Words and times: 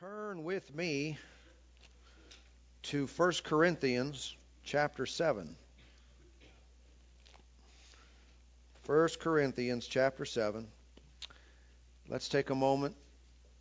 Turn 0.00 0.44
with 0.44 0.72
me 0.76 1.18
to 2.84 3.08
1 3.08 3.32
Corinthians 3.42 4.36
chapter 4.62 5.06
7. 5.06 5.56
1 8.86 9.08
Corinthians 9.18 9.88
chapter 9.88 10.24
7. 10.24 10.68
Let's 12.08 12.28
take 12.28 12.50
a 12.50 12.54
moment 12.54 12.94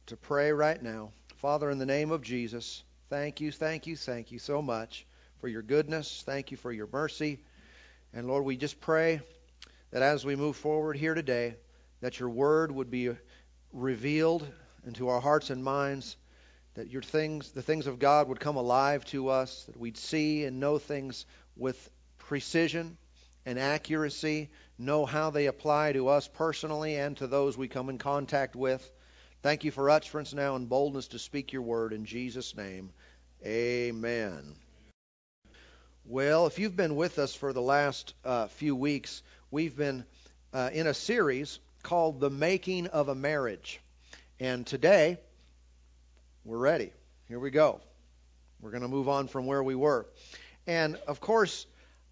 to 0.05 0.15
pray 0.15 0.51
right 0.51 0.79
now. 0.79 1.09
Father, 1.37 1.71
in 1.71 1.79
the 1.79 1.87
name 1.87 2.11
of 2.11 2.21
Jesus, 2.21 2.83
thank 3.09 3.41
you, 3.41 3.51
thank 3.51 3.87
you, 3.87 3.95
thank 3.95 4.31
you 4.31 4.37
so 4.37 4.61
much 4.61 5.07
for 5.39 5.47
your 5.47 5.63
goodness. 5.63 6.21
Thank 6.23 6.51
you 6.51 6.57
for 6.57 6.71
your 6.71 6.87
mercy. 6.93 7.39
And 8.13 8.27
Lord, 8.27 8.45
we 8.45 8.57
just 8.57 8.79
pray 8.79 9.21
that 9.89 10.03
as 10.03 10.23
we 10.23 10.35
move 10.35 10.55
forward 10.55 10.97
here 10.97 11.15
today, 11.15 11.55
that 12.01 12.19
your 12.19 12.29
word 12.29 12.71
would 12.71 12.91
be 12.91 13.09
revealed 13.73 14.47
into 14.85 15.09
our 15.09 15.19
hearts 15.19 15.49
and 15.49 15.63
minds, 15.63 16.15
that 16.77 16.91
your 16.91 17.01
things, 17.01 17.51
the 17.53 17.63
things 17.63 17.87
of 17.87 17.97
God 17.97 18.29
would 18.29 18.39
come 18.39 18.55
alive 18.55 19.03
to 19.05 19.29
us, 19.29 19.63
that 19.63 19.79
we'd 19.79 19.97
see 19.97 20.45
and 20.45 20.59
know 20.59 20.77
things 20.77 21.25
with 21.55 21.89
precision 22.19 22.97
and 23.47 23.57
accuracy, 23.57 24.51
know 24.77 25.03
how 25.03 25.31
they 25.31 25.47
apply 25.47 25.93
to 25.93 26.09
us 26.09 26.27
personally 26.27 26.95
and 26.95 27.17
to 27.17 27.25
those 27.25 27.57
we 27.57 27.67
come 27.67 27.89
in 27.89 27.97
contact 27.97 28.55
with. 28.55 28.87
Thank 29.41 29.63
you 29.63 29.71
for 29.71 29.89
utterance 29.89 30.35
now 30.35 30.55
and 30.55 30.69
boldness 30.69 31.07
to 31.09 31.19
speak 31.19 31.51
your 31.51 31.63
word 31.63 31.93
in 31.93 32.05
Jesus' 32.05 32.55
name. 32.55 32.91
Amen. 33.43 34.55
Well, 36.05 36.45
if 36.45 36.59
you've 36.59 36.75
been 36.75 36.95
with 36.95 37.17
us 37.17 37.33
for 37.33 37.53
the 37.53 37.61
last 37.61 38.13
uh, 38.23 38.47
few 38.49 38.75
weeks, 38.75 39.23
we've 39.49 39.75
been 39.75 40.05
uh, 40.53 40.69
in 40.71 40.85
a 40.85 40.93
series 40.93 41.59
called 41.81 42.19
The 42.19 42.29
Making 42.29 42.85
of 42.85 43.09
a 43.09 43.15
Marriage. 43.15 43.79
And 44.39 44.67
today, 44.67 45.17
we're 46.47 46.57
ready. 46.57 46.93
Here 47.27 47.39
we 47.39 47.51
go. 47.51 47.81
We're 48.61 48.71
going 48.71 48.83
to 48.83 48.87
move 48.87 49.09
on 49.09 49.27
from 49.27 49.47
where 49.47 49.61
we 49.61 49.75
were. 49.75 50.05
And 50.65 50.95
of 51.05 51.19
course, 51.19 51.65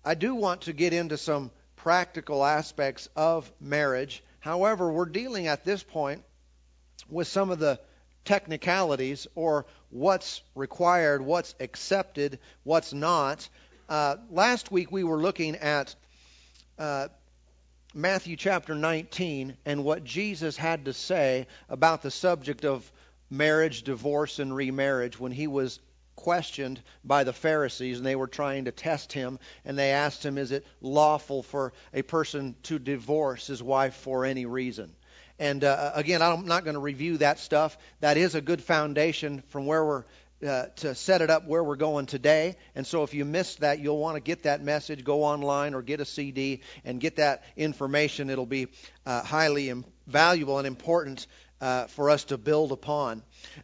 I 0.04 0.14
do 0.16 0.36
want 0.36 0.64
to 0.64 0.74
get 0.74 0.92
into 0.92 1.18
some 1.18 1.52
practical 1.78 2.44
aspects 2.44 3.08
of 3.16 3.50
marriage. 3.62 4.22
However, 4.42 4.92
we're 4.92 5.06
dealing 5.06 5.48
at 5.48 5.64
this 5.64 5.84
point 5.84 6.22
with 7.10 7.30
some 7.30 7.50
of 7.50 7.60
the 7.60 7.80
technicalities 8.26 9.26
or 9.36 9.68
what's 9.90 10.42
required, 10.54 11.22
what's 11.22 11.56
accepted, 11.62 12.40
what's 12.64 12.92
not. 12.92 13.48
Uh, 13.88 14.18
last 14.30 14.70
week 14.70 14.92
we 14.92 15.06
were 15.06 15.22
looking 15.22 15.56
at 15.56 15.96
uh, 16.78 17.08
Matthew 17.94 18.36
chapter 18.36 18.76
19 18.76 19.56
and 19.66 19.86
what 19.86 20.04
Jesus 20.04 20.58
had 20.58 20.84
to 20.86 20.94
say 20.94 21.48
about 21.70 22.02
the 22.02 22.12
subject 22.12 22.66
of 22.66 22.92
marriage, 23.30 23.84
divorce, 23.84 24.40
and 24.40 24.56
remarriage 24.56 25.20
when 25.20 25.32
he 25.32 25.48
was 25.48 25.80
questioned 26.16 26.82
by 27.04 27.24
the 27.24 27.34
Pharisees 27.34 27.98
and 27.98 28.06
they 28.06 28.16
were 28.16 28.28
trying 28.28 28.66
to 28.66 28.72
test 28.72 29.12
him 29.12 29.40
and 29.64 29.78
they 29.78 29.92
asked 29.92 30.26
him, 30.26 30.38
Is 30.38 30.52
it 30.52 30.66
lawful 30.82 31.44
for 31.44 31.74
a 31.94 32.02
person 32.02 32.56
to 32.64 32.80
divorce 32.80 33.48
his 33.48 33.62
wife 33.62 33.96
for 33.96 34.26
any 34.26 34.46
reason? 34.46 34.96
And 35.38 35.64
uh, 35.64 35.92
again, 35.96 36.22
I'm 36.22 36.46
not 36.46 36.64
going 36.64 36.76
to 36.76 36.80
review 36.80 37.18
that 37.18 37.40
stuff. 37.40 37.78
That 38.00 38.16
is 38.16 38.36
a 38.36 38.42
good 38.42 38.64
foundation 38.64 39.44
from 39.50 39.66
where 39.66 39.84
we're 39.84 40.04
uh, 40.46 40.66
to 40.76 40.94
set 40.94 41.22
it 41.22 41.30
up 41.30 41.48
where 41.48 41.64
we're 41.64 41.76
going 41.76 42.06
today. 42.06 42.58
And 42.76 42.86
so 42.86 43.04
if 43.04 43.14
you 43.14 43.24
missed 43.26 43.62
that, 43.62 43.80
you'll 43.80 43.98
want 43.98 44.16
to 44.16 44.22
get 44.22 44.44
that 44.44 44.62
message, 44.62 45.04
go 45.04 45.24
online 45.24 45.74
or 45.74 45.82
get 45.82 46.02
a 46.02 46.06
CD 46.06 46.62
and 46.84 47.00
get 47.00 47.16
that 47.16 47.44
information. 47.56 48.30
It'll 48.30 48.46
be 48.46 48.68
uh, 49.06 49.24
highly 49.24 49.70
Im- 49.70 49.86
valuable 50.08 50.58
and 50.58 50.68
important 50.68 51.26
uh, 51.62 51.88
for 51.88 52.10
us 52.10 52.26
to 52.26 52.38
build 52.38 52.72
upon. 52.72 53.22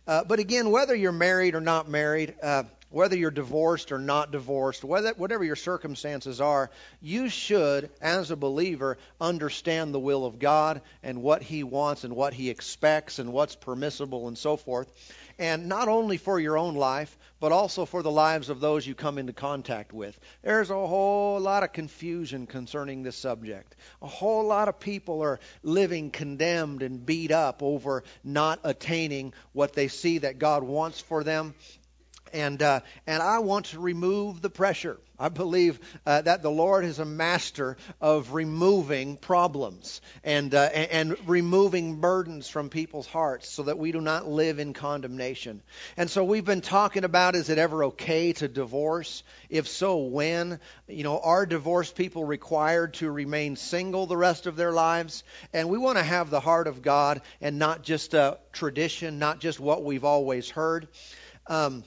Uh, 0.07 0.23
but 0.23 0.39
again, 0.39 0.71
whether 0.71 0.95
you're 0.95 1.11
married 1.11 1.55
or 1.55 1.61
not 1.61 1.89
married, 1.89 2.35
uh, 2.41 2.63
whether 2.89 3.15
you're 3.15 3.31
divorced 3.31 3.91
or 3.91 3.99
not 3.99 4.31
divorced, 4.31 4.83
whether, 4.83 5.13
whatever 5.13 5.43
your 5.43 5.55
circumstances 5.55 6.41
are, 6.41 6.69
you 7.01 7.29
should, 7.29 7.89
as 8.01 8.31
a 8.31 8.35
believer, 8.35 8.97
understand 9.19 9.93
the 9.93 9.99
will 9.99 10.25
of 10.25 10.39
God 10.39 10.81
and 11.01 11.21
what 11.21 11.41
He 11.41 11.63
wants 11.63 12.03
and 12.03 12.15
what 12.15 12.33
He 12.33 12.49
expects 12.49 13.17
and 13.19 13.31
what's 13.31 13.55
permissible 13.55 14.27
and 14.27 14.37
so 14.37 14.57
forth 14.57 14.91
and 15.39 15.67
not 15.67 15.87
only 15.87 16.17
for 16.17 16.39
your 16.39 16.57
own 16.57 16.75
life, 16.75 17.17
but 17.39 17.51
also 17.51 17.85
for 17.85 18.03
the 18.03 18.11
lives 18.11 18.49
of 18.49 18.59
those 18.59 18.85
you 18.85 18.95
come 18.95 19.17
into 19.17 19.33
contact 19.33 19.93
with. 19.93 20.19
There's 20.43 20.69
a 20.69 20.87
whole 20.87 21.39
lot 21.39 21.63
of 21.63 21.73
confusion 21.73 22.47
concerning 22.47 23.03
this 23.03 23.15
subject. 23.15 23.75
A 24.01 24.07
whole 24.07 24.45
lot 24.45 24.67
of 24.67 24.79
people 24.79 25.21
are 25.21 25.39
living 25.63 26.11
condemned 26.11 26.83
and 26.83 27.05
beat 27.05 27.31
up 27.31 27.63
over 27.63 28.03
not 28.23 28.59
attaining 28.63 29.33
what 29.53 29.73
they 29.73 29.87
see 29.87 30.19
that 30.19 30.39
God 30.39 30.63
wants 30.63 31.01
for 31.01 31.23
them 31.23 31.55
and 32.33 32.61
uh, 32.61 32.79
and 33.07 33.21
I 33.21 33.39
want 33.39 33.67
to 33.67 33.79
remove 33.79 34.41
the 34.41 34.49
pressure. 34.49 34.97
I 35.19 35.29
believe 35.29 35.79
uh, 36.03 36.21
that 36.23 36.41
the 36.41 36.49
Lord 36.49 36.83
is 36.83 36.97
a 36.97 37.05
master 37.05 37.77
of 37.99 38.33
removing 38.33 39.17
problems 39.17 40.01
and 40.23 40.53
uh, 40.55 40.63
and 40.63 41.15
removing 41.29 41.97
burdens 41.97 42.49
from 42.49 42.69
people's 42.69 43.05
hearts, 43.05 43.47
so 43.47 43.63
that 43.63 43.77
we 43.77 43.91
do 43.91 44.01
not 44.01 44.27
live 44.27 44.57
in 44.57 44.73
condemnation. 44.73 45.61
And 45.95 46.09
so 46.09 46.23
we've 46.23 46.45
been 46.45 46.61
talking 46.61 47.03
about: 47.03 47.35
is 47.35 47.49
it 47.49 47.59
ever 47.59 47.83
okay 47.85 48.33
to 48.33 48.47
divorce? 48.47 49.23
If 49.49 49.67
so, 49.67 49.97
when? 49.97 50.59
You 50.87 51.03
know, 51.03 51.19
are 51.19 51.45
divorced 51.45 51.95
people 51.95 52.25
required 52.25 52.95
to 52.95 53.11
remain 53.11 53.55
single 53.55 54.07
the 54.07 54.17
rest 54.17 54.47
of 54.47 54.55
their 54.55 54.71
lives? 54.71 55.23
And 55.53 55.69
we 55.69 55.77
want 55.77 55.99
to 55.99 56.03
have 56.03 56.31
the 56.31 56.39
heart 56.39 56.67
of 56.67 56.81
God 56.81 57.21
and 57.41 57.59
not 57.59 57.83
just 57.83 58.15
a 58.15 58.39
tradition, 58.53 59.19
not 59.19 59.39
just 59.39 59.59
what 59.59 59.83
we've 59.83 60.03
always 60.03 60.49
heard. 60.49 60.87
Um, 61.47 61.83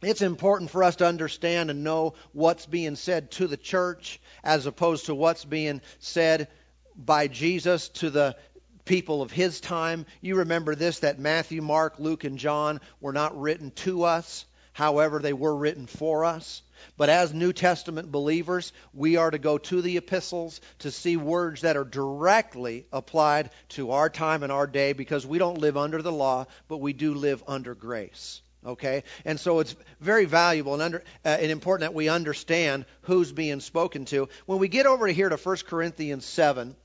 it's 0.00 0.22
important 0.22 0.70
for 0.70 0.84
us 0.84 0.96
to 0.96 1.06
understand 1.06 1.70
and 1.70 1.82
know 1.82 2.14
what's 2.32 2.66
being 2.66 2.94
said 2.94 3.30
to 3.32 3.46
the 3.46 3.56
church 3.56 4.20
as 4.44 4.66
opposed 4.66 5.06
to 5.06 5.14
what's 5.14 5.44
being 5.44 5.80
said 5.98 6.48
by 6.96 7.26
Jesus 7.26 7.88
to 7.90 8.10
the 8.10 8.36
people 8.84 9.22
of 9.22 9.32
his 9.32 9.60
time. 9.60 10.06
You 10.20 10.36
remember 10.36 10.74
this 10.74 11.00
that 11.00 11.18
Matthew, 11.18 11.62
Mark, 11.62 11.98
Luke, 11.98 12.24
and 12.24 12.38
John 12.38 12.80
were 13.00 13.12
not 13.12 13.38
written 13.38 13.72
to 13.82 14.04
us. 14.04 14.46
However, 14.72 15.18
they 15.18 15.32
were 15.32 15.56
written 15.56 15.88
for 15.88 16.24
us. 16.24 16.62
But 16.96 17.08
as 17.08 17.34
New 17.34 17.52
Testament 17.52 18.12
believers, 18.12 18.72
we 18.94 19.16
are 19.16 19.30
to 19.30 19.38
go 19.38 19.58
to 19.58 19.82
the 19.82 19.96
epistles 19.96 20.60
to 20.80 20.92
see 20.92 21.16
words 21.16 21.62
that 21.62 21.76
are 21.76 21.84
directly 21.84 22.86
applied 22.92 23.50
to 23.70 23.90
our 23.90 24.08
time 24.08 24.44
and 24.44 24.52
our 24.52 24.68
day 24.68 24.92
because 24.92 25.26
we 25.26 25.38
don't 25.38 25.58
live 25.58 25.76
under 25.76 26.00
the 26.00 26.12
law, 26.12 26.46
but 26.68 26.78
we 26.78 26.92
do 26.92 27.14
live 27.14 27.42
under 27.48 27.74
grace. 27.74 28.40
Okay? 28.68 29.02
And 29.24 29.40
so 29.40 29.60
it's 29.60 29.74
very 29.98 30.26
valuable 30.26 30.74
and, 30.74 30.82
under, 30.82 30.98
uh, 31.24 31.28
and 31.28 31.50
important 31.50 31.90
that 31.90 31.94
we 31.96 32.10
understand 32.10 32.84
who's 33.02 33.32
being 33.32 33.60
spoken 33.60 34.04
to. 34.06 34.28
When 34.44 34.58
we 34.58 34.68
get 34.68 34.84
over 34.84 35.06
here 35.06 35.30
to 35.30 35.36
1 35.38 35.56
Corinthians 35.66 36.26
7, 36.26 36.76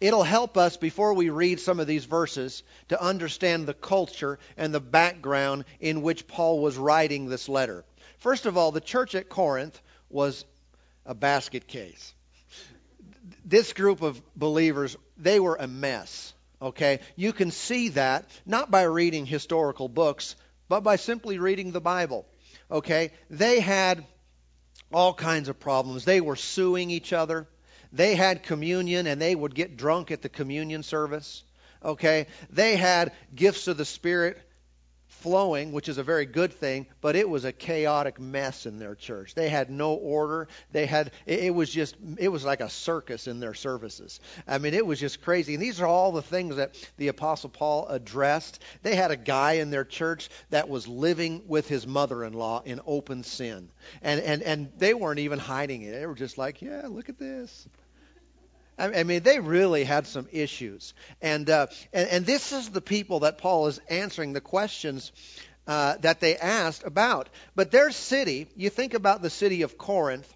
it'll 0.00 0.22
help 0.22 0.56
us 0.56 0.78
before 0.78 1.12
we 1.12 1.28
read 1.28 1.60
some 1.60 1.78
of 1.78 1.86
these 1.86 2.06
verses 2.06 2.62
to 2.88 3.00
understand 3.00 3.66
the 3.66 3.74
culture 3.74 4.38
and 4.56 4.72
the 4.72 4.80
background 4.80 5.66
in 5.78 6.00
which 6.00 6.26
Paul 6.26 6.60
was 6.60 6.78
writing 6.78 7.28
this 7.28 7.50
letter. 7.50 7.84
First 8.18 8.46
of 8.46 8.56
all, 8.56 8.72
the 8.72 8.80
church 8.80 9.14
at 9.14 9.28
Corinth 9.28 9.78
was 10.08 10.46
a 11.04 11.14
basket 11.14 11.68
case. 11.68 12.14
This 13.44 13.74
group 13.74 14.00
of 14.00 14.20
believers, 14.34 14.96
they 15.18 15.38
were 15.38 15.56
a 15.56 15.66
mess. 15.66 16.32
Okay? 16.62 17.00
You 17.14 17.34
can 17.34 17.50
see 17.50 17.90
that 17.90 18.24
not 18.46 18.70
by 18.70 18.84
reading 18.84 19.26
historical 19.26 19.90
books, 19.90 20.34
but 20.68 20.80
by 20.80 20.96
simply 20.96 21.38
reading 21.38 21.72
the 21.72 21.80
Bible. 21.80 22.26
Okay? 22.70 23.12
They 23.30 23.60
had 23.60 24.04
all 24.92 25.14
kinds 25.14 25.48
of 25.48 25.58
problems. 25.58 26.04
They 26.04 26.20
were 26.20 26.36
suing 26.36 26.90
each 26.90 27.12
other. 27.12 27.46
They 27.92 28.14
had 28.14 28.42
communion 28.42 29.06
and 29.06 29.20
they 29.20 29.34
would 29.34 29.54
get 29.54 29.76
drunk 29.76 30.10
at 30.10 30.22
the 30.22 30.28
communion 30.28 30.82
service. 30.82 31.42
Okay? 31.84 32.26
They 32.50 32.76
had 32.76 33.12
gifts 33.34 33.68
of 33.68 33.76
the 33.76 33.84
Spirit 33.84 34.40
flowing, 35.20 35.72
which 35.72 35.88
is 35.88 35.98
a 35.98 36.02
very 36.02 36.26
good 36.26 36.52
thing, 36.52 36.86
but 37.00 37.16
it 37.16 37.28
was 37.28 37.44
a 37.44 37.52
chaotic 37.52 38.20
mess 38.20 38.66
in 38.66 38.78
their 38.78 38.94
church. 38.94 39.34
They 39.34 39.48
had 39.48 39.70
no 39.70 39.94
order. 39.94 40.48
They 40.72 40.86
had 40.86 41.12
it, 41.26 41.40
it 41.44 41.54
was 41.54 41.70
just 41.70 41.96
it 42.18 42.28
was 42.28 42.44
like 42.44 42.60
a 42.60 42.68
circus 42.70 43.26
in 43.26 43.40
their 43.40 43.54
services. 43.54 44.20
I 44.46 44.58
mean, 44.58 44.74
it 44.74 44.86
was 44.86 45.00
just 45.00 45.22
crazy. 45.22 45.54
And 45.54 45.62
these 45.62 45.80
are 45.80 45.86
all 45.86 46.12
the 46.12 46.22
things 46.22 46.56
that 46.56 46.76
the 46.96 47.08
apostle 47.08 47.50
Paul 47.50 47.86
addressed. 47.88 48.62
They 48.82 48.94
had 48.94 49.10
a 49.10 49.16
guy 49.16 49.54
in 49.54 49.70
their 49.70 49.84
church 49.84 50.28
that 50.50 50.68
was 50.68 50.86
living 50.86 51.42
with 51.46 51.68
his 51.68 51.86
mother-in-law 51.86 52.62
in 52.64 52.80
open 52.86 53.22
sin. 53.22 53.70
And 54.02 54.20
and 54.20 54.42
and 54.42 54.72
they 54.76 54.94
weren't 54.94 55.20
even 55.20 55.38
hiding 55.38 55.82
it. 55.82 55.92
They 55.92 56.06
were 56.06 56.14
just 56.14 56.38
like, 56.38 56.62
"Yeah, 56.62 56.86
look 56.88 57.08
at 57.08 57.18
this." 57.18 57.68
I 58.78 59.04
mean, 59.04 59.22
they 59.22 59.40
really 59.40 59.84
had 59.84 60.06
some 60.06 60.28
issues. 60.32 60.92
And, 61.22 61.48
uh, 61.48 61.68
and, 61.94 62.08
and 62.10 62.26
this 62.26 62.52
is 62.52 62.68
the 62.68 62.82
people 62.82 63.20
that 63.20 63.38
Paul 63.38 63.68
is 63.68 63.80
answering 63.88 64.34
the 64.34 64.40
questions 64.42 65.12
uh, 65.66 65.96
that 66.00 66.20
they 66.20 66.36
asked 66.36 66.84
about. 66.84 67.30
But 67.54 67.70
their 67.70 67.90
city, 67.90 68.48
you 68.54 68.68
think 68.68 68.92
about 68.92 69.22
the 69.22 69.30
city 69.30 69.62
of 69.62 69.78
Corinth, 69.78 70.32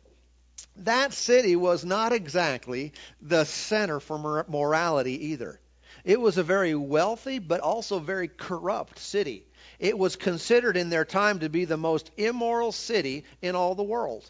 that 0.76 1.12
city 1.12 1.54
was 1.54 1.84
not 1.84 2.12
exactly 2.12 2.92
the 3.20 3.44
center 3.44 4.00
for 4.00 4.46
morality 4.48 5.28
either. 5.28 5.60
It 6.04 6.18
was 6.18 6.38
a 6.38 6.42
very 6.42 6.74
wealthy 6.74 7.38
but 7.38 7.60
also 7.60 7.98
very 7.98 8.28
corrupt 8.28 8.98
city. 8.98 9.44
It 9.78 9.98
was 9.98 10.16
considered 10.16 10.76
in 10.76 10.88
their 10.88 11.04
time 11.04 11.40
to 11.40 11.48
be 11.50 11.66
the 11.66 11.76
most 11.76 12.10
immoral 12.16 12.72
city 12.72 13.24
in 13.42 13.54
all 13.54 13.74
the 13.74 13.82
world. 13.82 14.28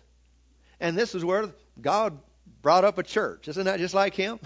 And 0.80 0.98
this 0.98 1.14
is 1.14 1.24
where 1.24 1.50
God 1.80 2.18
brought 2.62 2.84
up 2.84 2.98
a 2.98 3.02
church. 3.02 3.48
Isn't 3.48 3.64
that 3.64 3.78
just 3.78 3.94
like 3.94 4.14
him? 4.14 4.38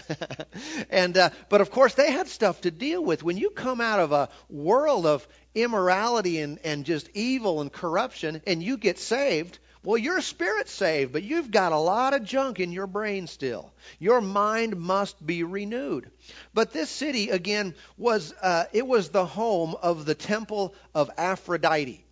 and 0.90 1.16
uh, 1.16 1.30
but 1.48 1.60
of 1.60 1.70
course 1.70 1.94
they 1.94 2.12
had 2.12 2.28
stuff 2.28 2.60
to 2.62 2.70
deal 2.70 3.02
with. 3.02 3.22
When 3.22 3.36
you 3.36 3.50
come 3.50 3.80
out 3.80 4.00
of 4.00 4.12
a 4.12 4.28
world 4.48 5.06
of 5.06 5.26
immorality 5.54 6.40
and, 6.40 6.58
and 6.64 6.84
just 6.84 7.08
evil 7.14 7.60
and 7.60 7.72
corruption 7.72 8.42
and 8.46 8.62
you 8.62 8.76
get 8.76 8.98
saved, 8.98 9.58
well, 9.84 9.98
your 9.98 10.22
spirit's 10.22 10.72
saved, 10.72 11.12
but 11.12 11.22
you've 11.22 11.50
got 11.50 11.72
a 11.72 11.78
lot 11.78 12.14
of 12.14 12.24
junk 12.24 12.58
in 12.58 12.72
your 12.72 12.86
brain 12.86 13.26
still. 13.26 13.74
Your 13.98 14.22
mind 14.22 14.78
must 14.78 15.24
be 15.24 15.42
renewed. 15.42 16.10
But 16.54 16.72
this 16.72 16.88
city, 16.88 17.28
again, 17.28 17.74
was 17.98 18.32
uh, 18.40 18.64
it 18.72 18.86
was 18.86 19.10
the 19.10 19.26
home 19.26 19.76
of 19.82 20.06
the 20.06 20.14
temple 20.14 20.74
of 20.94 21.10
Aphrodite. 21.18 22.02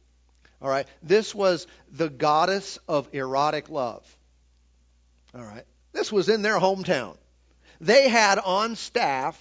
All 0.60 0.68
right, 0.68 0.86
this 1.02 1.34
was 1.34 1.66
the 1.90 2.10
goddess 2.10 2.78
of 2.86 3.08
erotic 3.12 3.70
love. 3.70 4.04
All 5.34 5.42
right, 5.42 5.64
this 5.92 6.12
was 6.12 6.28
in 6.28 6.42
their 6.42 6.58
hometown. 6.58 7.16
They 7.80 8.08
had 8.08 8.38
on 8.38 8.76
staff 8.76 9.38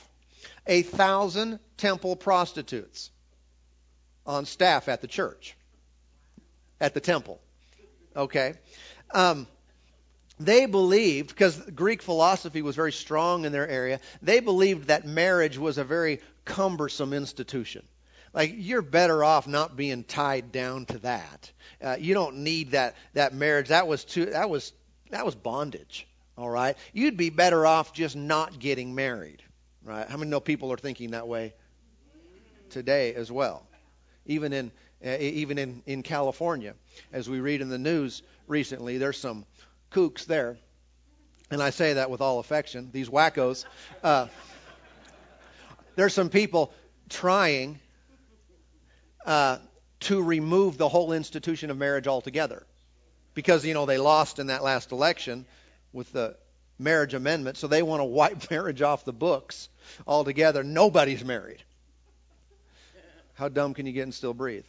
a 0.67 0.81
thousand 0.81 1.59
temple 1.77 2.15
prostitutes 2.15 3.11
on 4.25 4.45
staff 4.45 4.87
at 4.89 5.01
the 5.01 5.07
church, 5.07 5.55
at 6.79 6.93
the 6.93 6.99
temple. 6.99 7.39
Okay? 8.15 8.53
Um, 9.11 9.47
they 10.39 10.65
believed, 10.65 11.29
because 11.29 11.55
Greek 11.71 12.01
philosophy 12.01 12.61
was 12.61 12.75
very 12.75 12.91
strong 12.91 13.45
in 13.45 13.51
their 13.51 13.67
area, 13.67 13.99
they 14.21 14.39
believed 14.39 14.87
that 14.87 15.05
marriage 15.05 15.57
was 15.57 15.77
a 15.77 15.83
very 15.83 16.19
cumbersome 16.45 17.13
institution. 17.13 17.83
Like 18.33 18.53
you're 18.55 18.81
better 18.81 19.23
off 19.23 19.47
not 19.47 19.75
being 19.75 20.03
tied 20.03 20.51
down 20.51 20.85
to 20.87 20.99
that. 20.99 21.51
Uh, 21.81 21.97
you 21.99 22.13
don't 22.13 22.37
need 22.37 22.71
that 22.71 22.95
that 23.13 23.33
marriage. 23.33 23.67
That 23.67 23.87
was 23.87 24.05
too. 24.05 24.27
That 24.27 24.49
was 24.49 24.71
that 25.09 25.25
was 25.25 25.35
bondage. 25.35 26.07
All 26.41 26.49
right. 26.49 26.75
You'd 26.91 27.17
be 27.17 27.29
better 27.29 27.67
off 27.67 27.93
just 27.93 28.15
not 28.15 28.57
getting 28.57 28.95
married. 28.95 29.43
Right. 29.83 30.09
How 30.09 30.17
many 30.17 30.31
know 30.31 30.39
people 30.39 30.73
are 30.73 30.77
thinking 30.77 31.11
that 31.11 31.27
way 31.27 31.53
today 32.71 33.13
as 33.13 33.31
well? 33.31 33.67
Even 34.25 34.51
in 34.51 34.71
uh, 35.05 35.17
even 35.19 35.59
in, 35.59 35.83
in 35.85 36.01
California. 36.01 36.73
As 37.13 37.29
we 37.29 37.39
read 37.39 37.61
in 37.61 37.69
the 37.69 37.77
news 37.77 38.23
recently, 38.47 38.97
there's 38.97 39.19
some 39.19 39.45
kooks 39.91 40.25
there. 40.25 40.57
And 41.51 41.61
I 41.61 41.69
say 41.69 41.93
that 41.93 42.09
with 42.09 42.21
all 42.21 42.39
affection, 42.39 42.89
these 42.91 43.07
wackos. 43.07 43.65
Uh, 44.03 44.25
there's 45.95 46.15
some 46.15 46.29
people 46.29 46.73
trying 47.07 47.79
uh, 49.27 49.59
to 50.01 50.23
remove 50.23 50.79
the 50.79 50.89
whole 50.89 51.13
institution 51.13 51.69
of 51.69 51.77
marriage 51.77 52.07
altogether. 52.07 52.65
Because, 53.35 53.63
you 53.63 53.75
know, 53.75 53.85
they 53.85 53.99
lost 53.99 54.39
in 54.39 54.47
that 54.47 54.63
last 54.63 54.91
election 54.91 55.45
with 55.93 56.11
the 56.11 56.35
marriage 56.79 57.13
amendment, 57.13 57.57
so 57.57 57.67
they 57.67 57.83
want 57.83 57.99
to 57.99 58.05
wipe 58.05 58.49
marriage 58.51 58.81
off 58.81 59.05
the 59.05 59.13
books 59.13 59.69
altogether. 60.07 60.63
Nobody's 60.63 61.23
married. 61.23 61.63
How 63.33 63.49
dumb 63.49 63.73
can 63.73 63.85
you 63.85 63.93
get 63.93 64.03
and 64.03 64.13
still 64.13 64.33
breathe? 64.33 64.65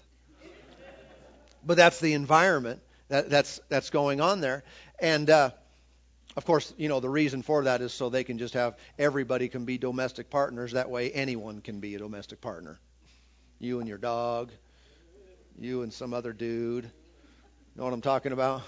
but 1.65 1.77
that's 1.77 2.01
the 2.01 2.15
environment 2.15 2.81
that, 3.09 3.31
that's 3.31 3.61
that's 3.69 3.91
going 3.91 4.21
on 4.21 4.41
there, 4.41 4.65
and 4.99 5.29
uh, 5.29 5.51
of 6.37 6.45
course, 6.45 6.73
you 6.77 6.89
know 6.89 7.01
the 7.01 7.09
reason 7.09 7.43
for 7.43 7.65
that 7.65 7.83
is 7.83 7.93
so 7.93 8.09
they 8.09 8.25
can 8.25 8.39
just 8.39 8.55
have 8.55 8.77
everybody 8.99 9.49
can 9.49 9.65
be 9.65 9.79
domestic 9.79 10.31
partners. 10.31 10.73
That 10.73 10.91
way, 10.91 11.13
anyone 11.13 11.61
can 11.61 11.81
be 11.81 11.95
a 11.95 11.99
domestic 11.99 12.41
partner. 12.41 12.81
You 13.59 13.81
and 13.81 13.89
your 13.89 13.99
dog, 13.99 14.51
you 15.59 15.83
and 15.83 15.93
some 15.93 16.15
other 16.15 16.33
dude. 16.33 16.91
Know 17.77 17.85
what 17.85 17.93
I'm 17.93 18.01
talking 18.01 18.33
about? 18.33 18.63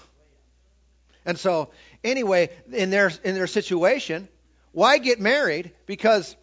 And 1.25 1.39
so, 1.39 1.71
anyway, 2.03 2.49
in 2.71 2.89
their 2.89 3.11
in 3.23 3.35
their 3.35 3.47
situation, 3.47 4.27
why 4.71 4.97
get 4.99 5.19
married? 5.19 5.71
Because 5.85 6.35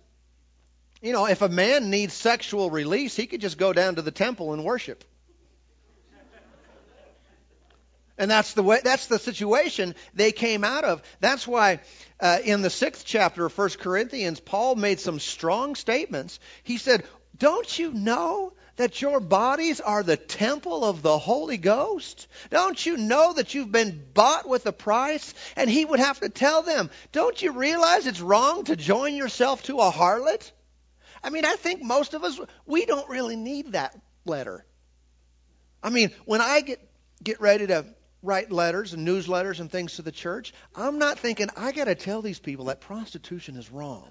you 1.01 1.13
know, 1.13 1.27
if 1.27 1.43
a 1.43 1.49
man 1.49 1.91
needs 1.91 2.15
sexual 2.15 2.71
release, 2.71 3.17
he 3.17 3.27
could 3.27 3.41
just 3.41 3.59
go 3.59 3.73
down 3.73 3.97
to 3.97 4.03
the 4.03 4.13
temple 4.13 4.53
and 4.53 4.65
worship. 4.65 5.05
And 8.19 8.31
that's 8.31 8.53
the 8.53 8.63
way, 8.63 8.81
that's 8.85 9.07
the 9.07 9.19
situation 9.19 9.97
they 10.15 10.31
came 10.31 10.63
out 10.63 10.85
of. 10.85 11.03
That's 11.19 11.47
why 11.49 11.81
uh, 12.21 12.39
in 12.45 12.63
the 12.63 12.71
sixth 12.71 13.05
chapter 13.05 13.47
of 13.47 13.53
First 13.53 13.81
Corinthians, 13.81 14.39
Paul 14.39 14.77
made 14.77 15.01
some 15.01 15.19
strong 15.19 15.75
statements. 15.75 16.39
He 16.63 16.77
said, 16.77 17.05
Don't 17.37 17.79
you 17.79 17.93
know 17.93 18.53
that 18.77 19.01
your 19.03 19.21
bodies 19.21 19.81
are 19.81 20.03
the 20.03 20.17
temple 20.17 20.85
of 20.85 21.03
the 21.03 21.19
Holy 21.19 21.59
Ghost? 21.59 22.27
Don't 22.51 22.85
you 22.85 22.97
know 22.97 23.33
that 23.35 23.55
you've 23.55 23.73
been 23.73 24.03
bought 24.15 24.49
with 24.49 24.67
a 24.67 24.73
price? 24.73 25.35
And 25.57 25.69
he 25.69 25.85
would 25.85 26.01
have 26.01 26.21
to 26.21 26.29
tell 26.29 26.63
them, 26.63 26.91
Don't 27.13 27.41
you 27.41 27.53
realize 27.53 28.07
it's 28.07 28.21
wrong 28.21 28.65
to 28.65 28.77
join 28.77 29.15
yourself 29.15 29.63
to 29.65 29.79
a 29.79 29.91
harlot? 29.91 30.51
I 31.23 31.31
mean, 31.31 31.45
I 31.45 31.57
think 31.57 31.83
most 31.83 32.15
of 32.15 32.25
us, 32.25 32.41
we 32.67 32.85
don't 32.85 33.09
really 33.09 33.37
need 33.37 33.73
that 33.73 33.97
letter. 34.25 34.65
I 35.83 35.91
mean, 35.91 36.11
when 36.25 36.41
I 36.41 36.61
get, 36.61 36.81
get 37.23 37.41
ready 37.41 37.67
to 37.69 37.87
write 38.23 38.53
letters 38.53 38.93
and 38.93 39.07
newsletters 39.07 39.61
and 39.61 39.71
things 39.71 39.97
to 39.97 40.03
the 40.03 40.13
church, 40.13 40.53
I'm 40.75 40.99
not 40.99 41.19
thinking, 41.19 41.49
I 41.57 41.73
got 41.73 41.85
to 41.85 41.95
tell 41.95 42.23
these 42.23 42.39
people 42.39 42.67
that 42.67 42.81
prostitution 42.81 43.57
is 43.57 43.71
wrong. 43.71 44.09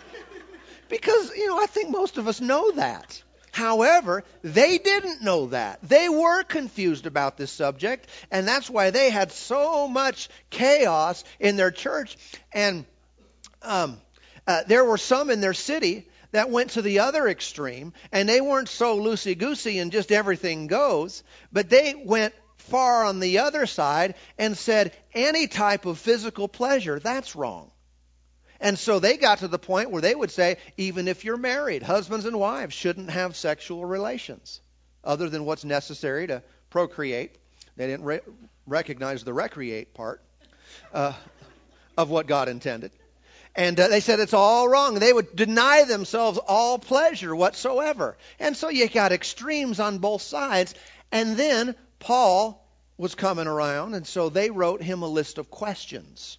because, 0.88 1.34
you 1.36 1.48
know, 1.48 1.58
I 1.58 1.66
think 1.66 1.90
most 1.90 2.18
of 2.18 2.28
us 2.28 2.40
know 2.40 2.70
that. 2.72 3.22
However, 3.54 4.24
they 4.42 4.78
didn't 4.78 5.22
know 5.22 5.46
that. 5.46 5.78
They 5.84 6.08
were 6.08 6.42
confused 6.42 7.06
about 7.06 7.36
this 7.36 7.52
subject, 7.52 8.08
and 8.32 8.48
that's 8.48 8.68
why 8.68 8.90
they 8.90 9.10
had 9.10 9.30
so 9.30 9.86
much 9.86 10.28
chaos 10.50 11.22
in 11.38 11.54
their 11.54 11.70
church. 11.70 12.16
And 12.52 12.84
um, 13.62 14.00
uh, 14.44 14.64
there 14.66 14.84
were 14.84 14.98
some 14.98 15.30
in 15.30 15.40
their 15.40 15.54
city 15.54 16.08
that 16.32 16.50
went 16.50 16.70
to 16.70 16.82
the 16.82 16.98
other 16.98 17.28
extreme, 17.28 17.92
and 18.10 18.28
they 18.28 18.40
weren't 18.40 18.68
so 18.68 18.98
loosey 18.98 19.38
goosey 19.38 19.78
and 19.78 19.92
just 19.92 20.10
everything 20.10 20.66
goes, 20.66 21.22
but 21.52 21.70
they 21.70 21.94
went 21.94 22.34
far 22.56 23.04
on 23.04 23.20
the 23.20 23.38
other 23.38 23.66
side 23.66 24.16
and 24.36 24.58
said 24.58 24.92
any 25.14 25.46
type 25.46 25.86
of 25.86 26.00
physical 26.00 26.48
pleasure, 26.48 26.98
that's 26.98 27.36
wrong. 27.36 27.70
And 28.64 28.78
so 28.78 28.98
they 28.98 29.18
got 29.18 29.40
to 29.40 29.48
the 29.48 29.58
point 29.58 29.90
where 29.90 30.00
they 30.00 30.14
would 30.14 30.30
say, 30.30 30.56
even 30.78 31.06
if 31.06 31.22
you're 31.22 31.36
married, 31.36 31.82
husbands 31.82 32.24
and 32.24 32.40
wives 32.40 32.74
shouldn't 32.74 33.10
have 33.10 33.36
sexual 33.36 33.84
relations 33.84 34.62
other 35.04 35.28
than 35.28 35.44
what's 35.44 35.66
necessary 35.66 36.26
to 36.28 36.42
procreate. 36.70 37.36
They 37.76 37.86
didn't 37.88 38.06
re- 38.06 38.20
recognize 38.66 39.22
the 39.22 39.34
recreate 39.34 39.92
part 39.92 40.22
uh, 40.94 41.12
of 41.98 42.08
what 42.08 42.26
God 42.26 42.48
intended. 42.48 42.90
And 43.54 43.78
uh, 43.78 43.88
they 43.88 44.00
said 44.00 44.18
it's 44.18 44.32
all 44.32 44.66
wrong. 44.66 44.94
They 44.94 45.12
would 45.12 45.36
deny 45.36 45.84
themselves 45.84 46.38
all 46.38 46.78
pleasure 46.78 47.36
whatsoever. 47.36 48.16
And 48.38 48.56
so 48.56 48.70
you 48.70 48.88
got 48.88 49.12
extremes 49.12 49.78
on 49.78 49.98
both 49.98 50.22
sides. 50.22 50.74
And 51.12 51.36
then 51.36 51.74
Paul 51.98 52.66
was 52.96 53.14
coming 53.14 53.46
around, 53.46 53.92
and 53.92 54.06
so 54.06 54.30
they 54.30 54.48
wrote 54.48 54.82
him 54.82 55.02
a 55.02 55.06
list 55.06 55.36
of 55.36 55.50
questions. 55.50 56.38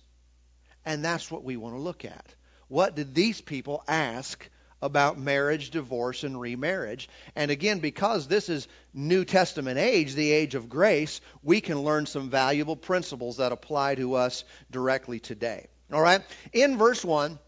And 0.85 1.03
that's 1.03 1.31
what 1.31 1.43
we 1.43 1.57
want 1.57 1.75
to 1.75 1.81
look 1.81 2.05
at. 2.05 2.35
What 2.67 2.95
did 2.95 3.13
these 3.13 3.41
people 3.41 3.83
ask 3.87 4.47
about 4.81 5.17
marriage, 5.17 5.71
divorce, 5.71 6.23
and 6.23 6.39
remarriage? 6.39 7.09
And 7.35 7.49
again, 7.49 7.79
because 7.79 8.27
this 8.27 8.49
is 8.49 8.67
New 8.93 9.25
Testament 9.25 9.79
age, 9.79 10.13
the 10.13 10.31
age 10.31 10.55
of 10.55 10.69
grace, 10.69 11.21
we 11.43 11.61
can 11.61 11.81
learn 11.81 12.05
some 12.05 12.29
valuable 12.29 12.75
principles 12.75 13.37
that 13.37 13.51
apply 13.51 13.95
to 13.95 14.15
us 14.15 14.43
directly 14.71 15.19
today. 15.19 15.67
All 15.91 16.01
right? 16.01 16.21
In 16.53 16.77
verse 16.77 17.03
1, 17.03 17.39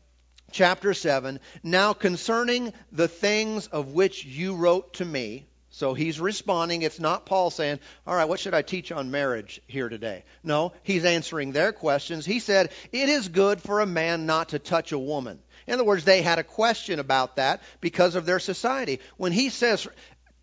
chapter 0.52 0.94
7, 0.94 1.40
now 1.64 1.94
concerning 1.94 2.74
the 2.92 3.08
things 3.08 3.68
of 3.68 3.94
which 3.94 4.26
you 4.26 4.56
wrote 4.56 4.94
to 4.96 5.06
me, 5.06 5.48
so 5.78 5.94
he's 5.94 6.20
responding. 6.20 6.82
It's 6.82 7.00
not 7.00 7.28
Paul 7.28 7.52
saying, 7.52 7.80
All 8.08 8.16
right, 8.16 8.28
what 8.28 8.40
should 8.40 8.56
I 8.56 8.64
teach 8.64 8.92
on 8.92 9.12
marriage 9.12 9.62
here 9.68 9.90
today? 9.90 10.24
No, 10.44 10.74
he's 10.82 11.06
answering 11.06 11.52
their 11.52 11.72
questions. 11.72 12.26
He 12.26 12.40
said, 12.40 12.72
It 12.92 13.10
is 13.10 13.28
good 13.28 13.62
for 13.62 13.80
a 13.80 13.86
man 13.86 14.26
not 14.26 14.50
to 14.50 14.60
touch 14.60 14.92
a 14.92 14.98
woman. 14.98 15.38
In 15.68 15.76
other 15.76 15.84
words, 15.84 16.04
they 16.04 16.24
had 16.24 16.40
a 16.40 16.44
question 16.44 16.98
about 16.98 17.36
that 17.36 17.62
because 17.80 18.16
of 18.16 18.26
their 18.26 18.40
society. 18.40 19.02
When 19.18 19.32
he 19.32 19.50
says 19.50 19.88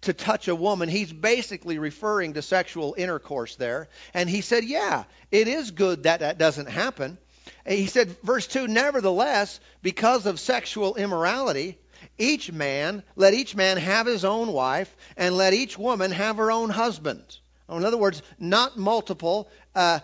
to 0.02 0.12
touch 0.12 0.46
a 0.46 0.54
woman, 0.54 0.88
he's 0.88 1.12
basically 1.12 1.80
referring 1.80 2.34
to 2.34 2.40
sexual 2.42 2.94
intercourse 2.96 3.56
there. 3.56 3.88
And 4.14 4.30
he 4.30 4.40
said, 4.40 4.62
Yeah, 4.62 5.02
it 5.32 5.48
is 5.48 5.72
good 5.72 6.04
that 6.04 6.20
that 6.20 6.38
doesn't 6.38 6.68
happen. 6.68 7.18
He 7.66 7.86
said, 7.86 8.16
verse 8.22 8.46
2 8.46 8.68
Nevertheless, 8.68 9.58
because 9.82 10.26
of 10.26 10.38
sexual 10.38 10.94
immorality, 10.94 11.76
each 12.18 12.52
man, 12.52 13.02
let 13.16 13.34
each 13.34 13.54
man 13.54 13.76
have 13.76 14.06
his 14.06 14.24
own 14.24 14.52
wife, 14.52 14.94
and 15.16 15.36
let 15.36 15.52
each 15.52 15.78
woman 15.78 16.10
have 16.10 16.36
her 16.36 16.50
own 16.50 16.70
husband. 16.70 17.22
In 17.68 17.84
other 17.84 17.96
words, 17.96 18.22
not 18.38 18.76
multiple. 18.76 19.48
Uh, 19.74 20.00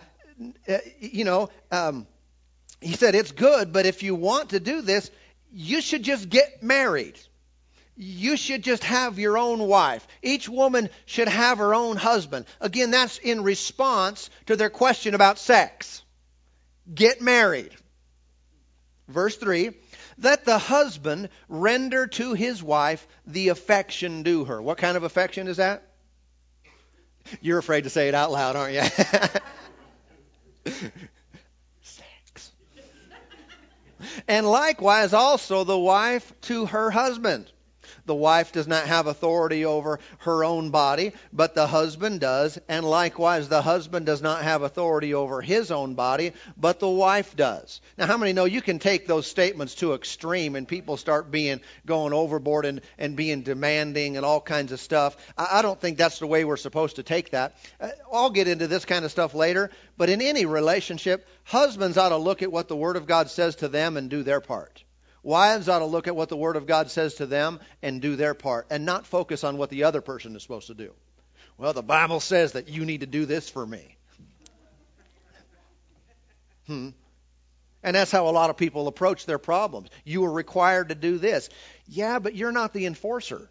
uh, 0.67 0.77
you 0.99 1.23
know, 1.23 1.49
um, 1.71 2.07
he 2.79 2.93
said 2.93 3.15
it's 3.15 3.31
good, 3.31 3.71
but 3.71 3.85
if 3.85 4.03
you 4.03 4.15
want 4.15 4.49
to 4.49 4.59
do 4.59 4.81
this, 4.81 5.11
you 5.53 5.81
should 5.81 6.03
just 6.03 6.29
get 6.29 6.63
married. 6.63 7.19
You 7.95 8.37
should 8.37 8.63
just 8.63 8.83
have 8.83 9.19
your 9.19 9.37
own 9.37 9.59
wife. 9.59 10.07
Each 10.23 10.49
woman 10.49 10.89
should 11.05 11.27
have 11.27 11.59
her 11.59 11.75
own 11.75 11.97
husband. 11.97 12.45
Again, 12.59 12.91
that's 12.91 13.19
in 13.19 13.43
response 13.43 14.29
to 14.47 14.55
their 14.55 14.69
question 14.69 15.13
about 15.13 15.37
sex. 15.37 16.01
Get 16.93 17.21
married. 17.21 17.71
Verse 19.07 19.35
3 19.37 19.71
Let 20.21 20.45
the 20.45 20.57
husband 20.57 21.29
render 21.49 22.07
to 22.07 22.33
his 22.33 22.61
wife 22.61 23.07
the 23.25 23.49
affection 23.49 24.23
due 24.23 24.45
her. 24.45 24.61
What 24.61 24.77
kind 24.77 24.95
of 24.95 25.03
affection 25.03 25.47
is 25.47 25.57
that? 25.57 25.83
You're 27.41 27.59
afraid 27.59 27.85
to 27.85 27.89
say 27.89 28.07
it 28.07 28.15
out 28.15 28.31
loud, 28.31 28.55
aren't 28.55 28.73
you? 28.73 28.81
Sex. 31.81 32.51
And 34.27 34.47
likewise 34.47 35.13
also 35.13 35.63
the 35.63 35.77
wife 35.77 36.33
to 36.41 36.65
her 36.67 36.91
husband. 36.91 37.50
The 38.05 38.15
wife 38.15 38.51
does 38.51 38.67
not 38.67 38.85
have 38.87 39.07
authority 39.07 39.65
over 39.65 39.99
her 40.19 40.43
own 40.43 40.71
body, 40.71 41.13
but 41.31 41.55
the 41.55 41.67
husband 41.67 42.19
does. 42.19 42.59
And 42.67 42.85
likewise, 42.85 43.47
the 43.47 43.61
husband 43.61 44.05
does 44.05 44.21
not 44.21 44.43
have 44.43 44.63
authority 44.63 45.13
over 45.13 45.41
his 45.41 45.71
own 45.71 45.93
body, 45.93 46.33
but 46.57 46.79
the 46.79 46.89
wife 46.89 47.35
does. 47.35 47.81
Now, 47.97 48.07
how 48.07 48.17
many 48.17 48.33
know 48.33 48.45
you 48.45 48.61
can 48.61 48.79
take 48.79 49.07
those 49.07 49.27
statements 49.27 49.75
to 49.75 49.93
extreme 49.93 50.55
and 50.55 50.67
people 50.67 50.97
start 50.97 51.31
being 51.31 51.61
going 51.85 52.13
overboard 52.13 52.65
and, 52.65 52.81
and 52.97 53.15
being 53.15 53.41
demanding 53.41 54.17
and 54.17 54.25
all 54.25 54.41
kinds 54.41 54.71
of 54.71 54.79
stuff? 54.79 55.15
I, 55.37 55.59
I 55.59 55.61
don't 55.61 55.79
think 55.79 55.97
that's 55.97 56.19
the 56.19 56.27
way 56.27 56.43
we're 56.43 56.57
supposed 56.57 56.95
to 56.97 57.03
take 57.03 57.31
that. 57.31 57.55
Uh, 57.79 57.89
I'll 58.11 58.29
get 58.29 58.47
into 58.47 58.67
this 58.67 58.85
kind 58.85 59.05
of 59.05 59.11
stuff 59.11 59.33
later, 59.33 59.69
but 59.97 60.09
in 60.09 60.21
any 60.21 60.45
relationship, 60.45 61.27
husbands 61.43 61.97
ought 61.97 62.09
to 62.09 62.17
look 62.17 62.41
at 62.41 62.51
what 62.51 62.67
the 62.67 62.75
Word 62.75 62.95
of 62.95 63.07
God 63.07 63.29
says 63.29 63.55
to 63.57 63.67
them 63.67 63.97
and 63.97 64.09
do 64.09 64.23
their 64.23 64.41
part. 64.41 64.83
Wives 65.23 65.69
ought 65.69 65.79
to 65.79 65.85
look 65.85 66.07
at 66.07 66.15
what 66.15 66.29
the 66.29 66.37
Word 66.37 66.55
of 66.55 66.65
God 66.65 66.89
says 66.89 67.15
to 67.15 67.25
them 67.25 67.59
and 67.81 68.01
do 68.01 68.15
their 68.15 68.33
part 68.33 68.67
and 68.71 68.85
not 68.85 69.05
focus 69.05 69.43
on 69.43 69.57
what 69.57 69.69
the 69.69 69.83
other 69.83 70.01
person 70.01 70.35
is 70.35 70.41
supposed 70.41 70.67
to 70.67 70.73
do. 70.73 70.93
Well, 71.57 71.73
the 71.73 71.83
Bible 71.83 72.19
says 72.19 72.53
that 72.53 72.69
you 72.69 72.85
need 72.85 73.01
to 73.01 73.07
do 73.07 73.25
this 73.25 73.49
for 73.49 73.65
me. 73.65 73.97
Hmm. 76.65 76.89
And 77.83 77.95
that's 77.95 78.11
how 78.11 78.27
a 78.27 78.31
lot 78.31 78.49
of 78.49 78.57
people 78.57 78.87
approach 78.87 79.25
their 79.25 79.39
problems. 79.39 79.89
You 80.03 80.25
are 80.25 80.31
required 80.31 80.89
to 80.89 80.95
do 80.95 81.17
this. 81.17 81.49
Yeah, 81.87 82.19
but 82.19 82.35
you're 82.35 82.51
not 82.51 82.73
the 82.73 82.85
enforcer. 82.85 83.49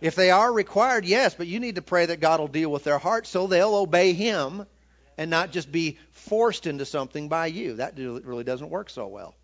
If 0.00 0.14
they 0.14 0.30
are 0.30 0.52
required, 0.52 1.04
yes, 1.04 1.34
but 1.34 1.48
you 1.48 1.60
need 1.60 1.74
to 1.74 1.82
pray 1.82 2.06
that 2.06 2.20
God 2.20 2.40
will 2.40 2.48
deal 2.48 2.70
with 2.70 2.84
their 2.84 2.98
heart 2.98 3.26
so 3.26 3.46
they'll 3.46 3.74
obey 3.74 4.12
Him 4.12 4.64
and 5.16 5.30
not 5.30 5.50
just 5.50 5.72
be 5.72 5.98
forced 6.12 6.66
into 6.66 6.84
something 6.84 7.28
by 7.28 7.46
you. 7.46 7.74
That 7.74 7.98
really 7.98 8.44
doesn't 8.44 8.70
work 8.70 8.90
so 8.90 9.08
well. 9.08 9.34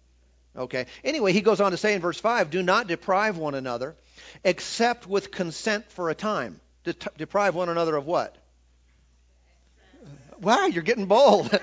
Okay. 0.57 0.87
Anyway, 1.03 1.33
he 1.33 1.41
goes 1.41 1.61
on 1.61 1.73
to 1.73 1.77
say 1.77 1.95
in 1.95 2.01
verse 2.01 2.21
5 2.21 2.51
do 2.51 2.63
not 2.63 2.87
deprive 2.87 3.37
one 3.37 3.55
another 3.55 3.97
except 4.45 5.07
with 5.07 5.31
consent 5.31 5.91
for 5.91 6.11
a 6.11 6.15
time. 6.15 6.61
De- 6.85 6.95
deprive 7.17 7.55
one 7.55 7.69
another 7.69 7.97
of 7.97 8.07
what? 8.07 8.37
Wow, 10.41 10.67
you're 10.67 10.83
getting 10.83 11.07
bold. 11.07 11.51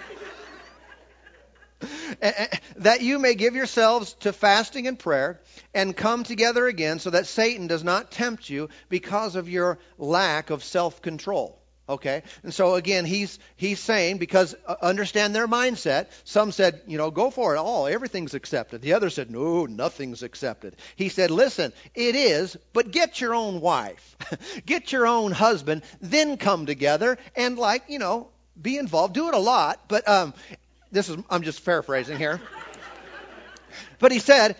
that 2.77 3.01
you 3.01 3.19
may 3.19 3.35
give 3.35 3.55
yourselves 3.55 4.13
to 4.13 4.33
fasting 4.33 4.87
and 4.87 4.97
prayer 4.97 5.39
and 5.73 5.95
come 5.95 6.23
together 6.23 6.67
again 6.67 6.99
so 6.99 7.09
that 7.09 7.27
Satan 7.27 7.67
does 7.67 7.83
not 7.83 8.11
tempt 8.11 8.49
you 8.49 8.69
because 8.89 9.35
of 9.35 9.49
your 9.49 9.79
lack 9.97 10.49
of 10.49 10.63
self 10.63 11.01
control. 11.01 11.60
Okay? 11.91 12.23
And 12.43 12.53
so 12.53 12.75
again, 12.75 13.03
he's 13.03 13.37
he's 13.57 13.79
saying 13.81 14.17
because 14.17 14.55
uh, 14.65 14.75
understand 14.81 15.35
their 15.35 15.47
mindset. 15.47 16.07
Some 16.23 16.53
said, 16.53 16.81
you 16.87 16.97
know, 16.97 17.11
go 17.11 17.29
for 17.29 17.53
it. 17.53 17.59
All, 17.59 17.85
everything's 17.85 18.33
accepted. 18.33 18.81
The 18.81 18.93
other 18.93 19.09
said, 19.09 19.29
no, 19.29 19.65
nothing's 19.65 20.23
accepted. 20.23 20.77
He 20.95 21.09
said, 21.09 21.31
listen, 21.31 21.73
it 21.93 22.15
is, 22.15 22.55
but 22.71 22.91
get 22.91 23.19
your 23.19 23.35
own 23.35 23.59
wife. 23.59 24.15
get 24.65 24.93
your 24.93 25.05
own 25.05 25.33
husband, 25.33 25.81
then 25.99 26.37
come 26.37 26.65
together 26.65 27.17
and 27.35 27.57
like, 27.57 27.83
you 27.89 27.99
know, 27.99 28.29
be 28.59 28.77
involved. 28.77 29.13
Do 29.13 29.27
it 29.27 29.33
a 29.33 29.39
lot, 29.39 29.81
but 29.89 30.07
um 30.07 30.33
this 30.93 31.09
is 31.09 31.17
I'm 31.29 31.43
just 31.43 31.65
paraphrasing 31.65 32.17
here. 32.17 32.39
but 33.99 34.13
he 34.13 34.19
said 34.19 34.55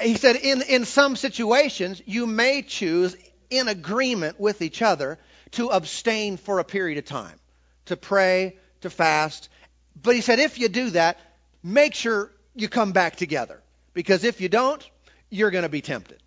he 0.00 0.14
said 0.14 0.36
in 0.36 0.62
in 0.62 0.86
some 0.86 1.16
situations 1.16 2.00
you 2.06 2.26
may 2.26 2.62
choose 2.62 3.14
in 3.50 3.68
agreement 3.68 4.40
with 4.40 4.62
each 4.62 4.80
other 4.80 5.18
to 5.52 5.68
abstain 5.70 6.36
for 6.36 6.58
a 6.58 6.64
period 6.64 6.98
of 6.98 7.04
time, 7.04 7.38
to 7.86 7.96
pray, 7.96 8.56
to 8.80 8.90
fast. 8.90 9.48
But 10.00 10.14
he 10.14 10.20
said, 10.20 10.38
if 10.38 10.58
you 10.58 10.68
do 10.68 10.90
that, 10.90 11.18
make 11.62 11.94
sure 11.94 12.30
you 12.54 12.68
come 12.68 12.92
back 12.92 13.16
together. 13.16 13.62
Because 13.94 14.24
if 14.24 14.40
you 14.40 14.48
don't, 14.48 14.88
you're 15.30 15.50
going 15.50 15.62
to 15.62 15.68
be 15.68 15.80
tempted. 15.80 16.22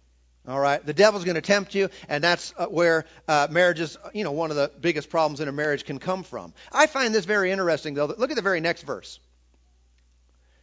All 0.47 0.59
right, 0.59 0.85
the 0.85 0.93
devil's 0.93 1.23
going 1.23 1.35
to 1.35 1.41
tempt 1.41 1.73
you, 1.73 1.89
and 2.07 2.23
that's 2.23 2.53
uh, 2.55 2.67
where 2.67 3.05
uh, 3.27 3.47
marriages, 3.49 3.97
you 4.13 4.23
know, 4.23 4.31
one 4.31 4.51
of 4.51 4.57
the 4.57 4.71
biggest 4.79 5.09
problems 5.09 5.39
in 5.39 5.47
a 5.47 5.51
marriage 5.51 5.85
can 5.85 5.97
come 5.97 6.21
from. 6.21 6.53
I 6.71 6.85
find 6.85 7.15
this 7.15 7.25
very 7.25 7.51
interesting, 7.51 7.95
though. 7.95 8.05
Look 8.05 8.29
at 8.29 8.35
the 8.35 8.43
very 8.43 8.61
next 8.61 8.83
verse. 8.83 9.19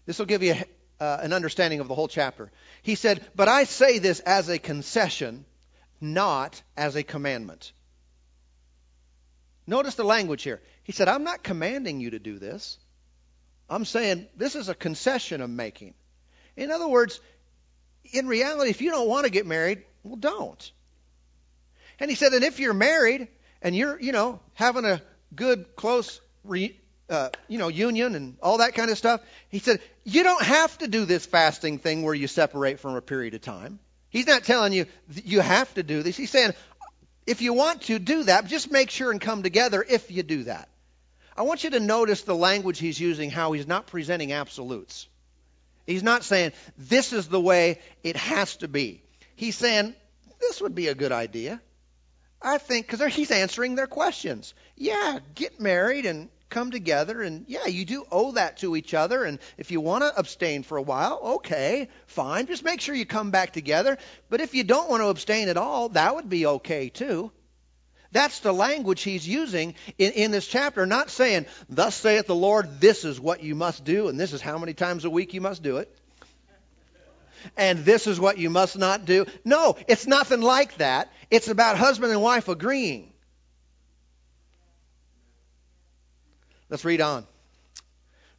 This 0.07 0.21
will 0.21 0.27
give 0.27 0.45
you 0.45 0.55
uh, 1.01 1.19
an 1.21 1.33
understanding 1.33 1.81
of 1.81 1.89
the 1.89 1.97
whole 1.97 2.07
chapter. 2.07 2.53
He 2.83 2.95
said, 2.95 3.27
"But 3.35 3.49
I 3.49 3.65
say 3.65 3.99
this 3.99 4.21
as 4.21 4.49
a 4.49 4.59
concession, 4.59 5.45
not 6.01 6.63
as 6.77 6.95
a 6.95 7.03
commandment." 7.03 7.73
Notice 9.67 9.95
the 9.95 10.05
language 10.05 10.43
here. 10.43 10.61
He 10.83 10.93
said, 10.93 11.09
I'm 11.09 11.25
not 11.25 11.43
commanding 11.43 12.01
you 12.01 12.11
to 12.11 12.19
do 12.19 12.39
this. 12.39 12.79
I'm 13.71 13.85
saying 13.85 14.27
this 14.37 14.57
is 14.57 14.69
a 14.69 14.75
concession 14.75 15.41
I'm 15.41 15.57
making. 15.57 15.95
In 16.57 16.71
other 16.71 16.89
words, 16.89 17.21
in 18.13 18.27
reality, 18.27 18.71
if 18.71 18.83
you 18.83 18.91
don't 18.91 19.09
want 19.09 19.25
to 19.25 19.31
get 19.31 19.47
married, 19.47 19.83
well, 20.03 20.17
don't. 20.17 20.73
And 21.99 22.11
he 22.11 22.17
said, 22.17 22.33
and 22.33 22.45
if 22.45 22.59
you're 22.59 22.75
married 22.75 23.29
and 23.63 23.77
you're, 23.77 23.99
you 24.01 24.13
know, 24.13 24.41
having 24.55 24.85
a 24.85 25.01
good, 25.35 25.77
close, 25.77 26.21
re, 26.45 26.77
uh, 27.09 27.31
you 27.49 27.59
know, 27.59 27.69
union 27.69 28.15
and 28.15 28.37
all 28.43 28.59
that 28.59 28.75
kind 28.75 28.91
of 28.91 28.99
stuff, 28.99 29.21
he 29.49 29.61
said, 29.61 29.81
you 30.05 30.25
don't 30.25 30.43
have 30.43 30.77
to 30.79 30.89
do 30.89 31.05
this 31.05 31.25
fasting 31.25 31.79
thing 31.79 32.03
where 32.03 32.15
you 32.15 32.27
separate 32.27 32.81
for 32.81 32.97
a 32.97 33.03
period 33.03 33.35
of 33.35 33.41
time. 33.41 33.79
He's 34.11 34.27
not 34.27 34.45
telling 34.45 34.73
you 34.73 34.87
you 35.25 35.41
have 35.41 35.73
to 35.75 35.83
do 35.83 36.03
this. 36.03 36.17
He's 36.17 36.31
saying, 36.31 36.53
if 37.27 37.43
you 37.43 37.53
want 37.53 37.83
to 37.83 37.99
do 37.99 38.25
that, 38.25 38.47
just 38.47 38.71
make 38.71 38.91
sure 38.91 39.11
and 39.11 39.21
come 39.21 39.43
together 39.43 39.85
if 39.87 40.11
you 40.11 40.23
do 40.23 40.45
that. 40.45 40.69
I 41.37 41.43
want 41.43 41.65
you 41.65 41.71
to 41.71 41.81
notice 41.81 42.23
the 42.23 42.35
language 42.35 42.79
he's 42.79 43.01
using, 43.01 43.31
how 43.31 43.53
he's 43.53 43.67
not 43.67 43.87
presenting 43.87 44.33
absolutes. 44.33 45.09
He's 45.87 46.03
not 46.03 46.25
saying, 46.25 46.53
this 46.77 47.13
is 47.13 47.29
the 47.29 47.41
way 47.41 47.81
it 48.03 48.17
has 48.17 48.57
to 48.57 48.69
be. 48.69 49.03
He's 49.35 49.57
saying, 49.57 49.95
this 50.41 50.61
would 50.61 50.75
be 50.75 50.89
a 50.89 50.95
good 50.95 51.13
idea. 51.13 51.61
I 52.41 52.59
think, 52.59 52.87
because 52.89 53.15
he's 53.15 53.31
answering 53.31 53.77
their 53.77 53.87
questions. 53.87 54.55
Yeah, 54.77 55.21
get 55.35 55.61
married 55.61 56.07
and 56.07 56.29
come 56.53 56.71
together 56.71 57.21
and 57.23 57.47
yeah, 57.49 57.67
you 57.67 57.85
do 57.85 58.05
owe 58.13 58.33
that 58.33 58.59
to 58.59 58.77
each 58.77 58.95
other. 58.95 59.25
And 59.25 59.41
if 59.59 59.71
you 59.73 59.81
want 59.81 60.05
to 60.05 60.17
abstain 60.17 60.63
for 60.63 60.77
a 60.77 60.83
while, 60.83 61.19
okay, 61.37 61.89
fine. 62.07 62.47
Just 62.47 62.65
make 62.65 62.81
sure 62.81 62.95
you 62.95 63.07
come 63.07 63.31
back 63.33 63.53
together. 63.53 63.99
But 64.31 64.41
if 64.41 64.55
you 64.55 64.63
don't 64.63 64.89
want 64.89 65.03
to 65.03 65.09
abstain 65.09 65.49
at 65.49 65.57
all, 65.57 65.89
that 65.91 66.15
would 66.15 66.29
be 66.29 66.47
okay 66.47 66.89
too. 66.89 67.33
That's 68.13 68.41
the 68.41 68.53
language 68.53 69.03
he's 69.03 69.27
using 69.27 69.75
in, 69.97 70.13
in 70.13 70.31
this 70.31 70.47
chapter, 70.47 70.85
not 70.85 71.11
saying, 71.11 71.47
Thus 71.71 71.95
saith 71.95 72.27
the 72.27 72.35
Lord, 72.35 72.79
this 72.79 73.05
is 73.05 73.19
what 73.19 73.43
you 73.43 73.55
must 73.55 73.85
do, 73.85 74.09
and 74.09 74.21
this 74.21 74.35
is 74.35 74.43
how 74.43 74.59
many 74.59 74.75
times 74.75 75.07
a 75.07 75.11
week 75.11 75.33
you 75.33 75.41
must 75.41 75.63
do 75.63 75.79
it. 75.79 75.93
And 77.57 77.81
this 77.81 78.07
is 78.07 78.21
what 78.21 78.39
you 78.39 78.51
must 78.51 78.79
not 78.79 79.05
do. 79.05 79.27
No, 79.45 79.77
it's 79.89 80.07
nothing 80.07 80.43
like 80.43 80.77
that. 80.77 81.11
It's 81.31 81.49
about 81.49 81.77
husband 81.77 82.13
and 82.13 82.23
wife 82.23 82.49
agreeing. 82.49 83.12
Let's 86.73 86.87
read 86.87 87.03
on. 87.03 87.27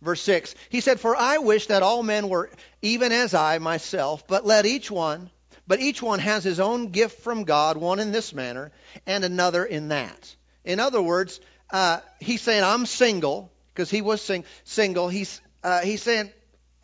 Verse 0.02 0.20
6. 0.24 0.56
He 0.70 0.82
said, 0.82 1.00
For 1.00 1.16
I 1.16 1.38
wish 1.38 1.68
that 1.68 1.84
all 1.84 2.02
men 2.02 2.30
were 2.30 2.50
even 2.82 3.12
as 3.12 3.36
I 3.36 3.60
myself, 3.60 4.28
but 4.28 4.44
let 4.44 4.66
each 4.66 4.90
one, 4.90 5.30
but 5.68 5.80
each 5.80 6.02
one 6.02 6.18
has 6.18 6.44
his 6.44 6.60
own 6.60 6.88
gift 6.88 7.22
from 7.22 7.44
God, 7.44 7.78
one 7.78 8.00
in 8.00 8.12
this 8.12 8.34
manner, 8.34 8.72
and 9.06 9.24
another 9.24 9.64
in 9.64 9.90
that. 9.90 10.36
In 10.66 10.80
other 10.80 11.00
words, 11.00 11.42
uh, 11.70 12.00
he's 12.20 12.42
saying, 12.42 12.64
I'm 12.64 12.88
single, 12.88 13.52
because 13.72 13.92
he 13.92 14.02
was 14.02 14.20
sing- 14.20 14.46
single. 14.64 15.10
He's, 15.10 15.40
uh, 15.64 15.82
he's 15.82 16.02
saying, 16.02 16.32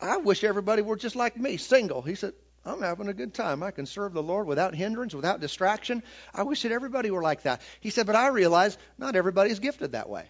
I 0.00 0.18
wish 0.18 0.44
everybody 0.44 0.82
were 0.82 0.94
just 0.94 1.16
like 1.16 1.36
me, 1.36 1.56
single. 1.56 2.00
He 2.00 2.14
said, 2.14 2.34
I'm 2.64 2.80
having 2.80 3.08
a 3.08 3.12
good 3.12 3.34
time. 3.34 3.64
I 3.64 3.72
can 3.72 3.86
serve 3.86 4.12
the 4.12 4.22
Lord 4.22 4.46
without 4.46 4.76
hindrance, 4.76 5.16
without 5.16 5.40
distraction. 5.40 6.04
I 6.32 6.44
wish 6.44 6.62
that 6.62 6.70
everybody 6.70 7.10
were 7.10 7.22
like 7.22 7.42
that. 7.42 7.60
He 7.80 7.90
said, 7.90 8.06
but 8.06 8.14
I 8.14 8.28
realize 8.28 8.78
not 8.98 9.16
everybody's 9.16 9.58
gifted 9.58 9.92
that 9.92 10.08
way. 10.08 10.26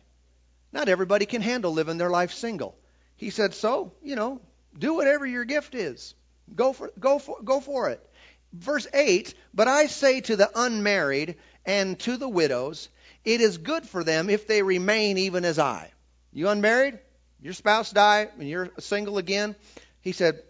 Not 0.73 0.89
everybody 0.89 1.27
can 1.27 1.43
handle 1.43 1.73
living 1.73 1.99
their 1.99 2.11
life 2.11 2.33
single. 2.33 2.77
He 3.17 3.31
said, 3.31 3.55
so, 3.55 3.93
you 4.03 4.17
know, 4.17 4.41
do 4.79 4.95
whatever 4.95 5.27
your 5.27 5.45
gift 5.45 5.75
is. 5.75 6.15
Go 6.55 6.73
for, 6.73 6.91
go 6.99 7.19
for, 7.19 7.43
go 7.43 7.61
for 7.61 7.91
it. 7.91 8.07
Verse 8.53 8.87
8, 8.93 9.35
but 9.55 9.69
I 9.69 9.87
say 9.87 10.21
to 10.23 10.37
the 10.37 10.51
unmarried 10.55 11.37
and 11.65 11.99
to 12.01 12.17
the 12.17 12.29
widows, 12.29 12.89
it 13.25 13.41
is 13.41 13.59
good 13.59 13.87
for 13.87 14.03
them 14.03 14.31
if 14.31 14.47
they 14.47 14.63
remain 14.63 15.19
even 15.19 15.45
as 15.45 15.59
I. 15.59 15.91
You 16.33 16.49
unmarried? 16.49 16.99
Your 17.43 17.53
spouse 17.53 17.91
died 17.91 18.31
and 18.39 18.49
you're 18.49 18.71
single 18.79 19.19
again? 19.19 19.55
He 20.01 20.13
said, 20.13 20.43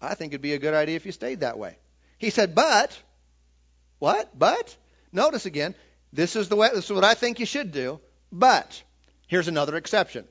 I 0.00 0.14
think 0.14 0.32
it'd 0.32 0.42
be 0.42 0.54
a 0.54 0.58
good 0.58 0.74
idea 0.74 0.96
if 0.96 1.06
you 1.06 1.12
stayed 1.12 1.40
that 1.40 1.58
way. 1.58 1.76
He 2.18 2.30
said, 2.30 2.54
but, 2.54 2.98
what? 3.98 4.38
But? 4.38 4.76
Notice 5.12 5.46
again, 5.46 5.74
this 6.12 6.36
is 6.36 6.48
the 6.48 6.56
way, 6.56 6.68
this 6.74 6.84
is 6.84 6.92
what 6.92 7.04
I 7.04 7.14
think 7.14 7.40
you 7.40 7.46
should 7.46 7.72
do, 7.72 8.00
but 8.30 8.82
here's 9.26 9.48
another 9.48 9.76
exception. 9.76 10.26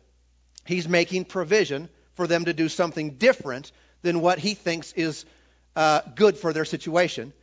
He's 0.65 0.87
making 0.87 1.25
provision 1.25 1.89
for 2.15 2.27
them 2.27 2.45
to 2.45 2.53
do 2.53 2.69
something 2.69 3.11
different 3.11 3.71
than 4.01 4.21
what 4.21 4.39
he 4.39 4.53
thinks 4.53 4.93
is 4.93 5.25
uh, 5.75 6.01
good 6.15 6.37
for 6.37 6.53
their 6.53 6.65
situation. 6.65 7.33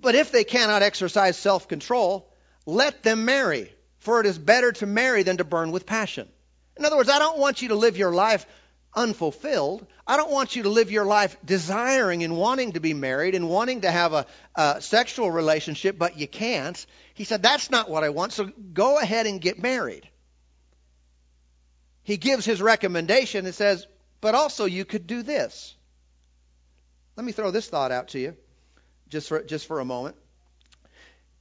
But 0.00 0.14
if 0.14 0.32
they 0.32 0.44
cannot 0.44 0.82
exercise 0.82 1.36
self 1.36 1.68
control, 1.68 2.28
let 2.66 3.02
them 3.02 3.24
marry, 3.24 3.72
for 3.98 4.20
it 4.20 4.26
is 4.26 4.38
better 4.38 4.72
to 4.72 4.86
marry 4.86 5.22
than 5.22 5.38
to 5.38 5.44
burn 5.44 5.72
with 5.72 5.86
passion. 5.86 6.28
In 6.76 6.84
other 6.84 6.96
words, 6.96 7.08
I 7.08 7.18
don't 7.18 7.38
want 7.38 7.62
you 7.62 7.68
to 7.68 7.74
live 7.74 7.96
your 7.96 8.12
life 8.12 8.46
unfulfilled. 8.94 9.86
I 10.06 10.16
don't 10.16 10.30
want 10.30 10.56
you 10.56 10.64
to 10.64 10.68
live 10.68 10.90
your 10.90 11.04
life 11.04 11.36
desiring 11.44 12.24
and 12.24 12.36
wanting 12.36 12.72
to 12.72 12.80
be 12.80 12.94
married 12.94 13.34
and 13.34 13.48
wanting 13.48 13.82
to 13.82 13.90
have 13.90 14.12
a, 14.12 14.26
a, 14.54 14.80
sexual 14.80 15.30
relationship, 15.30 15.98
but 15.98 16.18
you 16.18 16.26
can't. 16.26 16.84
He 17.14 17.24
said, 17.24 17.42
That's 17.42 17.70
not 17.70 17.88
what 17.88 18.04
I 18.04 18.10
want, 18.10 18.32
so 18.32 18.50
go 18.72 18.98
ahead 18.98 19.26
and 19.26 19.40
get 19.40 19.62
married. 19.62 20.08
He 22.02 22.16
gives 22.16 22.44
his 22.44 22.60
recommendation 22.60 23.46
and 23.46 23.54
says, 23.54 23.86
But 24.20 24.34
also 24.34 24.64
you 24.64 24.84
could 24.84 25.06
do 25.06 25.22
this. 25.22 25.74
Let 27.16 27.24
me 27.24 27.32
throw 27.32 27.50
this 27.50 27.68
thought 27.68 27.92
out 27.92 28.08
to 28.08 28.18
you 28.18 28.36
just 29.08 29.28
for, 29.28 29.42
just 29.42 29.66
for 29.66 29.80
a 29.80 29.84
moment. 29.84 30.16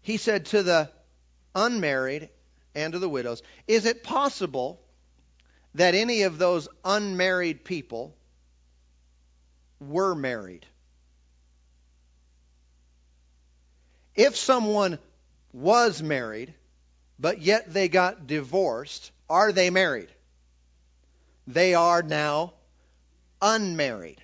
He 0.01 0.17
said 0.17 0.47
to 0.47 0.63
the 0.63 0.89
unmarried 1.55 2.29
and 2.75 2.93
to 2.93 2.99
the 2.99 3.09
widows, 3.09 3.41
Is 3.67 3.85
it 3.85 4.03
possible 4.03 4.81
that 5.75 5.95
any 5.95 6.23
of 6.23 6.37
those 6.37 6.67
unmarried 6.83 7.63
people 7.63 8.15
were 9.79 10.13
married. 10.15 10.65
If 14.15 14.35
someone 14.35 14.99
was 15.53 16.03
married, 16.03 16.53
but 17.17 17.41
yet 17.41 17.73
they 17.73 17.87
got 17.87 18.27
divorced, 18.27 19.11
are 19.29 19.51
they 19.51 19.69
married? 19.69 20.09
They 21.47 21.73
are 21.73 22.03
now 22.03 22.53
unmarried. 23.41 24.21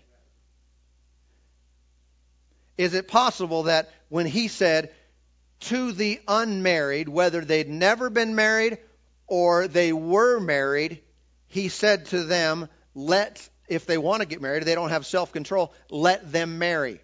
Is 2.78 2.94
it 2.94 3.08
possible 3.08 3.64
that 3.64 3.90
when 4.10 4.28
he 4.28 4.48
said 4.48 4.92
to 5.62 5.92
the 5.92 6.22
unmarried, 6.28 7.10
whether 7.10 7.44
they'd 7.44 7.70
never 7.70 8.10
been 8.10 8.36
married 8.36 8.78
or 9.26 9.68
they 9.68 9.92
were 9.92 10.40
married, 10.40 11.02
he 11.48 11.70
said 11.70 12.06
to 12.08 12.24
them, 12.24 12.70
let, 12.94 13.50
if 13.68 13.86
they 13.86 13.98
want 13.98 14.22
to 14.22 14.28
get 14.28 14.42
married, 14.42 14.64
they 14.64 14.76
don't 14.76 14.90
have 14.90 15.06
self 15.06 15.32
control, 15.32 15.74
let 15.90 16.32
them 16.32 16.60
marry. 16.60 17.02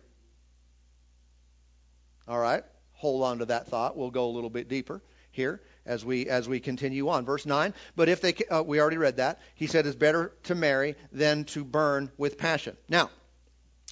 All 2.27 2.39
right, 2.39 2.63
hold 2.93 3.23
on 3.23 3.39
to 3.39 3.45
that 3.45 3.67
thought. 3.67 3.97
We'll 3.97 4.11
go 4.11 4.27
a 4.27 4.31
little 4.31 4.49
bit 4.49 4.69
deeper 4.69 5.01
here 5.31 5.61
as 5.85 6.05
we 6.05 6.27
as 6.27 6.47
we 6.47 6.59
continue 6.59 7.09
on. 7.09 7.25
Verse 7.25 7.45
nine. 7.45 7.73
But 7.95 8.09
if 8.09 8.21
they, 8.21 8.33
uh, 8.49 8.63
we 8.63 8.79
already 8.79 8.97
read 8.97 9.17
that. 9.17 9.39
He 9.55 9.67
said 9.67 9.85
it's 9.85 9.95
better 9.95 10.33
to 10.43 10.55
marry 10.55 10.95
than 11.11 11.45
to 11.45 11.63
burn 11.63 12.11
with 12.17 12.37
passion. 12.37 12.77
Now, 12.89 13.09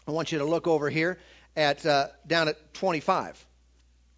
I 0.07 0.11
want 0.11 0.31
you 0.31 0.39
to 0.39 0.45
look 0.45 0.67
over 0.67 0.89
here 0.89 1.19
at 1.55 1.85
uh, 1.85 2.07
down 2.25 2.47
at 2.47 2.73
25. 2.75 3.45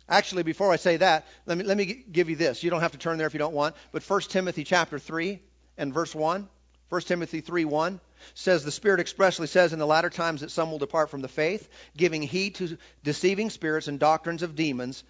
Actually, 0.10 0.44
before 0.44 0.72
I 0.72 0.76
say 0.76 0.98
that, 0.98 1.26
let 1.46 1.58
me 1.58 1.64
let 1.64 1.78
me 1.78 1.86
give 1.86 2.30
you 2.30 2.36
this. 2.36 2.64
You 2.64 2.70
don't 2.70 2.82
have 2.82 2.92
to 2.92 2.98
turn 2.98 3.18
there 3.18 3.28
if 3.28 3.34
you 3.34 3.40
don't 3.40 3.54
want. 3.54 3.76
But 3.92 4.04
1 4.04 4.22
Timothy 4.22 4.64
chapter 4.64 5.00
three 5.00 5.40
and 5.78 5.94
verse 5.94 6.14
1, 6.14 6.48
1 6.90 7.02
Timothy 7.02 7.42
3 7.42 7.66
1 7.66 8.00
says, 8.36 8.64
The 8.64 8.72
Spirit 8.72 9.00
expressly 9.00 9.48
says 9.48 9.74
in 9.74 9.80
the 9.80 9.88
latter 9.88 10.10
times 10.10 10.42
that 10.42 10.52
some 10.52 10.72
will 10.72 10.80
depart 10.80 11.10
from 11.10 11.22
the 11.22 11.28
faith, 11.28 11.68
giving 11.98 12.22
heed 12.22 12.56
to 12.56 12.78
deceiving 13.04 13.50
spirits 13.50 13.88
and 13.88 14.00
doctrines 14.00 14.44
of 14.44 14.56
demons. 14.56 15.04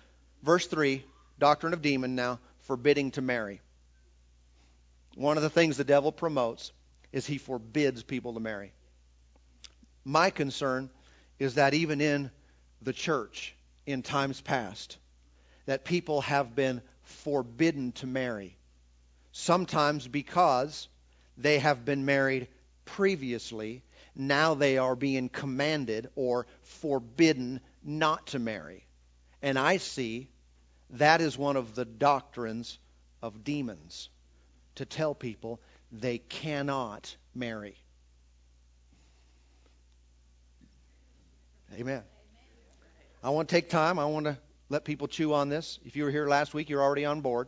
Verse 0.44 0.68
3, 0.68 1.04
doctrine 1.40 1.74
of 1.74 1.82
demon 1.82 2.16
now, 2.16 2.40
forbidding 2.64 3.12
to 3.12 3.22
marry. 3.22 3.62
One 5.16 5.38
of 5.38 5.44
the 5.44 5.50
things 5.50 5.78
the 5.78 5.84
devil 5.84 6.12
promotes 6.12 6.72
is 7.12 7.26
he 7.26 7.38
forbids 7.38 8.04
people 8.04 8.34
to 8.34 8.40
marry. 8.40 8.74
My 10.04 10.30
concern 10.32 10.90
is 11.40 11.56
that 11.56 11.74
even 11.74 12.02
in 12.02 12.32
the 12.82 12.94
church 12.94 13.56
in 13.86 14.02
times 14.02 14.42
past, 14.42 14.98
that 15.66 15.86
people 15.86 16.22
have 16.22 16.56
been 16.56 16.82
forbidden 17.04 17.92
to 17.94 18.08
marry 18.08 18.58
sometimes 19.34 20.08
because 20.08 20.88
they 21.38 21.60
have 21.60 21.84
been 21.84 22.06
married 22.06 22.48
previously. 22.86 23.84
Now 24.16 24.54
they 24.54 24.78
are 24.78 24.96
being 24.96 25.28
commanded 25.28 26.10
or 26.16 26.48
forbidden 26.62 27.60
not 27.84 28.28
to 28.28 28.40
marry. 28.40 28.86
And 29.42 29.60
I 29.60 29.78
see 29.78 30.30
that 30.94 31.22
is 31.22 31.38
one 31.38 31.56
of 31.56 31.76
the 31.76 31.86
doctrines 31.86 32.78
of 33.22 33.44
demons 33.44 34.10
to 34.76 34.86
tell 34.86 35.14
people 35.16 35.60
they 35.92 36.18
cannot 36.18 37.16
marry. 37.36 37.76
Amen. 41.74 42.04
I 43.24 43.30
want 43.30 43.50
to 43.50 43.56
take 43.56 43.70
time. 43.70 43.98
I 43.98 44.06
want 44.06 44.26
to 44.26 44.38
let 44.70 44.86
people 44.86 45.08
chew 45.08 45.34
on 45.34 45.50
this. 45.50 45.80
If 45.86 45.96
you 45.96 46.04
were 46.04 46.12
here 46.12 46.28
last 46.28 46.54
week, 46.54 46.70
you're 46.70 46.82
already 46.82 47.06
on 47.06 47.22
board. 47.22 47.48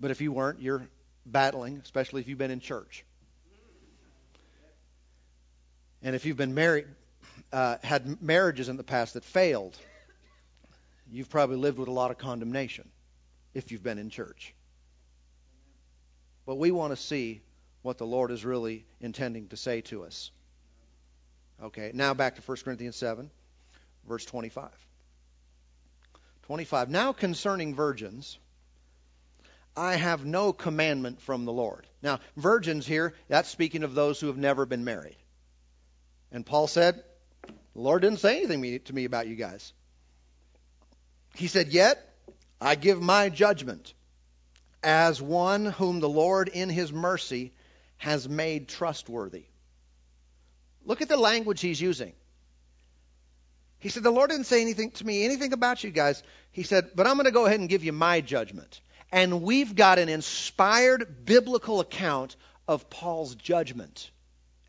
But 0.00 0.10
if 0.10 0.20
you 0.20 0.32
weren't, 0.32 0.60
you're 0.60 0.86
battling, 1.26 1.80
especially 1.82 2.20
if 2.22 2.28
you've 2.28 2.38
been 2.38 2.50
in 2.50 2.60
church. 2.60 3.04
And 6.02 6.16
if 6.16 6.24
you've 6.26 6.36
been 6.36 6.54
married, 6.54 6.86
uh, 7.52 7.76
had 7.82 8.22
marriages 8.22 8.68
in 8.68 8.76
the 8.76 8.84
past 8.84 9.14
that 9.14 9.24
failed, 9.24 9.78
you've 11.12 11.28
probably 11.28 11.56
lived 11.56 11.78
with 11.78 11.88
a 11.88 11.92
lot 11.92 12.10
of 12.10 12.18
condemnation 12.18 12.88
if 13.54 13.70
you've 13.70 13.82
been 13.82 13.98
in 13.98 14.10
church. 14.10 14.54
But 16.46 16.56
we 16.56 16.70
want 16.70 16.92
to 16.92 16.96
see 17.00 17.42
what 17.82 17.98
the 17.98 18.06
Lord 18.06 18.30
is 18.30 18.44
really 18.44 18.86
intending 19.00 19.48
to 19.48 19.56
say 19.56 19.82
to 19.82 20.04
us. 20.04 20.30
Okay, 21.62 21.92
now 21.94 22.14
back 22.14 22.36
to 22.36 22.42
1 22.42 22.56
Corinthians 22.64 22.96
7, 22.96 23.30
verse 24.08 24.24
25. 24.24 24.70
25. 26.44 26.90
Now 26.90 27.12
concerning 27.12 27.74
virgins, 27.74 28.38
I 29.76 29.94
have 29.96 30.24
no 30.24 30.52
commandment 30.52 31.20
from 31.20 31.44
the 31.44 31.52
Lord. 31.52 31.86
Now, 32.02 32.20
virgins 32.36 32.86
here, 32.86 33.14
that's 33.28 33.48
speaking 33.48 33.84
of 33.84 33.94
those 33.94 34.18
who 34.20 34.26
have 34.26 34.36
never 34.36 34.66
been 34.66 34.84
married. 34.84 35.16
And 36.30 36.44
Paul 36.44 36.66
said, 36.66 37.02
The 37.42 37.80
Lord 37.80 38.02
didn't 38.02 38.20
say 38.20 38.38
anything 38.38 38.80
to 38.80 38.92
me 38.92 39.04
about 39.04 39.28
you 39.28 39.36
guys. 39.36 39.72
He 41.34 41.46
said, 41.46 41.68
Yet 41.68 41.98
I 42.60 42.74
give 42.74 43.00
my 43.00 43.28
judgment 43.28 43.94
as 44.82 45.22
one 45.22 45.66
whom 45.66 46.00
the 46.00 46.08
Lord 46.08 46.48
in 46.48 46.68
his 46.68 46.92
mercy 46.92 47.52
has 47.98 48.28
made 48.28 48.68
trustworthy. 48.68 49.44
Look 50.84 51.02
at 51.02 51.08
the 51.08 51.16
language 51.16 51.60
he's 51.60 51.80
using. 51.80 52.12
He 53.78 53.88
said, 53.88 54.02
The 54.02 54.10
Lord 54.10 54.30
didn't 54.30 54.46
say 54.46 54.60
anything 54.60 54.90
to 54.92 55.06
me, 55.06 55.24
anything 55.24 55.52
about 55.52 55.82
you 55.84 55.90
guys. 55.90 56.22
He 56.50 56.62
said, 56.62 56.90
But 56.94 57.06
I'm 57.06 57.14
going 57.14 57.26
to 57.26 57.32
go 57.32 57.46
ahead 57.46 57.60
and 57.60 57.68
give 57.68 57.84
you 57.84 57.92
my 57.92 58.20
judgment. 58.20 58.80
And 59.10 59.42
we've 59.42 59.74
got 59.74 59.98
an 59.98 60.08
inspired 60.08 61.24
biblical 61.24 61.80
account 61.80 62.36
of 62.66 62.88
Paul's 62.88 63.34
judgment. 63.34 64.10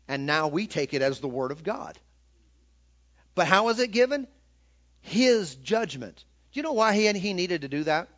And 0.06 0.26
now 0.26 0.48
we 0.48 0.66
take 0.66 0.94
it 0.94 1.02
as 1.02 1.20
the 1.20 1.28
Word 1.28 1.50
of 1.50 1.64
God. 1.64 1.98
But 3.34 3.46
how 3.46 3.66
was 3.66 3.78
it 3.80 3.90
given? 3.90 4.26
His 5.00 5.54
judgment. 5.56 6.24
Do 6.54 6.60
you 6.60 6.62
know 6.62 6.72
why 6.72 6.94
he, 6.94 7.12
he 7.18 7.34
needed 7.34 7.62
to 7.62 7.68
do 7.68 7.82
that? 7.82 8.08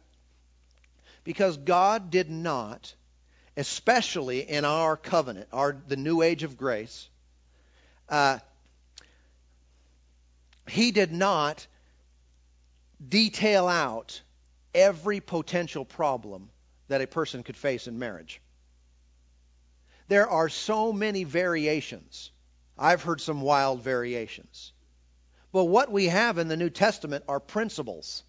Because 1.25 1.57
God 1.57 2.11
did 2.11 2.31
not, 2.31 2.94
especially 3.57 4.40
in 4.40 4.66
our 4.66 4.99
covenant, 4.99 5.49
our 5.55 5.75
the 5.88 5.96
new 5.96 6.20
age 6.20 6.42
of 6.42 6.59
grace, 6.59 7.09
uh, 8.11 8.38
he 10.68 10.90
did 10.90 11.12
not 11.12 11.66
detail 13.09 13.68
out 13.68 14.20
every 14.75 15.20
potential 15.20 15.87
problem 15.87 16.51
that 16.88 17.01
a 17.01 17.07
person 17.07 17.42
could 17.42 17.57
face 17.57 17.87
in 17.87 17.99
marriage. 17.99 18.42
There 20.09 20.29
are 20.29 20.51
so 20.51 20.92
many 20.92 21.25
variations. 21.25 22.31
I've 22.79 23.03
heard 23.03 23.22
some 23.22 23.40
wild 23.40 23.81
variations. 23.83 24.75
But 25.53 25.64
what 25.64 25.90
we 25.90 26.09
have 26.09 26.37
in 26.37 26.49
the 26.49 26.57
New 26.59 26.68
Testament 26.68 27.25
are 27.29 27.40
principles. 27.40 28.25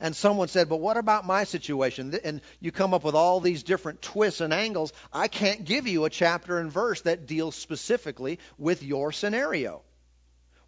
And 0.00 0.16
someone 0.16 0.48
said, 0.48 0.68
But 0.68 0.80
what 0.80 0.96
about 0.96 1.26
my 1.26 1.44
situation? 1.44 2.18
And 2.24 2.40
you 2.58 2.72
come 2.72 2.94
up 2.94 3.04
with 3.04 3.14
all 3.14 3.40
these 3.40 3.62
different 3.62 4.00
twists 4.00 4.40
and 4.40 4.52
angles. 4.52 4.92
I 5.12 5.28
can't 5.28 5.64
give 5.64 5.86
you 5.86 6.06
a 6.06 6.10
chapter 6.10 6.58
and 6.58 6.72
verse 6.72 7.02
that 7.02 7.26
deals 7.26 7.54
specifically 7.54 8.38
with 8.56 8.82
your 8.82 9.12
scenario. 9.12 9.82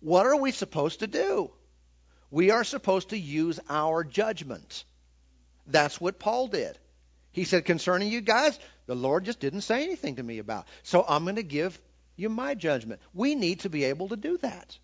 What 0.00 0.26
are 0.26 0.36
we 0.36 0.52
supposed 0.52 1.00
to 1.00 1.06
do? 1.06 1.50
We 2.30 2.50
are 2.50 2.64
supposed 2.64 3.10
to 3.10 3.18
use 3.18 3.58
our 3.68 4.04
judgment. 4.04 4.84
That's 5.66 6.00
what 6.00 6.18
Paul 6.18 6.48
did. 6.48 6.78
He 7.30 7.44
said, 7.44 7.64
concerning 7.64 8.10
you 8.10 8.20
guys, 8.20 8.58
the 8.86 8.94
Lord 8.94 9.24
just 9.24 9.40
didn't 9.40 9.62
say 9.62 9.84
anything 9.84 10.16
to 10.16 10.22
me 10.22 10.38
about. 10.38 10.66
So 10.82 11.04
I'm 11.06 11.24
going 11.24 11.36
to 11.36 11.42
give 11.42 11.80
you 12.16 12.28
my 12.28 12.54
judgment. 12.54 13.00
We 13.14 13.34
need 13.34 13.60
to 13.60 13.70
be 13.70 13.84
able 13.84 14.08
to 14.08 14.16
do 14.16 14.36
that. 14.38 14.78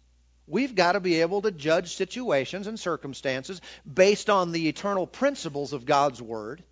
We've 0.49 0.75
got 0.75 0.93
to 0.93 1.01
be 1.01 1.21
able 1.21 1.43
to 1.43 1.51
judge 1.51 1.95
situations 1.95 2.67
and 2.67 2.81
circumstances 2.81 3.61
based 3.87 4.31
on 4.31 4.51
the 4.53 4.69
eternal 4.69 5.07
principles 5.07 5.75
of 5.75 5.85
God's 5.85 6.23
Word. 6.23 6.65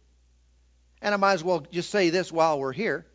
And 1.03 1.13
I 1.13 1.19
might 1.19 1.35
as 1.35 1.45
well 1.45 1.61
just 1.61 1.91
say 1.91 2.09
this 2.09 2.33
while 2.33 2.59
we're 2.59 2.73
here. 2.73 3.07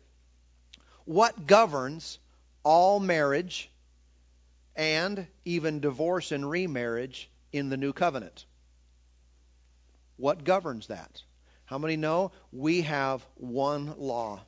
What 1.04 1.46
governs 1.46 2.20
all 2.62 3.00
marriage 3.00 3.70
and 4.76 5.26
even 5.44 5.80
divorce 5.80 6.30
and 6.30 6.48
remarriage 6.48 7.28
in 7.52 7.68
the 7.68 7.76
new 7.76 7.92
covenant? 7.92 8.46
What 10.16 10.44
governs 10.44 10.86
that? 10.86 11.22
How 11.64 11.78
many 11.78 11.96
know 11.96 12.30
we 12.52 12.82
have 12.82 13.26
one 13.34 13.94
law? 13.98 14.42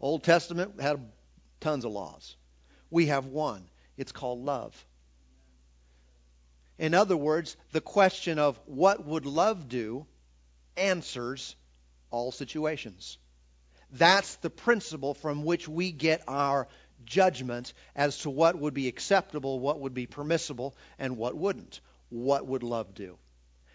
Old 0.00 0.22
Testament 0.22 0.80
had 0.80 1.10
tons 1.60 1.86
of 1.86 1.92
laws. 1.92 2.36
We 2.90 3.06
have 3.06 3.24
one. 3.24 3.66
It's 3.96 4.12
called 4.12 4.44
love. 4.44 4.86
In 6.78 6.92
other 6.94 7.16
words, 7.16 7.56
the 7.72 7.80
question 7.80 8.38
of 8.38 8.60
what 8.66 9.04
would 9.04 9.24
love 9.24 9.68
do 9.68 10.06
answers 10.76 11.56
all 12.10 12.32
situations. 12.32 13.18
That's 13.92 14.36
the 14.36 14.50
principle 14.50 15.14
from 15.14 15.44
which 15.44 15.68
we 15.68 15.90
get 15.90 16.22
our 16.28 16.68
judgment 17.04 17.72
as 17.94 18.18
to 18.18 18.30
what 18.30 18.58
would 18.58 18.74
be 18.74 18.88
acceptable, 18.88 19.58
what 19.58 19.80
would 19.80 19.94
be 19.94 20.06
permissible, 20.06 20.76
and 20.98 21.16
what 21.16 21.36
wouldn't. 21.36 21.80
What 22.10 22.46
would 22.46 22.62
love 22.62 22.94
do? 22.94 23.16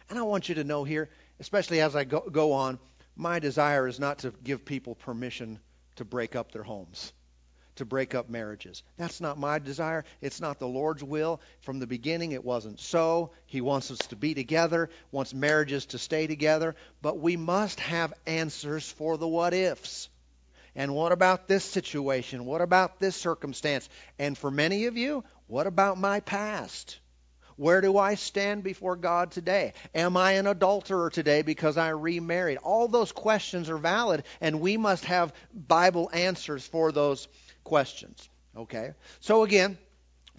And 0.09 0.19
I 0.19 0.23
want 0.23 0.49
you 0.49 0.55
to 0.55 0.63
know 0.63 0.83
here, 0.83 1.09
especially 1.39 1.81
as 1.81 1.95
I 1.95 2.03
go, 2.03 2.19
go 2.19 2.53
on, 2.53 2.79
my 3.15 3.39
desire 3.39 3.87
is 3.87 3.99
not 3.99 4.19
to 4.19 4.33
give 4.43 4.65
people 4.65 4.95
permission 4.95 5.59
to 5.95 6.05
break 6.05 6.35
up 6.35 6.51
their 6.51 6.63
homes 6.63 7.13
to 7.81 7.85
break 7.85 8.13
up 8.13 8.29
marriages. 8.29 8.83
That's 8.97 9.19
not 9.19 9.39
my 9.39 9.57
desire. 9.57 10.05
It's 10.21 10.39
not 10.39 10.59
the 10.59 10.67
Lord's 10.67 11.03
will. 11.03 11.41
From 11.61 11.79
the 11.79 11.87
beginning, 11.87 12.31
it 12.31 12.45
wasn't 12.45 12.79
so. 12.79 13.31
He 13.47 13.59
wants 13.59 13.89
us 13.89 13.97
to 14.09 14.15
be 14.15 14.35
together, 14.35 14.91
wants 15.11 15.33
marriages 15.33 15.87
to 15.87 15.97
stay 15.97 16.27
together, 16.27 16.75
but 17.01 17.17
we 17.17 17.37
must 17.37 17.79
have 17.79 18.13
answers 18.27 18.87
for 18.91 19.17
the 19.17 19.27
what 19.27 19.55
ifs. 19.55 20.09
And 20.75 20.93
what 20.93 21.11
about 21.11 21.47
this 21.47 21.65
situation? 21.65 22.45
What 22.45 22.61
about 22.61 22.99
this 22.99 23.15
circumstance? 23.15 23.89
And 24.19 24.37
for 24.37 24.51
many 24.51 24.85
of 24.85 24.95
you, 24.95 25.23
what 25.47 25.65
about 25.65 25.97
my 25.97 26.19
past? 26.19 26.99
Where 27.57 27.81
do 27.81 27.97
I 27.97 28.15
stand 28.15 28.63
before 28.63 28.95
God 28.95 29.31
today? 29.31 29.73
Am 29.93 30.17
I 30.17 30.33
an 30.33 30.47
adulterer 30.47 31.09
today 31.09 31.41
because 31.41 31.77
I 31.77 31.89
remarried? 31.89 32.57
All 32.57 32.87
those 32.87 33.11
questions 33.11 33.69
are 33.69 33.77
valid, 33.77 34.23
and 34.39 34.61
we 34.61 34.77
must 34.77 35.05
have 35.05 35.33
Bible 35.53 36.09
answers 36.13 36.65
for 36.65 36.91
those 36.91 37.27
questions. 37.63 38.29
Okay? 38.55 38.93
So 39.19 39.43
again, 39.43 39.77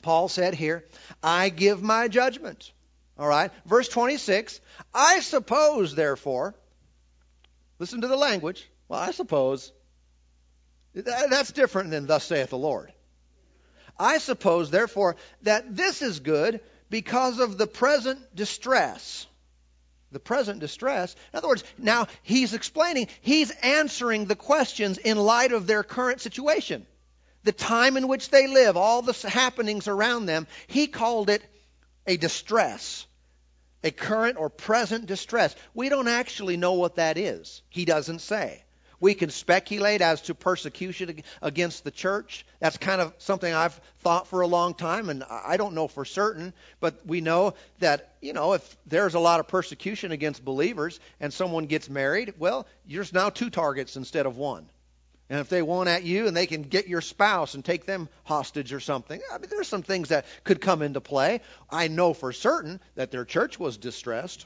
Paul 0.03 0.29
said 0.29 0.55
here, 0.55 0.85
I 1.23 1.49
give 1.49 1.83
my 1.83 2.09
judgment. 2.09 2.73
All 3.19 3.29
right? 3.29 3.51
Verse 3.67 3.89
26, 3.89 4.61
I 4.93 5.21
suppose, 5.21 5.95
therefore, 5.95 6.55
listen 7.79 8.01
to 8.01 8.09
the 8.09 8.17
language. 8.17 8.69
Well, 8.89 9.01
I 9.01 9.13
suppose. 9.13 9.73
That's 10.95 11.53
different 11.53 11.91
than 11.91 12.07
thus 12.07 12.25
saith 12.25 12.51
the 12.51 12.59
Lord. 12.59 12.93
I 13.99 14.19
suppose, 14.19 14.71
therefore, 14.71 15.17
that 15.43 15.77
this 15.77 16.03
is 16.03 16.21
good 16.21 16.61
because 16.91 17.39
of 17.39 17.57
the 17.57 17.67
present 17.67 18.35
distress. 18.35 19.27
The 20.11 20.21
present 20.21 20.61
distress. 20.61 21.15
In 21.33 21.39
other 21.39 21.49
words, 21.49 21.65
now 21.79 22.09
he's 22.23 22.53
explaining, 22.53 23.09
he's 23.23 23.51
answering 23.51 24.27
the 24.27 24.37
questions 24.37 24.99
in 24.99 25.17
light 25.17 25.53
of 25.53 25.67
their 25.67 25.83
current 25.83 26.21
situation 26.21 26.87
the 27.45 27.53
time 27.53 27.97
in 27.97 28.09
which 28.09 28.31
they 28.31 28.47
live, 28.47 28.77
all 28.77 29.03
the 29.03 29.13
happenings 29.29 29.89
around 29.89 30.27
them, 30.27 30.47
he 30.67 30.87
called 30.87 31.31
it 31.31 31.43
a 32.07 32.17
distress, 32.17 33.07
a 33.85 33.91
current 33.91 34.39
or 34.39 34.49
present 34.51 35.07
distress. 35.07 35.55
We 35.75 35.89
don't 35.89 36.09
actually 36.09 36.57
know 36.57 36.75
what 36.75 36.97
that 36.97 37.19
is. 37.19 37.63
He 37.69 37.85
doesn't 37.85 38.21
say. 38.21 38.65
We 39.01 39.15
can 39.15 39.31
speculate 39.31 40.01
as 40.01 40.23
to 40.23 40.35
persecution 40.35 41.25
against 41.43 41.83
the 41.83 41.91
church. 41.91 42.47
That's 42.61 42.79
kind 42.79 43.01
of 43.01 43.13
something 43.19 43.53
I've 43.53 43.75
thought 43.99 44.29
for 44.29 44.43
a 44.43 44.47
long 44.47 44.75
time, 44.75 45.11
and 45.11 45.25
I 45.25 45.57
don't 45.57 45.75
know 45.75 45.89
for 45.89 46.05
certain, 46.05 46.55
but 46.79 47.05
we 47.05 47.21
know 47.21 47.55
that, 47.81 48.15
you 48.21 48.33
know, 48.33 48.53
if 48.53 48.77
there's 48.87 49.15
a 49.15 49.19
lot 49.19 49.41
of 49.41 49.49
persecution 49.49 50.13
against 50.13 50.45
believers 50.45 51.01
and 51.19 51.33
someone 51.33 51.67
gets 51.67 51.91
married, 51.91 52.35
well, 52.39 52.65
there's 52.89 53.13
now 53.13 53.29
two 53.29 53.51
targets 53.51 53.97
instead 53.97 54.25
of 54.25 54.37
one. 54.37 54.69
And 55.33 55.41
if 55.41 55.49
they 55.49 55.63
want 55.63 55.89
at 55.89 56.03
you 56.03 56.27
and 56.27 56.37
they 56.37 56.47
can 56.47 56.61
get 56.61 56.89
your 56.89 57.01
spouse 57.01 57.55
and 57.55 57.65
take 57.65 57.87
them 57.87 58.11
hostage 58.25 58.75
or 58.75 58.81
something, 58.81 59.19
I 59.33 59.39
mean, 59.39 59.49
there's 59.49 59.67
some 59.67 59.83
things 59.83 60.11
that 60.11 60.27
could 60.45 60.61
come 60.61 60.83
into 60.83 61.01
play. 61.01 61.41
I 61.71 61.89
know 61.89 62.13
for 62.13 62.35
certain 62.35 62.83
that 62.97 63.11
their 63.11 63.25
church 63.25 63.59
was 63.59 63.79
distressed. 63.79 64.45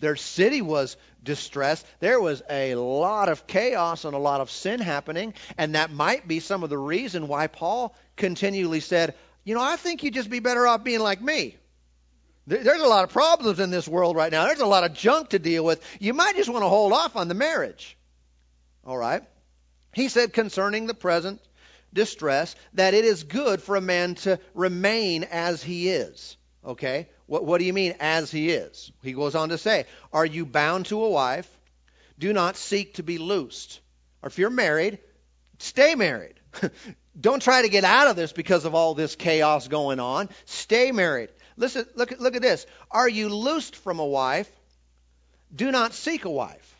Their 0.00 0.16
city 0.16 0.62
was 0.62 0.96
distressed. 1.22 1.86
There 2.00 2.20
was 2.20 2.42
a 2.50 2.74
lot 2.74 3.28
of 3.28 3.46
chaos 3.46 4.04
and 4.04 4.14
a 4.14 4.18
lot 4.18 4.40
of 4.40 4.50
sin 4.50 4.80
happening, 4.80 5.32
and 5.56 5.76
that 5.76 5.92
might 5.92 6.26
be 6.26 6.40
some 6.40 6.64
of 6.64 6.68
the 6.68 6.76
reason 6.76 7.28
why 7.28 7.46
Paul 7.46 7.94
continually 8.16 8.80
said, 8.80 9.14
You 9.44 9.54
know, 9.54 9.62
I 9.62 9.76
think 9.76 10.02
you'd 10.02 10.14
just 10.14 10.28
be 10.28 10.40
better 10.40 10.66
off 10.66 10.82
being 10.82 10.98
like 10.98 11.22
me. 11.22 11.56
There's 12.48 12.82
a 12.82 12.88
lot 12.88 13.04
of 13.04 13.10
problems 13.10 13.60
in 13.60 13.70
this 13.70 13.86
world 13.86 14.16
right 14.16 14.32
now. 14.32 14.46
There's 14.46 14.58
a 14.58 14.66
lot 14.66 14.82
of 14.82 14.92
junk 14.92 15.28
to 15.28 15.38
deal 15.38 15.64
with. 15.64 15.80
You 16.00 16.14
might 16.14 16.34
just 16.34 16.50
want 16.50 16.64
to 16.64 16.68
hold 16.68 16.92
off 16.92 17.14
on 17.14 17.28
the 17.28 17.34
marriage. 17.34 17.96
All 18.84 18.98
right? 18.98 19.22
He 19.92 20.08
said 20.08 20.32
concerning 20.32 20.86
the 20.86 20.94
present 20.94 21.40
distress 21.92 22.54
that 22.74 22.94
it 22.94 23.04
is 23.04 23.24
good 23.24 23.62
for 23.62 23.76
a 23.76 23.80
man 23.80 24.14
to 24.16 24.38
remain 24.54 25.24
as 25.24 25.62
he 25.62 25.88
is. 25.90 26.36
Okay? 26.64 27.08
What, 27.26 27.44
what 27.44 27.58
do 27.58 27.64
you 27.64 27.72
mean, 27.72 27.94
as 28.00 28.30
he 28.30 28.50
is? 28.50 28.92
He 29.02 29.12
goes 29.12 29.34
on 29.34 29.50
to 29.50 29.58
say, 29.58 29.86
Are 30.12 30.26
you 30.26 30.46
bound 30.46 30.86
to 30.86 31.04
a 31.04 31.10
wife? 31.10 31.48
Do 32.18 32.32
not 32.32 32.56
seek 32.56 32.94
to 32.94 33.02
be 33.02 33.18
loosed. 33.18 33.80
Or 34.22 34.28
if 34.28 34.38
you're 34.38 34.50
married, 34.50 34.98
stay 35.58 35.94
married. 35.94 36.34
Don't 37.20 37.42
try 37.42 37.62
to 37.62 37.68
get 37.68 37.84
out 37.84 38.08
of 38.08 38.16
this 38.16 38.32
because 38.32 38.64
of 38.64 38.74
all 38.74 38.94
this 38.94 39.16
chaos 39.16 39.68
going 39.68 40.00
on. 40.00 40.28
Stay 40.46 40.92
married. 40.92 41.30
Listen, 41.56 41.84
look, 41.94 42.18
look 42.18 42.36
at 42.36 42.42
this. 42.42 42.66
Are 42.90 43.08
you 43.08 43.28
loosed 43.28 43.76
from 43.76 43.98
a 43.98 44.06
wife? 44.06 44.50
Do 45.54 45.70
not 45.70 45.92
seek 45.92 46.24
a 46.24 46.30
wife. 46.30 46.71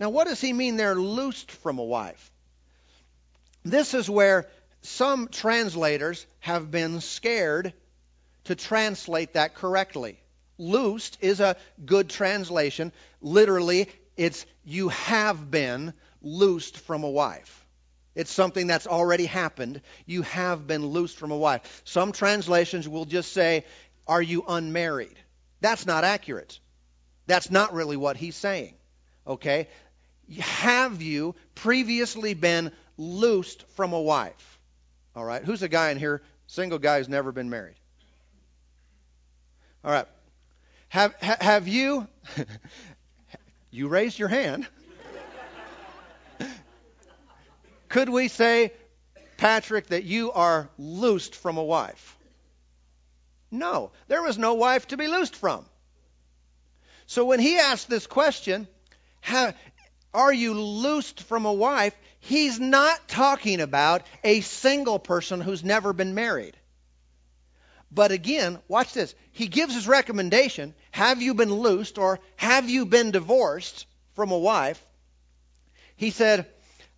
Now, 0.00 0.10
what 0.10 0.26
does 0.26 0.40
he 0.40 0.52
mean 0.52 0.76
they're 0.76 0.94
loosed 0.94 1.50
from 1.50 1.78
a 1.78 1.84
wife? 1.84 2.30
This 3.64 3.94
is 3.94 4.10
where 4.10 4.48
some 4.82 5.28
translators 5.28 6.26
have 6.40 6.70
been 6.70 7.00
scared 7.00 7.72
to 8.44 8.54
translate 8.54 9.34
that 9.34 9.54
correctly. 9.54 10.18
Loosed 10.58 11.18
is 11.20 11.40
a 11.40 11.56
good 11.84 12.10
translation. 12.10 12.92
Literally, 13.20 13.88
it's 14.16 14.44
you 14.64 14.90
have 14.90 15.50
been 15.50 15.94
loosed 16.22 16.78
from 16.78 17.04
a 17.04 17.10
wife. 17.10 17.64
It's 18.14 18.30
something 18.30 18.66
that's 18.66 18.86
already 18.86 19.26
happened. 19.26 19.80
You 20.06 20.22
have 20.22 20.66
been 20.66 20.86
loosed 20.86 21.16
from 21.16 21.32
a 21.32 21.36
wife. 21.36 21.82
Some 21.84 22.12
translations 22.12 22.88
will 22.88 23.06
just 23.06 23.32
say, 23.32 23.64
Are 24.06 24.22
you 24.22 24.44
unmarried? 24.46 25.18
That's 25.60 25.86
not 25.86 26.04
accurate. 26.04 26.60
That's 27.26 27.50
not 27.50 27.72
really 27.72 27.96
what 27.96 28.16
he's 28.16 28.36
saying. 28.36 28.74
Okay? 29.26 29.68
have 30.40 31.02
you 31.02 31.34
previously 31.54 32.34
been 32.34 32.72
loosed 32.96 33.64
from 33.74 33.92
a 33.92 34.00
wife? 34.00 34.58
All 35.14 35.24
right. 35.24 35.44
Who's 35.44 35.62
a 35.62 35.68
guy 35.68 35.90
in 35.90 35.98
here? 35.98 36.22
Single 36.46 36.78
guy 36.78 36.98
who's 36.98 37.08
never 37.08 37.32
been 37.32 37.50
married. 37.50 37.76
All 39.84 39.92
right. 39.92 40.06
Have 40.88 41.14
have 41.20 41.68
you? 41.68 42.06
you 43.70 43.88
raised 43.88 44.18
your 44.18 44.28
hand. 44.28 44.66
Could 47.88 48.08
we 48.08 48.28
say, 48.28 48.72
Patrick, 49.36 49.88
that 49.88 50.04
you 50.04 50.32
are 50.32 50.68
loosed 50.78 51.36
from 51.36 51.58
a 51.58 51.62
wife? 51.62 52.16
No, 53.50 53.92
there 54.08 54.22
was 54.22 54.36
no 54.36 54.54
wife 54.54 54.88
to 54.88 54.96
be 54.96 55.06
loosed 55.06 55.36
from. 55.36 55.64
So 57.06 57.24
when 57.24 57.38
he 57.38 57.58
asked 57.58 57.88
this 57.88 58.06
question, 58.08 58.66
have, 59.24 59.56
are 60.12 60.32
you 60.32 60.52
loosed 60.52 61.22
from 61.22 61.46
a 61.46 61.52
wife? 61.52 61.94
He's 62.20 62.60
not 62.60 63.08
talking 63.08 63.60
about 63.60 64.06
a 64.22 64.42
single 64.42 64.98
person 64.98 65.40
who's 65.40 65.64
never 65.64 65.94
been 65.94 66.14
married. 66.14 66.56
But 67.90 68.12
again, 68.12 68.58
watch 68.68 68.92
this. 68.92 69.14
He 69.32 69.48
gives 69.48 69.74
his 69.74 69.88
recommendation 69.88 70.74
Have 70.90 71.22
you 71.22 71.32
been 71.32 71.52
loosed 71.52 71.96
or 71.96 72.20
have 72.36 72.68
you 72.68 72.84
been 72.84 73.12
divorced 73.12 73.86
from 74.14 74.30
a 74.30 74.38
wife? 74.38 74.84
He 75.96 76.10
said, 76.10 76.46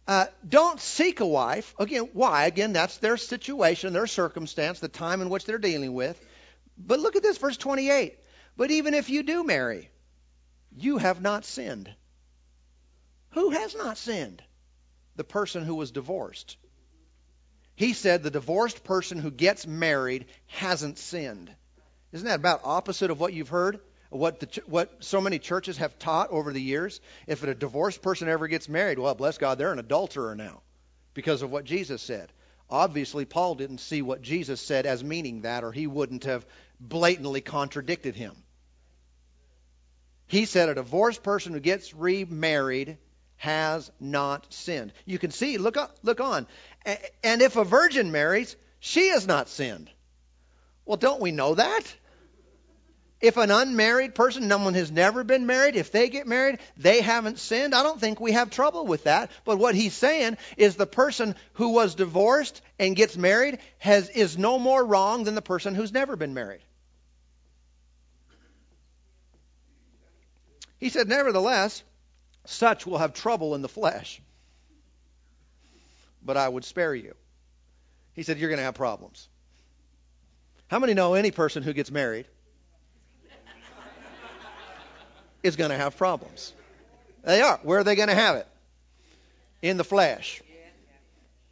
uh, 0.08 0.26
Don't 0.48 0.80
seek 0.80 1.20
a 1.20 1.26
wife. 1.26 1.76
Again, 1.78 2.08
why? 2.12 2.46
Again, 2.46 2.72
that's 2.72 2.98
their 2.98 3.16
situation, 3.16 3.92
their 3.92 4.08
circumstance, 4.08 4.80
the 4.80 4.88
time 4.88 5.22
in 5.22 5.30
which 5.30 5.44
they're 5.44 5.58
dealing 5.58 5.94
with. 5.94 6.20
But 6.76 6.98
look 6.98 7.14
at 7.14 7.22
this, 7.22 7.38
verse 7.38 7.56
28. 7.56 8.18
But 8.56 8.72
even 8.72 8.94
if 8.94 9.10
you 9.10 9.22
do 9.22 9.44
marry, 9.44 9.90
you 10.76 10.98
have 10.98 11.22
not 11.22 11.44
sinned. 11.44 11.94
Who 13.36 13.50
has 13.50 13.76
not 13.76 13.98
sinned? 13.98 14.42
The 15.16 15.22
person 15.22 15.62
who 15.62 15.74
was 15.74 15.90
divorced. 15.90 16.56
He 17.74 17.92
said 17.92 18.22
the 18.22 18.30
divorced 18.30 18.82
person 18.82 19.18
who 19.18 19.30
gets 19.30 19.66
married 19.66 20.24
hasn't 20.46 20.96
sinned. 20.96 21.54
Isn't 22.12 22.26
that 22.26 22.40
about 22.40 22.62
opposite 22.64 23.10
of 23.10 23.20
what 23.20 23.34
you've 23.34 23.50
heard? 23.50 23.78
What 24.08 24.40
the, 24.40 24.62
what 24.64 25.04
so 25.04 25.20
many 25.20 25.38
churches 25.38 25.76
have 25.76 25.98
taught 25.98 26.30
over 26.30 26.50
the 26.50 26.62
years? 26.62 27.02
If 27.26 27.42
a 27.42 27.54
divorced 27.54 28.00
person 28.00 28.26
ever 28.26 28.48
gets 28.48 28.70
married, 28.70 28.98
well, 28.98 29.14
bless 29.14 29.36
God, 29.36 29.58
they're 29.58 29.72
an 29.72 29.78
adulterer 29.78 30.34
now 30.34 30.62
because 31.12 31.42
of 31.42 31.50
what 31.50 31.66
Jesus 31.66 32.00
said. 32.00 32.32
Obviously, 32.70 33.26
Paul 33.26 33.54
didn't 33.54 33.80
see 33.80 34.00
what 34.00 34.22
Jesus 34.22 34.62
said 34.62 34.86
as 34.86 35.04
meaning 35.04 35.42
that, 35.42 35.62
or 35.62 35.72
he 35.72 35.86
wouldn't 35.86 36.24
have 36.24 36.46
blatantly 36.80 37.42
contradicted 37.42 38.14
him. 38.14 38.34
He 40.26 40.46
said 40.46 40.70
a 40.70 40.74
divorced 40.74 41.22
person 41.22 41.52
who 41.52 41.60
gets 41.60 41.92
remarried 41.92 42.96
has 43.36 43.90
not 44.00 44.52
sinned. 44.52 44.92
You 45.04 45.18
can 45.18 45.30
see, 45.30 45.58
look, 45.58 45.76
up, 45.76 45.96
look 46.02 46.20
on. 46.20 46.46
And 47.22 47.42
if 47.42 47.56
a 47.56 47.64
virgin 47.64 48.12
marries, 48.12 48.56
she 48.80 49.08
has 49.08 49.26
not 49.26 49.48
sinned. 49.48 49.90
Well, 50.84 50.96
don't 50.96 51.20
we 51.20 51.32
know 51.32 51.54
that? 51.54 51.82
If 53.20 53.38
an 53.38 53.50
unmarried 53.50 54.14
person, 54.14 54.48
someone 54.48 54.74
who's 54.74 54.90
never 54.90 55.24
been 55.24 55.46
married, 55.46 55.74
if 55.74 55.90
they 55.90 56.10
get 56.10 56.26
married, 56.26 56.58
they 56.76 57.00
haven't 57.00 57.38
sinned. 57.38 57.74
I 57.74 57.82
don't 57.82 57.98
think 57.98 58.20
we 58.20 58.32
have 58.32 58.50
trouble 58.50 58.86
with 58.86 59.04
that. 59.04 59.30
But 59.44 59.58
what 59.58 59.74
he's 59.74 59.94
saying 59.94 60.36
is 60.58 60.76
the 60.76 60.86
person 60.86 61.34
who 61.54 61.70
was 61.70 61.94
divorced 61.94 62.60
and 62.78 62.94
gets 62.94 63.16
married 63.16 63.58
has 63.78 64.10
is 64.10 64.36
no 64.36 64.58
more 64.58 64.84
wrong 64.84 65.24
than 65.24 65.34
the 65.34 65.42
person 65.42 65.74
who's 65.74 65.92
never 65.92 66.14
been 66.14 66.34
married. 66.34 66.60
He 70.78 70.90
said, 70.90 71.08
Nevertheless, 71.08 71.82
such 72.46 72.86
will 72.86 72.98
have 72.98 73.14
trouble 73.14 73.54
in 73.54 73.62
the 73.62 73.68
flesh. 73.68 74.20
But 76.24 76.36
I 76.36 76.48
would 76.48 76.64
spare 76.64 76.94
you. 76.94 77.14
He 78.14 78.22
said, 78.22 78.38
You're 78.38 78.48
going 78.48 78.58
to 78.58 78.64
have 78.64 78.74
problems. 78.74 79.28
How 80.68 80.78
many 80.78 80.94
know 80.94 81.14
any 81.14 81.30
person 81.30 81.62
who 81.62 81.72
gets 81.72 81.90
married 81.90 82.26
is 85.42 85.56
going 85.56 85.70
to 85.70 85.76
have 85.76 85.96
problems? 85.96 86.52
They 87.22 87.40
are. 87.40 87.60
Where 87.62 87.80
are 87.80 87.84
they 87.84 87.94
going 87.94 88.08
to 88.08 88.14
have 88.14 88.36
it? 88.36 88.46
In 89.62 89.76
the 89.76 89.84
flesh. 89.84 90.42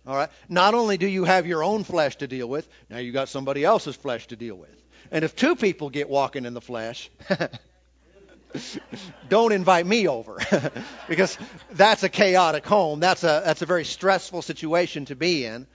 All 0.07 0.17
right. 0.17 0.29
Not 0.49 0.75
only 0.75 0.99
do 0.99 1.07
you 1.07 1.25
have 1.25 1.47
your 1.47 1.63
own 1.63 1.85
flesh 1.85 2.17
to 2.17 2.27
deal 2.27 2.49
with, 2.49 2.69
now 2.91 2.99
you 2.99 3.13
got 3.13 3.29
somebody 3.29 3.65
else's 3.65 3.97
flesh 3.97 4.27
to 4.29 4.37
deal 4.37 4.55
with. 4.55 4.83
And 5.11 5.25
if 5.25 5.37
two 5.37 5.57
people 5.57 5.91
get 5.91 6.09
walking 6.09 6.45
in 6.45 6.55
the 6.55 6.61
flesh, 6.61 7.11
don't 9.29 9.53
invite 9.53 9.87
me 9.87 10.09
over 10.09 10.39
because 11.09 11.37
that's 11.73 12.03
a 12.03 12.09
chaotic 12.09 12.67
home. 12.67 13.01
That's 13.01 13.25
a 13.25 13.43
that's 13.45 13.63
a 13.63 13.67
very 13.67 13.85
stressful 13.85 14.43
situation 14.43 15.07
to 15.07 15.17
be 15.17 15.45
in 15.45 15.67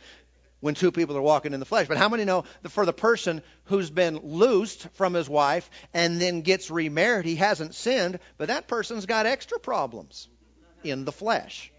when 0.61 0.75
two 0.75 0.91
people 0.91 1.17
are 1.17 1.21
walking 1.21 1.53
in 1.53 1.59
the 1.59 1.65
flesh. 1.65 1.87
But 1.87 1.97
how 1.97 2.09
many 2.09 2.25
know 2.25 2.43
that 2.61 2.69
for 2.69 2.85
the 2.85 2.93
person 2.93 3.41
who's 3.65 3.89
been 3.89 4.17
loosed 4.17 4.87
from 4.93 5.13
his 5.13 5.29
wife 5.29 5.69
and 5.93 6.21
then 6.21 6.41
gets 6.41 6.69
remarried, 6.69 7.25
he 7.25 7.35
hasn't 7.35 7.75
sinned, 7.75 8.19
but 8.37 8.47
that 8.47 8.67
person's 8.67 9.05
got 9.05 9.25
extra 9.25 9.59
problems 9.59 10.27
in 10.83 11.05
the 11.05 11.11
flesh. 11.11 11.71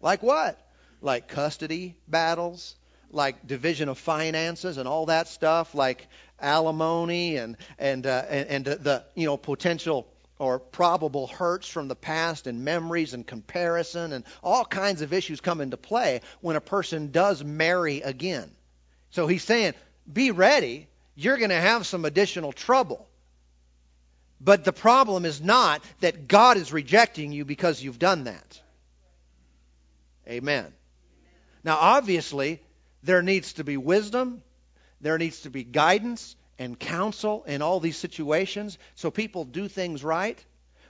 Like 0.00 0.22
what? 0.22 0.60
Like 1.00 1.28
custody 1.28 1.96
battles, 2.08 2.76
like 3.10 3.46
division 3.46 3.88
of 3.88 3.98
finances 3.98 4.78
and 4.78 4.88
all 4.88 5.06
that 5.06 5.28
stuff, 5.28 5.74
like 5.74 6.08
alimony 6.40 7.36
and 7.36 7.56
and 7.78 8.06
uh, 8.06 8.24
and, 8.28 8.48
and 8.48 8.64
the 8.64 9.04
you 9.14 9.26
know 9.26 9.36
potential 9.36 10.06
or 10.38 10.58
probable 10.58 11.26
hurts 11.26 11.68
from 11.68 11.88
the 11.88 11.94
past 11.94 12.46
and 12.46 12.64
memories 12.64 13.14
and 13.14 13.26
comparison 13.26 14.12
and 14.12 14.24
all 14.42 14.64
kinds 14.64 15.00
of 15.00 15.12
issues 15.12 15.40
come 15.40 15.60
into 15.60 15.76
play 15.76 16.20
when 16.40 16.56
a 16.56 16.60
person 16.60 17.10
does 17.10 17.44
marry 17.44 18.00
again. 18.00 18.50
So 19.10 19.26
he's 19.26 19.44
saying, 19.44 19.74
be 20.12 20.32
ready. 20.32 20.88
You're 21.14 21.38
going 21.38 21.50
to 21.50 21.56
have 21.56 21.86
some 21.86 22.04
additional 22.04 22.52
trouble. 22.52 23.06
But 24.40 24.64
the 24.64 24.72
problem 24.72 25.24
is 25.24 25.40
not 25.40 25.82
that 26.00 26.26
God 26.26 26.56
is 26.56 26.72
rejecting 26.72 27.32
you 27.32 27.44
because 27.44 27.82
you've 27.82 27.98
done 28.00 28.24
that. 28.24 28.60
Amen. 30.28 30.72
Now, 31.62 31.78
obviously, 31.80 32.60
there 33.02 33.22
needs 33.22 33.54
to 33.54 33.64
be 33.64 33.76
wisdom, 33.76 34.42
there 35.00 35.16
needs 35.18 35.42
to 35.42 35.50
be 35.50 35.64
guidance, 35.64 36.36
and 36.58 36.78
counsel 36.78 37.44
in 37.44 37.62
all 37.62 37.80
these 37.80 37.96
situations 37.96 38.78
so 38.94 39.10
people 39.10 39.44
do 39.44 39.68
things 39.68 40.04
right. 40.04 40.42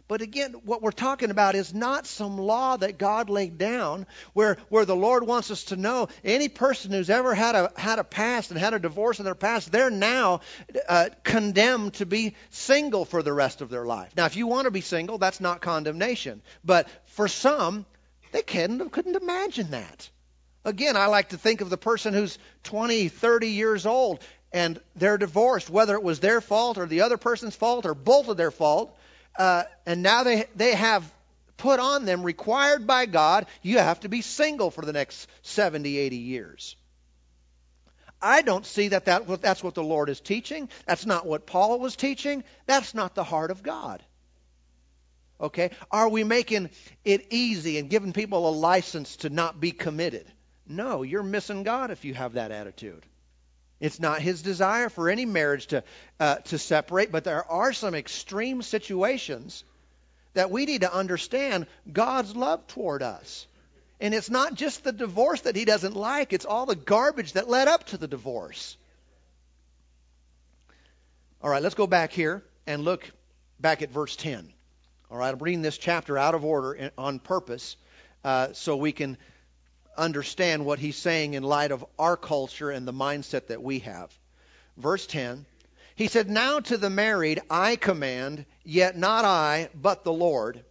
But 0.07 0.21
again, 0.21 0.53
what 0.65 0.83
we're 0.83 0.91
talking 0.91 1.31
about 1.31 1.55
is 1.55 1.73
not 1.73 2.07
some 2.07 2.37
law 2.37 2.77
that 2.77 2.99
God 2.99 3.31
laid 3.31 3.57
down 3.57 4.07
where, 4.35 4.59
where 4.69 4.85
the 4.85 4.95
Lord 4.95 5.27
wants 5.27 5.51
us 5.51 5.65
to 5.65 5.77
know 5.77 6.09
any 6.23 6.49
person 6.51 6.93
who's 6.93 7.09
ever 7.09 7.35
had 7.35 7.55
a, 7.55 7.73
had 7.75 7.99
a 7.99 8.05
past 8.05 8.51
and 8.51 8.61
had 8.61 8.75
a 8.75 8.79
divorce 8.79 9.19
in 9.19 9.25
their 9.25 9.35
past, 9.35 9.73
they're 9.73 9.91
now 9.91 10.41
uh, 10.89 11.09
condemned 11.23 11.95
to 11.95 12.07
be 12.07 12.35
single 12.51 13.07
for 13.07 13.23
the 13.23 13.33
rest 13.33 13.63
of 13.63 13.71
their 13.71 13.87
life. 13.87 14.13
Now, 14.15 14.27
if 14.27 14.37
you 14.37 14.47
want 14.47 14.67
to 14.67 14.71
be 14.71 14.83
single, 14.83 15.17
that's 15.17 15.41
not 15.41 15.63
condemnation. 15.63 16.43
But 16.63 16.87
for 17.07 17.27
some, 17.27 17.87
they 18.33 18.43
couldn't, 18.43 18.91
couldn't 18.91 19.17
imagine 19.17 19.71
that. 19.71 20.11
Again, 20.67 20.97
I 20.97 21.07
like 21.07 21.31
to 21.31 21.39
think 21.39 21.63
of 21.63 21.71
the 21.71 21.79
person 21.79 22.13
who's 22.13 22.39
20, 22.65 23.09
30 23.09 23.49
years 23.49 23.87
old 23.87 24.21
and 24.55 24.81
they're 24.95 25.19
divorced, 25.19 25.69
whether 25.69 25.95
it 25.95 26.03
was 26.03 26.21
their 26.21 26.41
fault 26.41 26.79
or 26.79 26.87
the 26.87 27.03
other 27.03 27.19
person's 27.19 27.57
fault 27.57 27.85
or 27.85 27.95
both 27.95 28.29
of 28.29 28.39
their 28.39 28.53
fault. 28.53 28.97
Uh, 29.37 29.65
and 29.85 30.03
now 30.03 30.23
they 30.23 30.47
they 30.55 30.75
have 30.75 31.13
put 31.57 31.81
on 31.81 32.05
them, 32.05 32.23
required 32.23 32.87
by 32.87 33.07
God, 33.07 33.47
you 33.63 33.79
have 33.79 34.01
to 34.01 34.09
be 34.09 34.23
single 34.23 34.71
for 34.71 34.85
the 34.85 34.93
next 34.93 35.29
70, 35.43 35.99
80 35.99 36.17
years. 36.17 36.77
I 38.23 38.43
don't 38.43 38.65
see 38.65 38.89
that, 38.89 39.05
that 39.05 39.43
that's 39.43 39.63
what 39.63 39.75
the 39.75 39.83
Lord 39.83 40.09
is 40.09 40.21
teaching. 40.21 40.69
That's 40.87 41.05
not 41.05 41.27
what 41.27 41.47
Paul 41.47 41.79
was 41.79 41.97
teaching. 41.97 42.45
That's 42.67 42.95
not 42.95 43.15
the 43.15 43.25
heart 43.25 43.51
of 43.51 43.63
God. 43.63 44.03
Okay? 45.41 45.71
Are 45.91 46.09
we 46.09 46.25
making 46.25 46.71
it 47.05 47.27
easy 47.31 47.79
and 47.79 47.91
giving 47.91 48.13
people 48.13 48.49
a 48.49 48.51
license 48.51 49.17
to 49.17 49.31
not 49.31 49.61
be 49.61 49.73
committed? 49.73 50.27
No, 50.67 51.03
you're 51.03 51.23
missing 51.23 51.65
God 51.65 51.91
if 51.91 52.05
you 52.05 52.15
have 52.15 52.35
that 52.35 52.51
attitude. 52.51 53.05
It's 53.85 54.01
not 54.01 54.23
his 54.23 54.41
desire 54.41 54.89
for 54.89 55.11
any 55.11 55.27
marriage 55.27 55.67
to, 55.67 55.85
uh, 56.19 56.37
to 56.37 56.57
separate, 56.57 57.13
but 57.13 57.25
there 57.25 57.45
are 57.45 57.75
some 57.75 57.95
extreme 57.95 58.63
situations 58.63 59.63
that 60.33 60.51
we 60.51 60.65
need 60.65 60.81
to 60.81 60.95
understand 60.95 61.67
God's 61.93 62.35
love 62.35 62.67
toward 62.67 63.03
us. 63.03 63.47
And 64.01 64.15
it's 64.15 64.31
not 64.31 64.55
just 64.55 64.85
the 64.85 64.93
divorce 64.93 65.43
that 65.43 65.55
he 65.55 65.67
doesn't 65.67 65.95
like, 65.95 66.33
it's 66.33 66.47
all 66.47 66.65
the 66.65 66.75
garbage 66.75 67.35
that 67.35 67.47
led 67.47 67.69
up 67.69 67.85
to 67.89 67.99
the 67.99 68.09
divorce. 68.09 68.79
All 71.43 71.51
right, 71.51 71.63
let's 71.63 71.75
go 71.75 71.87
back 71.87 72.11
here 72.11 72.43
and 72.67 72.85
look 72.85 73.07
back 73.61 73.83
at 73.83 73.91
verse 73.91 74.17
10. 74.17 74.51
All 75.11 75.19
right, 75.19 75.29
I'm 75.29 75.39
reading 75.39 75.61
this 75.61 75.77
chapter 75.77 76.17
out 76.17 76.35
of 76.35 76.43
order 76.43 76.91
on 76.97 77.19
purpose 77.19 77.77
uh, 78.25 78.55
so 78.55 78.79
we 78.79 78.93
can 78.93 79.19
understand 79.97 80.65
what 80.65 80.79
he's 80.79 80.97
saying 80.97 81.35
in 81.35 81.43
light 81.43 81.71
of 81.71 81.85
our 81.99 82.17
culture 82.17 82.71
and 82.71 82.87
the 82.87 82.93
mindset 82.93 83.49
that 83.49 83.63
we 83.63 83.81
have. 83.81 84.17
Verse 84.77 85.07
10 85.07 85.47
He 85.95 86.09
said, 86.09 86.29
Now 86.29 86.61
to 86.61 86.77
the 86.77 86.91
married 86.91 87.41
I 87.51 87.77
command, 87.77 88.47
yet 88.65 88.97
not 88.97 89.25
I, 89.25 89.69
but 89.75 90.05
the 90.05 90.13
Lord. 90.13 90.65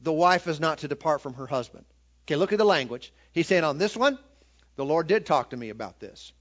The 0.00 0.12
wife 0.12 0.46
is 0.46 0.60
not 0.60 0.78
to 0.78 0.88
depart 0.88 1.22
from 1.22 1.34
her 1.34 1.46
husband. 1.46 1.84
Okay, 2.24 2.36
look 2.36 2.52
at 2.52 2.58
the 2.58 2.64
language. 2.64 3.12
He's 3.32 3.46
saying, 3.46 3.64
On 3.64 3.78
this 3.78 3.96
one, 3.96 4.18
the 4.76 4.84
Lord 4.84 5.06
did 5.06 5.26
talk 5.26 5.50
to 5.50 5.56
me 5.56 5.70
about 5.70 5.98
this. 5.98 6.32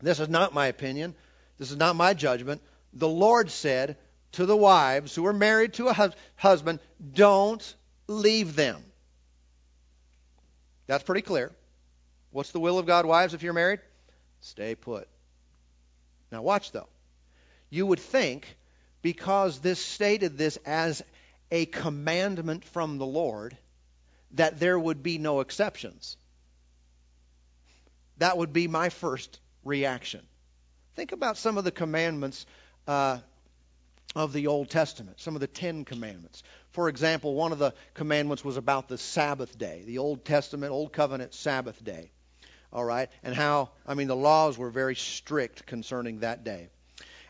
This 0.00 0.18
is 0.18 0.28
not 0.28 0.52
my 0.52 0.66
opinion. 0.66 1.14
This 1.58 1.70
is 1.70 1.76
not 1.76 1.94
my 1.94 2.12
judgment. 2.12 2.60
The 2.92 3.08
Lord 3.08 3.50
said 3.50 3.96
to 4.32 4.46
the 4.46 4.56
wives 4.56 5.14
who 5.14 5.26
are 5.26 5.32
married 5.32 5.74
to 5.74 5.88
a 5.88 6.12
husband, 6.36 6.80
Don't 7.12 7.74
leave 8.08 8.56
them. 8.56 8.82
That's 10.92 11.04
pretty 11.04 11.22
clear. 11.22 11.50
What's 12.32 12.52
the 12.52 12.60
will 12.60 12.78
of 12.78 12.84
God, 12.84 13.06
wives, 13.06 13.32
if 13.32 13.42
you're 13.42 13.54
married? 13.54 13.80
Stay 14.42 14.74
put. 14.74 15.08
Now, 16.30 16.42
watch 16.42 16.70
though. 16.70 16.88
You 17.70 17.86
would 17.86 17.98
think, 17.98 18.58
because 19.00 19.60
this 19.60 19.82
stated 19.82 20.36
this 20.36 20.58
as 20.66 21.02
a 21.50 21.64
commandment 21.64 22.66
from 22.66 22.98
the 22.98 23.06
Lord, 23.06 23.56
that 24.32 24.60
there 24.60 24.78
would 24.78 25.02
be 25.02 25.16
no 25.16 25.40
exceptions. 25.40 26.18
That 28.18 28.36
would 28.36 28.52
be 28.52 28.68
my 28.68 28.90
first 28.90 29.40
reaction. 29.64 30.20
Think 30.94 31.12
about 31.12 31.38
some 31.38 31.56
of 31.56 31.64
the 31.64 31.70
commandments 31.70 32.44
uh, 32.86 33.20
of 34.14 34.34
the 34.34 34.48
Old 34.48 34.68
Testament, 34.68 35.20
some 35.20 35.36
of 35.36 35.40
the 35.40 35.46
Ten 35.46 35.86
Commandments. 35.86 36.42
For 36.72 36.88
example, 36.88 37.34
one 37.34 37.52
of 37.52 37.58
the 37.58 37.74
commandments 37.94 38.44
was 38.44 38.56
about 38.56 38.88
the 38.88 38.98
Sabbath 38.98 39.56
day, 39.58 39.82
the 39.86 39.98
Old 39.98 40.24
Testament, 40.24 40.72
Old 40.72 40.92
Covenant 40.92 41.34
Sabbath 41.34 41.82
day. 41.84 42.10
All 42.72 42.84
right? 42.84 43.10
And 43.22 43.34
how, 43.34 43.70
I 43.86 43.94
mean, 43.94 44.08
the 44.08 44.16
laws 44.16 44.56
were 44.56 44.70
very 44.70 44.96
strict 44.96 45.66
concerning 45.66 46.20
that 46.20 46.44
day. 46.44 46.70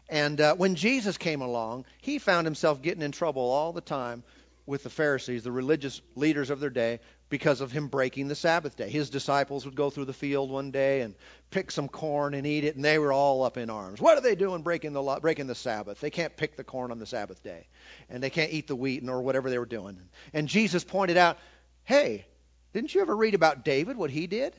And 0.09 0.41
uh, 0.41 0.55
when 0.55 0.77
Jesus 0.77 1.19
came 1.19 1.41
along, 1.41 1.87
he 2.01 2.19
found 2.19 2.47
himself 2.47 2.83
getting 2.83 3.03
in 3.03 3.13
trouble 3.13 3.43
all 3.43 3.73
the 3.73 3.81
time 3.81 4.23
with 4.67 4.85
the 4.85 4.91
Pharisees, 4.91 5.43
the 5.43 5.51
religious 5.51 6.01
leaders 6.15 6.51
of 6.51 6.61
their 6.61 6.71
day, 6.71 7.01
because 7.33 7.63
of 7.63 7.73
him 7.73 7.89
breaking 7.89 8.29
the 8.29 8.35
Sabbath 8.35 8.77
day. 8.77 8.91
His 8.91 9.09
disciples 9.09 9.65
would 9.65 9.75
go 9.75 9.89
through 9.89 10.05
the 10.05 10.13
field 10.13 10.51
one 10.51 10.71
day 10.71 11.01
and 11.01 11.15
pick 11.51 11.71
some 11.71 11.89
corn 11.89 12.35
and 12.35 12.47
eat 12.47 12.63
it, 12.63 12.77
and 12.77 12.85
they 12.85 12.99
were 12.99 13.11
all 13.11 13.43
up 13.43 13.57
in 13.57 13.71
arms. 13.71 14.03
What 14.03 14.19
are 14.19 14.21
they 14.21 14.35
doing 14.35 14.61
breaking 14.61 14.93
the 14.93 15.19
breaking 15.21 15.47
the 15.47 15.55
Sabbath? 15.55 15.99
They 15.99 16.11
can't 16.11 16.37
pick 16.37 16.57
the 16.57 16.63
corn 16.63 16.91
on 16.91 16.99
the 16.99 17.07
Sabbath 17.07 17.43
day, 17.43 17.67
and 18.11 18.23
they 18.23 18.29
can't 18.29 18.53
eat 18.53 18.69
the 18.69 18.77
wheat 18.77 19.03
or 19.09 19.23
whatever 19.23 19.49
they 19.49 19.59
were 19.59 19.65
doing. 19.65 19.99
And 20.35 20.47
Jesus 20.47 20.85
pointed 20.85 21.17
out, 21.17 21.39
"Hey, 21.85 22.27
didn't 22.75 22.95
you 22.95 23.01
ever 23.01 23.17
read 23.17 23.35
about 23.35 23.65
David? 23.65 23.97
What 23.97 24.11
he 24.11 24.27
did? 24.27 24.55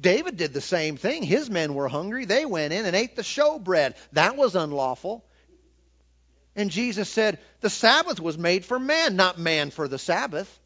David 0.00 0.36
did 0.36 0.54
the 0.54 0.60
same 0.60 0.96
thing. 0.96 1.24
His 1.24 1.50
men 1.50 1.74
were 1.74 1.88
hungry. 1.88 2.26
They 2.26 2.46
went 2.46 2.72
in 2.72 2.86
and 2.86 2.94
ate 2.94 3.16
the 3.16 3.22
showbread. 3.22 3.96
That 4.12 4.36
was 4.36 4.54
unlawful." 4.54 5.24
And 6.54 6.70
Jesus 6.70 7.08
said, 7.08 7.40
"The 7.60 7.70
Sabbath 7.70 8.20
was 8.20 8.38
made 8.38 8.64
for 8.64 8.78
man, 8.78 9.16
not 9.16 9.36
man 9.36 9.70
for 9.70 9.88
the 9.88 9.98
Sabbath." 9.98 10.60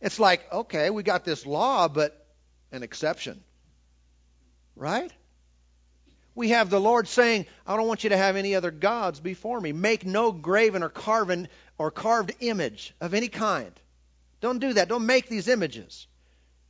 It's 0.00 0.18
like, 0.18 0.50
okay, 0.52 0.90
we 0.90 1.02
got 1.02 1.24
this 1.24 1.44
law, 1.44 1.88
but 1.88 2.26
an 2.72 2.82
exception. 2.82 3.42
Right? 4.76 5.12
We 6.34 6.50
have 6.50 6.70
the 6.70 6.80
Lord 6.80 7.06
saying, 7.08 7.46
I 7.66 7.76
don't 7.76 7.88
want 7.88 8.04
you 8.04 8.10
to 8.10 8.16
have 8.16 8.36
any 8.36 8.54
other 8.54 8.70
gods 8.70 9.20
before 9.20 9.60
me. 9.60 9.72
Make 9.72 10.06
no 10.06 10.32
graven 10.32 10.82
or 10.82 10.88
carven 10.88 11.48
or 11.76 11.90
carved 11.90 12.32
image 12.40 12.94
of 13.00 13.14
any 13.14 13.28
kind. 13.28 13.72
Don't 14.40 14.58
do 14.58 14.72
that. 14.72 14.88
Don't 14.88 15.06
make 15.06 15.28
these 15.28 15.48
images. 15.48 16.06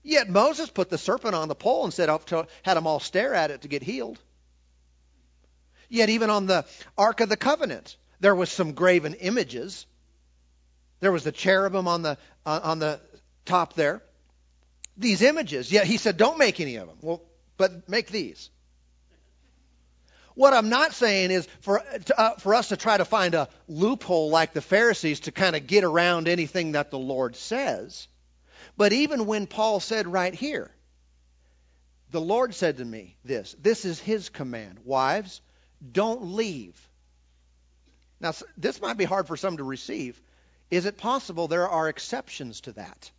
Yet 0.03 0.29
Moses 0.29 0.71
put 0.71 0.89
the 0.89 0.99
serpent 0.99 1.35
on 1.35 1.49
the 1.49 1.55
pole 1.55 1.85
and 1.85 1.93
said, 1.93 2.09
had 2.09 2.75
them 2.75 2.87
all 2.87 3.01
stare 3.01 3.35
at 3.35 3.51
it 3.51 3.63
to 3.63 3.69
get 3.69 3.83
healed. 3.83 4.19
Yet 5.89 6.09
even 6.09 6.31
on 6.31 6.47
the 6.47 6.65
Ark 6.97 7.21
of 7.21 7.29
the 7.29 7.37
Covenant, 7.37 7.97
there 8.19 8.35
was 8.35 8.51
some 8.51 8.73
graven 8.73 9.15
images. 9.15 9.87
There 11.01 11.13
was 11.13 11.25
the 11.25 11.33
cherubim 11.33 11.89
on 11.89 12.03
the 12.03 12.19
on 12.47 12.79
the 12.79 13.01
top 13.45 13.75
there, 13.75 14.03
these 14.97 15.23
images. 15.23 15.71
Yet 15.73 15.87
he 15.87 15.97
said, 15.97 16.17
don't 16.17 16.39
make 16.39 16.61
any 16.61 16.77
of 16.77 16.87
them. 16.87 16.97
Well, 17.01 17.23
but 17.57 17.89
make 17.89 18.09
these. 18.09 18.51
What 20.35 20.55
I'm 20.55 20.69
not 20.69 20.95
saying 20.95 21.33
is 21.33 21.47
for, 21.61 21.83
uh, 22.17 22.37
for 22.37 22.55
us 22.55 22.69
to 22.69 22.77
try 22.77 22.97
to 22.97 23.05
find 23.05 23.35
a 23.35 23.49
loophole 23.69 24.31
like 24.31 24.53
the 24.53 24.63
Pharisees 24.63 25.21
to 25.21 25.33
kind 25.33 25.57
of 25.57 25.67
get 25.67 25.85
around 25.85 26.29
anything 26.29 26.73
that 26.73 26.91
the 26.91 26.99
Lord 26.99 27.37
says. 27.37 28.09
But 28.77 28.93
even 28.93 29.27
when 29.27 29.47
Paul 29.47 29.81
said 29.81 30.07
right 30.07 30.35
here, 30.35 30.71
the 32.11 32.21
Lord 32.21 32.55
said 32.55 32.79
to 32.79 32.85
me 32.85 33.17
this 33.25 33.55
this 33.61 33.85
is 33.85 34.01
his 34.01 34.29
command. 34.29 34.79
Wives, 34.85 35.41
don't 35.93 36.23
leave. 36.33 36.89
Now, 38.21 38.33
this 38.57 38.81
might 38.81 38.97
be 38.97 39.05
hard 39.05 39.27
for 39.27 39.37
some 39.37 39.57
to 39.57 39.65
receive. 39.65 40.21
Is 40.71 40.87
it 40.87 40.99
possible 40.99 41.49
there 41.49 41.69
are 41.69 41.89
exceptions 41.89 42.63
to 42.63 42.73
that? 42.73 43.11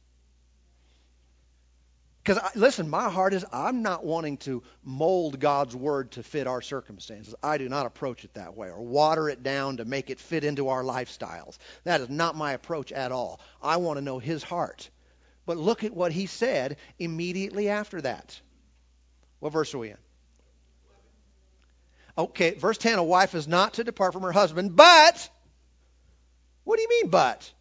Because, 2.24 2.40
listen, 2.56 2.88
my 2.88 3.10
heart 3.10 3.34
is 3.34 3.44
I'm 3.52 3.82
not 3.82 4.06
wanting 4.06 4.38
to 4.38 4.62
mold 4.84 5.40
God's 5.40 5.76
word 5.76 6.12
to 6.12 6.24
fit 6.24 6.46
our 6.46 6.62
circumstances. 6.62 7.34
I 7.42 7.58
do 7.58 7.68
not 7.68 7.88
approach 7.88 8.24
it 8.24 8.36
that 8.36 8.56
way 8.56 8.70
or 8.70 8.80
water 8.80 9.28
it 9.28 9.42
down 9.42 9.78
to 9.78 9.86
make 9.86 10.12
it 10.12 10.20
fit 10.20 10.44
into 10.44 10.70
our 10.70 10.84
lifestyles. 10.84 11.58
That 11.84 12.02
is 12.02 12.10
not 12.10 12.36
my 12.36 12.54
approach 12.54 12.92
at 12.92 13.12
all. 13.12 13.40
I 13.62 13.78
want 13.78 13.98
to 13.98 14.04
know 14.04 14.20
His 14.20 14.44
heart. 14.44 14.90
But 15.48 15.58
look 15.58 15.84
at 15.84 15.96
what 15.96 16.12
He 16.12 16.28
said 16.28 16.78
immediately 17.00 17.70
after 17.70 18.00
that. 18.02 18.40
What 19.40 19.54
verse 19.54 19.74
are 19.74 19.80
we 19.80 19.90
in? 19.90 19.98
Okay, 22.18 22.52
verse 22.54 22.78
10 22.78 23.00
a 23.00 23.04
wife 23.04 23.34
is 23.34 23.48
not 23.48 23.76
to 23.76 23.84
depart 23.84 24.14
from 24.14 24.22
her 24.22 24.32
husband, 24.32 24.76
but. 24.76 25.30
What 26.66 26.76
do 26.76 26.84
you 26.84 26.90
mean, 26.90 27.10
but? 27.10 27.52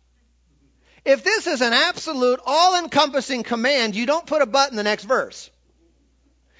If 1.05 1.25
this 1.25 1.47
is 1.47 1.61
an 1.61 1.73
absolute, 1.73 2.41
all 2.45 2.79
encompassing 2.83 3.43
command, 3.43 3.95
you 3.95 4.07
don't 4.07 4.27
put 4.27 4.43
a 4.43 4.47
but 4.47 4.71
in 4.71 4.77
the 4.77 4.83
next 4.83 5.05
verse. 5.05 5.51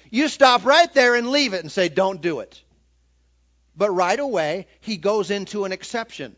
You 0.09 0.27
stop 0.27 0.65
right 0.65 0.93
there 0.93 1.15
and 1.15 1.29
leave 1.29 1.53
it 1.53 1.61
and 1.61 1.71
say, 1.71 1.89
don't 1.89 2.21
do 2.21 2.39
it. 2.39 2.61
But 3.75 3.91
right 3.91 4.19
away, 4.19 4.67
he 4.81 4.97
goes 4.97 5.31
into 5.31 5.65
an 5.65 5.71
exception. 5.71 6.35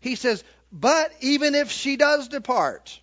He 0.00 0.16
says, 0.16 0.42
but 0.72 1.12
even 1.20 1.54
if 1.54 1.70
she 1.70 1.96
does 1.96 2.28
depart, 2.28 2.98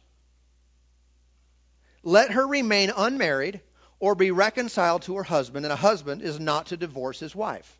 let 2.03 2.31
her 2.31 2.45
remain 2.45 2.91
unmarried 2.95 3.61
or 3.99 4.15
be 4.15 4.31
reconciled 4.31 5.03
to 5.03 5.17
her 5.17 5.23
husband, 5.23 5.65
and 5.65 5.73
a 5.73 5.77
husband 5.77 6.21
is 6.21 6.39
not 6.39 6.67
to 6.67 6.77
divorce 6.77 7.19
his 7.19 7.35
wife. 7.35 7.79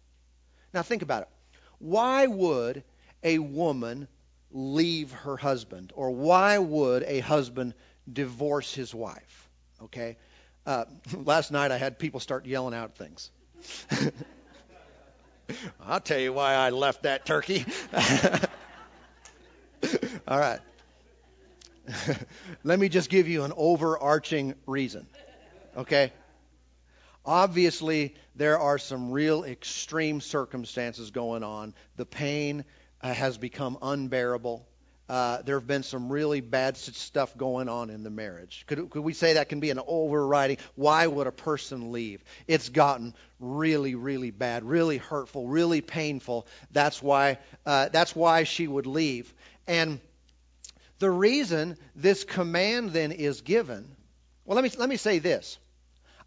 Now 0.73 0.83
think 0.83 1.01
about 1.01 1.23
it. 1.23 1.29
Why 1.79 2.27
would 2.27 2.83
a 3.23 3.39
woman 3.39 4.07
leave 4.51 5.11
her 5.11 5.37
husband? 5.37 5.91
Or 5.95 6.11
why 6.11 6.57
would 6.57 7.03
a 7.03 7.19
husband 7.19 7.73
divorce 8.11 8.73
his 8.73 8.93
wife? 8.93 9.49
Okay? 9.83 10.17
Uh, 10.65 10.85
last 11.23 11.51
night 11.51 11.71
I 11.71 11.77
had 11.77 11.99
people 11.99 12.19
start 12.19 12.45
yelling 12.45 12.73
out 12.73 12.95
things. 12.95 13.31
I'll 15.85 15.99
tell 15.99 16.19
you 16.19 16.31
why 16.31 16.53
I 16.53 16.69
left 16.69 17.03
that 17.03 17.25
turkey. 17.25 17.65
All 20.27 20.39
right. 20.39 20.59
Let 22.63 22.79
me 22.79 22.87
just 22.89 23.09
give 23.09 23.27
you 23.27 23.43
an 23.45 23.53
overarching 23.55 24.53
reason. 24.67 25.07
Okay? 25.75 26.13
Obviously, 27.25 28.15
there 28.35 28.59
are 28.59 28.77
some 28.77 29.11
real 29.11 29.43
extreme 29.43 30.21
circumstances 30.21 31.11
going 31.11 31.43
on. 31.43 31.73
The 31.95 32.05
pain, 32.05 32.63
uh, 33.01 33.13
has 33.13 33.37
become 33.37 33.77
unbearable. 33.81 34.65
Uh, 35.09 35.41
there 35.41 35.57
have 35.57 35.65
been 35.65 35.81
some 35.81 36.11
really 36.11 36.39
bad 36.39 36.77
stuff 36.77 37.35
going 37.35 37.67
on 37.67 37.89
in 37.89 38.03
the 38.03 38.11
marriage. 38.11 38.63
Could, 38.67 38.91
could 38.91 39.01
we 39.01 39.13
say 39.13 39.33
that 39.33 39.49
can 39.49 39.59
be 39.59 39.71
an 39.71 39.79
overriding? 39.87 40.57
Why 40.75 41.07
would 41.07 41.25
a 41.25 41.31
person 41.31 41.91
leave? 41.91 42.23
It's 42.47 42.69
gotten 42.69 43.15
really, 43.39 43.95
really 43.95 44.29
bad, 44.29 44.63
really 44.63 44.97
hurtful, 44.97 45.47
really 45.47 45.81
painful. 45.81 46.45
That's 46.71 47.01
why. 47.01 47.39
Uh, 47.65 47.89
that's 47.89 48.15
why 48.15 48.43
she 48.43 48.67
would 48.67 48.85
leave. 48.85 49.33
And 49.67 49.99
the 50.99 51.09
reason 51.09 51.77
this 51.95 52.23
command 52.23 52.91
then 52.91 53.11
is 53.11 53.41
given. 53.41 53.95
Well, 54.45 54.55
let 54.55 54.63
me 54.63 54.69
let 54.77 54.89
me 54.89 54.97
say 54.97 55.17
this. 55.17 55.57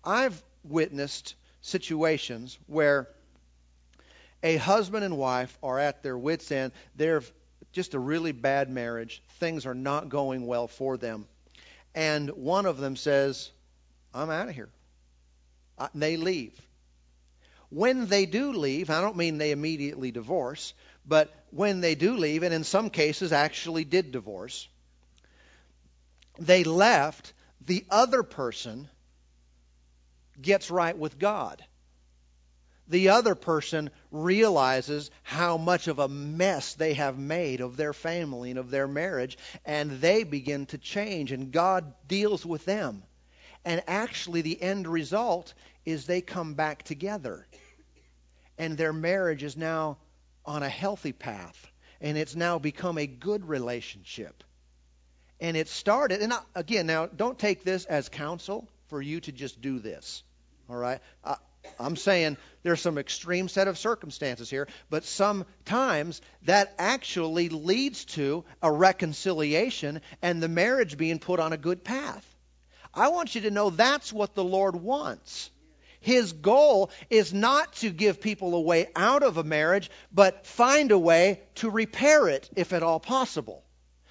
I've 0.03 0.43
witnessed 0.65 1.37
situations 1.61 2.59
where 2.67 3.09
a 4.43 4.57
husband 4.57 5.05
and 5.05 5.17
wife 5.17 5.57
are 5.63 5.79
at 5.79 6.03
their 6.03 6.19
wits' 6.19 6.51
end. 6.51 6.73
They're 6.97 7.23
just 7.73 7.95
a 7.95 7.99
really 7.99 8.33
bad 8.33 8.71
marriage. 8.71 9.23
Things 9.39 9.67
are 9.67 9.75
not 9.75 10.09
going 10.09 10.47
well 10.47 10.69
for 10.69 10.97
them. 10.97 11.27
And 11.95 12.31
one 12.31 12.67
of 12.67 12.79
them 12.79 12.97
says, 12.97 13.51
I'm 14.15 14.31
out 14.31 14.49
of 14.49 14.55
here. 14.55 14.69
Uh, 15.79 15.89
they 15.95 16.17
leave. 16.17 16.59
When 17.71 18.07
they 18.07 18.27
do 18.27 18.53
leave, 18.53 18.91
I 18.91 19.01
don't 19.01 19.17
mean 19.17 19.39
they 19.39 19.51
immediately 19.51 20.11
divorce, 20.11 20.75
but 21.07 21.33
when 21.51 21.81
they 21.81 21.95
do 21.95 22.17
leave, 22.17 22.43
and 22.43 22.53
in 22.53 22.65
some 22.65 22.91
cases 22.91 23.33
actually 23.33 23.85
did 23.85 24.13
divorce, 24.13 24.69
they 26.39 26.65
left, 26.65 27.33
the 27.65 27.85
other 27.91 28.23
person 28.23 28.89
gets 30.41 30.71
right 30.71 30.97
with 30.97 31.19
God 31.19 31.65
the 32.89 33.11
other 33.11 33.35
person 33.35 33.91
realizes 34.11 35.11
how 35.23 35.57
much 35.57 35.89
of 35.89 35.99
a 35.99 36.09
mess 36.09 36.75
they 36.75 36.95
have 36.95 37.19
made 37.19 37.61
of 37.61 37.77
their 37.77 37.93
family 37.93 38.51
and 38.51 38.59
of 38.59 38.71
their 38.71 38.89
marriage, 38.89 39.39
and 39.65 39.91
they 40.01 40.25
begin 40.25 40.67
to 40.67 40.79
change, 40.79 41.33
and 41.33 41.53
God 41.53 41.95
deals 42.09 42.45
with 42.45 42.65
them. 42.65 43.03
And 43.65 43.83
actually, 43.87 44.43
the 44.43 44.61
end 44.61 44.89
result 44.89 45.55
is 45.85 46.07
they 46.07 46.21
come 46.21 46.55
back 46.55 46.83
together, 46.83 47.47
and 48.59 48.77
their 48.77 48.93
marriage 48.93 49.43
is 49.43 49.57
now 49.57 49.99
on 50.45 50.63
a 50.63 50.69
healthy 50.69 51.13
path, 51.13 51.71
and 52.01 52.19
it's 52.19 52.35
now 52.35 52.59
become 52.59 52.99
a 52.99 53.07
good 53.07 53.49
relationship. 53.49 54.43
And 55.41 55.57
it 55.57 55.69
started, 55.69 56.21
and 56.21 56.33
again, 56.55 56.87
now 56.87 57.07
don't 57.07 57.39
take 57.39 57.65
this 57.65 57.85
as 57.85 58.09
counsel 58.09 58.69
for 58.89 59.01
you 59.01 59.21
to 59.21 59.33
just 59.33 59.61
do 59.61 59.79
this. 59.79 60.23
All 60.69 60.77
right? 60.77 61.01
I'm 61.79 61.97
saying 61.97 62.37
there's 62.63 62.81
some 62.81 62.99
extreme 62.99 63.49
set 63.49 63.69
of 63.69 63.79
circumstances 63.79 64.49
here, 64.49 64.69
but 64.91 65.05
sometimes 65.05 66.21
that 66.43 66.75
actually 66.79 67.49
leads 67.49 68.05
to 68.07 68.45
a 68.63 68.71
reconciliation 68.71 70.01
and 70.23 70.43
the 70.43 70.49
marriage 70.49 70.97
being 70.97 71.19
put 71.19 71.41
on 71.41 71.53
a 71.53 71.59
good 71.59 71.85
path. 71.85 72.27
I 72.95 73.09
want 73.09 73.35
you 73.35 73.43
to 73.43 73.51
know 73.51 73.71
that's 73.71 74.13
what 74.13 74.35
the 74.35 74.45
Lord 74.45 74.77
wants. 74.77 75.51
His 76.01 76.33
goal 76.33 76.91
is 77.11 77.33
not 77.33 77.75
to 77.77 77.91
give 77.91 78.21
people 78.21 78.55
a 78.55 78.61
way 78.61 78.89
out 78.97 79.23
of 79.23 79.37
a 79.37 79.45
marriage, 79.45 79.91
but 80.13 80.47
find 80.47 80.91
a 80.91 80.99
way 80.99 81.41
to 81.57 81.71
repair 81.71 82.29
it 82.29 82.51
if 82.57 82.73
at 82.73 82.83
all 82.83 82.99
possible. 82.99 83.65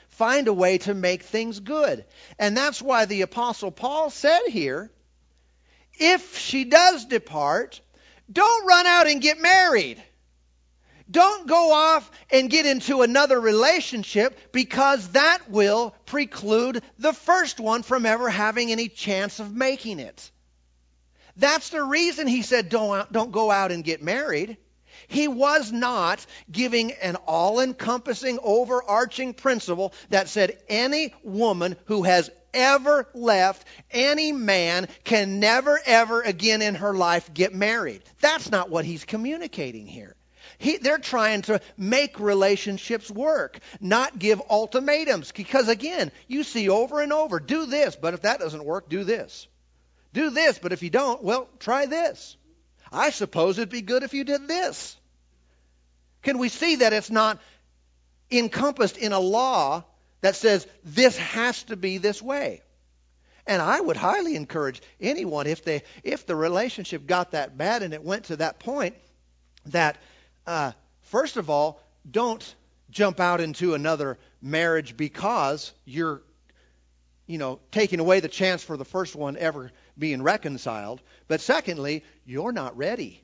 Find 0.08 0.48
a 0.48 0.54
way 0.54 0.78
to 0.80 0.94
make 0.94 1.24
things 1.24 1.60
good. 1.60 2.06
And 2.40 2.56
that's 2.56 2.82
why 2.82 3.06
the 3.06 3.22
Apostle 3.24 3.72
Paul 3.72 4.10
said 4.10 4.42
here 4.48 4.90
if 5.96 6.38
she 6.38 6.64
does 6.64 7.06
depart, 7.06 7.82
don't 8.32 8.66
run 8.68 8.86
out 8.86 9.08
and 9.08 9.22
get 9.22 9.40
married. 9.40 10.02
don't 11.12 11.48
go 11.48 11.74
off 11.74 12.10
and 12.32 12.50
get 12.50 12.66
into 12.66 13.02
another 13.02 13.40
relationship 13.40 14.38
because 14.52 15.10
that 15.10 15.50
will 15.50 15.94
preclude 16.06 16.82
the 17.00 17.14
first 17.14 17.60
one 17.60 17.84
from 17.84 18.06
ever 18.06 18.30
having 18.30 18.72
any 18.72 18.88
chance 18.88 19.40
of 19.40 19.54
making 19.54 20.00
it. 20.00 20.32
That's 21.36 21.70
the 21.70 21.84
reason 21.84 22.28
he 22.28 22.42
said 22.42 22.70
don't, 22.70 23.12
don't 23.12 23.32
go 23.32 23.52
out 23.52 23.72
and 23.72 23.84
get 23.84 24.02
married. 24.02 24.58
He 25.08 25.28
was 25.28 25.72
not 25.72 26.26
giving 26.50 26.92
an 26.94 27.16
all 27.28 27.60
encompassing, 27.60 28.40
overarching 28.42 29.34
principle 29.34 29.94
that 30.10 30.30
said 30.30 30.58
any 30.70 31.14
woman 31.24 31.76
who 31.86 32.04
has 32.04 32.30
ever 32.54 33.08
left 33.14 33.66
any 33.92 34.32
man 34.32 34.88
can 35.04 35.40
never, 35.40 35.80
ever 35.86 36.22
again 36.22 36.62
in 36.62 36.76
her 36.76 36.94
life 36.94 37.34
get 37.34 37.54
married. 37.54 38.04
That's 38.20 38.52
not 38.52 38.70
what 38.70 38.86
he's 38.86 39.06
communicating 39.06 39.88
here. 39.88 40.16
He, 40.58 40.78
they're 40.78 41.00
trying 41.00 41.42
to 41.44 41.60
make 41.76 42.20
relationships 42.20 43.10
work, 43.10 43.60
not 43.80 44.20
give 44.20 44.42
ultimatums. 44.50 45.32
Because 45.32 45.68
again, 45.68 46.12
you 46.28 46.44
see 46.44 46.70
over 46.70 47.02
and 47.02 47.12
over, 47.12 47.40
do 47.40 47.66
this, 47.66 47.96
but 47.96 48.14
if 48.14 48.22
that 48.22 48.40
doesn't 48.40 48.64
work, 48.64 48.88
do 48.90 49.04
this. 49.04 49.48
Do 50.14 50.30
this, 50.30 50.60
but 50.60 50.74
if 50.74 50.84
you 50.84 50.90
don't, 50.90 51.24
well, 51.24 51.50
try 51.60 51.86
this. 51.86 52.38
I 52.92 53.10
suppose 53.10 53.58
it'd 53.58 53.70
be 53.70 53.82
good 53.82 54.04
if 54.04 54.14
you 54.14 54.24
did 54.24 54.48
this. 54.48 54.98
Can 56.22 56.38
we 56.38 56.50
see 56.50 56.78
that 56.78 56.94
it's 56.94 57.10
not 57.10 57.40
encompassed 58.30 58.98
in 58.98 59.14
a 59.14 59.20
law 59.20 59.84
that 60.22 60.36
says 60.36 60.68
this 60.84 61.18
has 61.18 61.64
to 61.64 61.76
be 61.76 61.98
this 61.98 62.22
way? 62.22 62.62
And 63.48 63.62
I 63.62 63.82
would 63.82 63.98
highly 63.98 64.36
encourage 64.36 64.82
anyone 65.00 65.48
if 65.48 65.64
they 65.64 65.84
if 66.04 66.26
the 66.26 66.36
relationship 66.36 67.08
got 67.08 67.32
that 67.32 67.58
bad 67.58 67.82
and 67.84 67.94
it 67.94 68.04
went 68.04 68.26
to 68.26 68.38
that 68.38 68.60
point 68.60 68.96
that 69.68 69.98
uh, 70.46 70.72
first 71.04 71.38
of 71.38 71.50
all, 71.50 71.82
don't 72.10 72.56
jump 72.90 73.20
out 73.20 73.42
into 73.42 73.74
another 73.74 74.18
marriage 74.42 74.98
because 74.98 75.74
you're, 75.86 76.22
you 77.26 77.38
know, 77.38 77.60
taking 77.72 78.00
away 78.00 78.20
the 78.20 78.28
chance 78.28 78.64
for 78.64 78.78
the 78.78 78.86
first 78.86 79.16
one 79.16 79.38
ever 79.38 79.72
being 79.98 80.22
reconciled. 80.22 81.02
But 81.28 81.42
secondly, 81.42 82.04
you're 82.26 82.52
not 82.52 82.78
ready. 82.78 83.22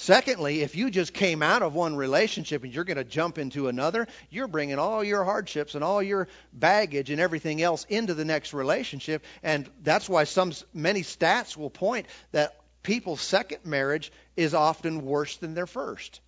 Secondly, 0.00 0.62
if 0.62 0.76
you 0.76 0.90
just 0.90 1.12
came 1.12 1.42
out 1.42 1.60
of 1.60 1.74
one 1.74 1.94
relationship 1.94 2.64
and 2.64 2.72
you're 2.72 2.84
going 2.84 2.96
to 2.96 3.04
jump 3.04 3.36
into 3.36 3.68
another, 3.68 4.08
you're 4.30 4.48
bringing 4.48 4.78
all 4.78 5.04
your 5.04 5.24
hardships 5.24 5.74
and 5.74 5.84
all 5.84 6.02
your 6.02 6.26
baggage 6.54 7.10
and 7.10 7.20
everything 7.20 7.60
else 7.60 7.84
into 7.90 8.14
the 8.14 8.24
next 8.24 8.54
relationship. 8.54 9.22
And 9.42 9.68
that's 9.82 10.08
why 10.08 10.24
some 10.24 10.54
many 10.72 11.02
stats 11.02 11.54
will 11.54 11.68
point 11.68 12.06
that 12.32 12.56
people's 12.82 13.20
second 13.20 13.66
marriage 13.66 14.10
is 14.38 14.54
often 14.54 15.04
worse 15.04 15.36
than 15.36 15.52
their 15.52 15.66
first. 15.66 16.22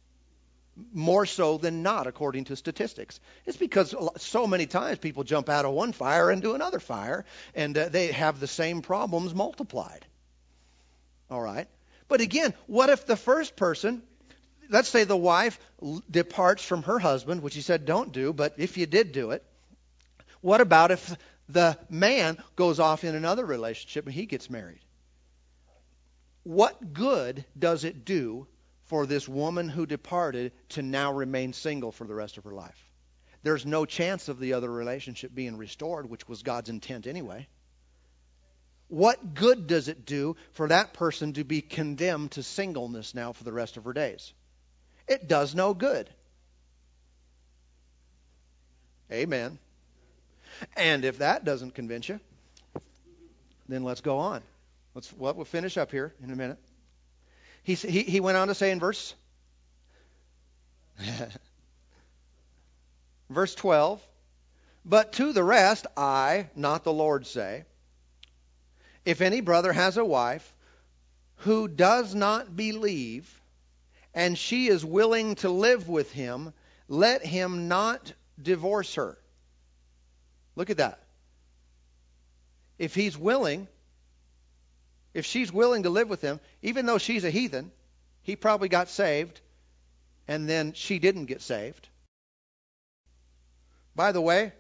More 0.93 1.25
so 1.25 1.57
than 1.57 1.83
not, 1.83 2.07
according 2.07 2.45
to 2.45 2.57
statistics. 2.57 3.21
It's 3.47 3.57
because 3.57 3.95
so 4.19 4.47
many 4.47 4.67
times 4.67 4.99
people 4.99 5.25
jump 5.25 5.49
out 5.49 5.65
of 5.65 5.73
one 5.73 5.93
fire 5.93 6.31
into 6.31 6.53
another 6.53 6.79
fire, 6.79 7.25
and 7.55 7.79
uh, 7.79 7.89
they 7.89 8.09
have 8.09 8.39
the 8.39 8.47
same 8.47 8.83
problems 8.83 9.35
multiplied. 9.35 10.05
All 11.31 11.41
right? 11.41 11.69
But 12.13 12.21
again, 12.21 12.53
what 12.67 12.91
if 12.91 13.07
the 13.07 13.17
first 13.17 13.57
person, 13.57 14.03
let's 14.69 14.91
say 14.91 15.05
the 15.05 15.17
wife 15.17 15.59
departs 16.11 16.63
from 16.63 16.83
her 16.83 16.99
husband, 16.99 17.43
which 17.43 17.55
he 17.55 17.63
said 17.63 17.87
don't 17.87 18.13
do, 18.13 18.35
but 18.35 18.53
if 18.59 18.77
you 18.77 18.85
did 18.85 19.13
do 19.13 19.31
it, 19.31 19.43
what 20.43 20.61
about 20.61 20.91
if 20.91 21.17
the 21.49 21.79
man 21.89 22.37
goes 22.55 22.79
off 22.81 23.03
in 23.05 23.15
another 23.15 23.47
relationship 23.47 24.05
and 24.05 24.15
he 24.15 24.27
gets 24.27 24.51
married? 24.51 24.81
what 26.43 26.93
good 26.93 27.47
does 27.59 27.85
it 27.85 28.05
do 28.05 28.47
for 28.85 29.07
this 29.07 29.27
woman 29.27 29.71
who 29.71 29.87
departed 29.87 30.53
to 30.69 30.83
now 30.83 31.15
remain 31.15 31.55
single 31.55 31.93
for 31.93 32.07
the 32.07 32.15
rest 32.15 32.37
of 32.37 32.45
her 32.45 32.53
life? 32.53 32.91
There's 33.43 33.65
no 33.65 33.87
chance 33.87 34.29
of 34.29 34.39
the 34.39 34.53
other 34.53 34.71
relationship 34.71 35.35
being 35.35 35.57
restored, 35.57 36.11
which 36.11 36.29
was 36.29 36.43
God's 36.43 36.69
intent 36.69 37.07
anyway. 37.07 37.49
What 38.93 39.33
good 39.33 39.69
does 39.69 39.89
it 39.89 40.05
do 40.05 40.37
for 40.53 40.69
that 40.69 40.93
person 40.93 41.33
to 41.33 41.45
be 41.45 41.63
condemned 41.63 42.33
to 42.33 42.43
singleness 42.43 43.15
now 43.15 43.33
for 43.33 43.43
the 43.43 43.51
rest 43.51 43.79
of 43.79 43.85
her 43.85 43.95
days? 43.95 44.35
It 45.09 45.29
does 45.29 45.55
no 45.55 45.73
good. 45.73 46.11
Amen. 49.11 49.59
And 50.77 51.07
if 51.07 51.21
that 51.21 51.43
doesn't 51.43 51.75
convince 51.75 52.07
you, 52.07 52.21
then 53.67 53.83
let's 53.83 54.03
go 54.03 54.19
on. 54.19 54.43
Let's 54.95 55.11
well, 55.17 55.33
we'll 55.33 55.47
finish 55.47 55.79
up 55.79 55.91
here 55.91 56.13
in 56.23 56.31
a 56.31 56.37
minute. 56.37 56.59
He, 57.63 57.73
he, 57.73 58.03
he 58.03 58.21
went 58.21 58.37
on 58.37 58.49
to 58.49 58.55
say 58.55 58.73
in 58.73 58.79
verse 58.79 59.15
verse 63.31 63.55
12, 63.55 64.07
but 64.85 65.15
to 65.15 65.33
the 65.33 65.43
rest 65.43 65.87
I, 65.97 66.51
not 66.55 66.85
the 66.85 66.93
Lord, 66.93 67.27
say, 67.27 67.65
if 69.05 69.21
any 69.21 69.41
brother 69.41 69.73
has 69.73 69.97
a 69.97 70.05
wife 70.05 70.55
who 71.37 71.69
does 71.69 72.15
not 72.15 72.57
believe, 72.57 73.41
and 74.15 74.39
she 74.39 74.69
is 74.69 74.85
willing 74.85 75.35
to 75.37 75.49
live 75.49 75.89
with 75.89 76.13
him, 76.13 76.53
let 76.89 77.25
him 77.25 77.69
not 77.69 78.13
divorce 78.41 78.95
her. 78.95 79.19
Look 80.55 80.71
at 80.71 80.77
that. 80.77 81.01
If 82.79 82.95
he's 82.95 83.17
willing, 83.17 83.69
if 85.15 85.27
she's 85.27 85.53
willing 85.53 85.85
to 85.85 85.91
live 85.91 86.09
with 86.09 86.21
him, 86.21 86.41
even 86.63 86.87
though 86.87 86.99
she's 86.99 87.25
a 87.25 87.31
heathen, 87.31 87.73
he 88.23 88.37
probably 88.37 88.69
got 88.69 88.89
saved, 88.89 89.41
and 90.29 90.49
then 90.49 90.73
she 90.75 90.99
didn't 90.99 91.27
get 91.27 91.43
saved. 91.43 91.89
By 93.95 94.13
the 94.13 94.21
way, 94.21 94.53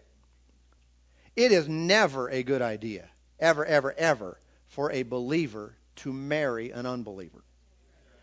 it 1.36 1.52
is 1.52 1.68
never 1.68 2.28
a 2.28 2.42
good 2.42 2.60
idea, 2.60 3.08
ever, 3.42 3.66
ever, 3.66 3.92
ever, 3.92 4.38
for 4.68 4.90
a 4.90 5.02
believer 5.02 5.74
to 5.96 6.12
marry 6.12 6.70
an 6.70 6.86
unbeliever. 6.86 7.44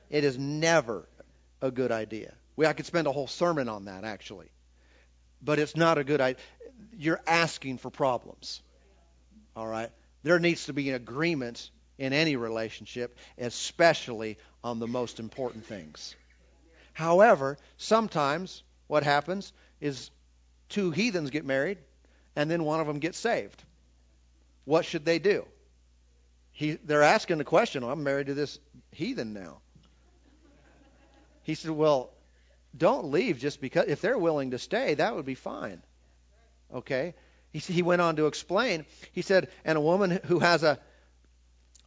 It 0.09 0.23
is 0.23 0.39
never 0.39 1.07
a 1.61 1.69
good 1.69 1.91
idea. 1.91 2.33
We, 2.55 2.65
I 2.65 2.73
could 2.73 2.87
spend 2.87 3.05
a 3.05 3.11
whole 3.11 3.27
sermon 3.27 3.69
on 3.69 3.85
that, 3.85 4.03
actually. 4.03 4.49
But 5.41 5.59
it's 5.59 5.75
not 5.75 5.97
a 5.99 6.03
good 6.03 6.21
idea. 6.21 6.41
You're 6.97 7.21
asking 7.27 7.77
for 7.77 7.91
problems. 7.91 8.61
All 9.55 9.67
right? 9.67 9.91
There 10.23 10.39
needs 10.39 10.65
to 10.65 10.73
be 10.73 10.89
an 10.89 10.95
agreement 10.95 11.69
in 11.97 12.13
any 12.13 12.35
relationship, 12.35 13.17
especially 13.37 14.37
on 14.63 14.79
the 14.79 14.87
most 14.87 15.19
important 15.19 15.65
things. 15.65 16.15
However, 16.93 17.57
sometimes 17.77 18.63
what 18.87 19.03
happens 19.03 19.53
is 19.79 20.09
two 20.69 20.91
heathens 20.91 21.29
get 21.29 21.45
married 21.45 21.77
and 22.35 22.49
then 22.49 22.63
one 22.63 22.79
of 22.79 22.87
them 22.87 22.99
gets 22.99 23.17
saved. 23.17 23.63
What 24.65 24.85
should 24.85 25.05
they 25.05 25.19
do? 25.19 25.45
He, 26.51 26.71
they're 26.71 27.03
asking 27.03 27.37
the 27.37 27.43
question, 27.43 27.83
I'm 27.83 28.03
married 28.03 28.27
to 28.27 28.33
this 28.33 28.59
heathen 28.91 29.33
now. 29.33 29.61
He 31.43 31.55
said, 31.55 31.71
Well, 31.71 32.11
don't 32.77 33.11
leave 33.11 33.39
just 33.39 33.61
because, 33.61 33.85
if 33.87 34.01
they're 34.01 34.17
willing 34.17 34.51
to 34.51 34.59
stay, 34.59 34.95
that 34.95 35.15
would 35.15 35.25
be 35.25 35.35
fine. 35.35 35.81
Okay? 36.73 37.15
He, 37.51 37.59
he 37.59 37.81
went 37.81 38.01
on 38.01 38.17
to 38.17 38.27
explain, 38.27 38.85
he 39.11 39.21
said, 39.21 39.49
And 39.65 39.77
a 39.77 39.81
woman 39.81 40.19
who 40.25 40.39
has 40.39 40.63
a 40.63 40.79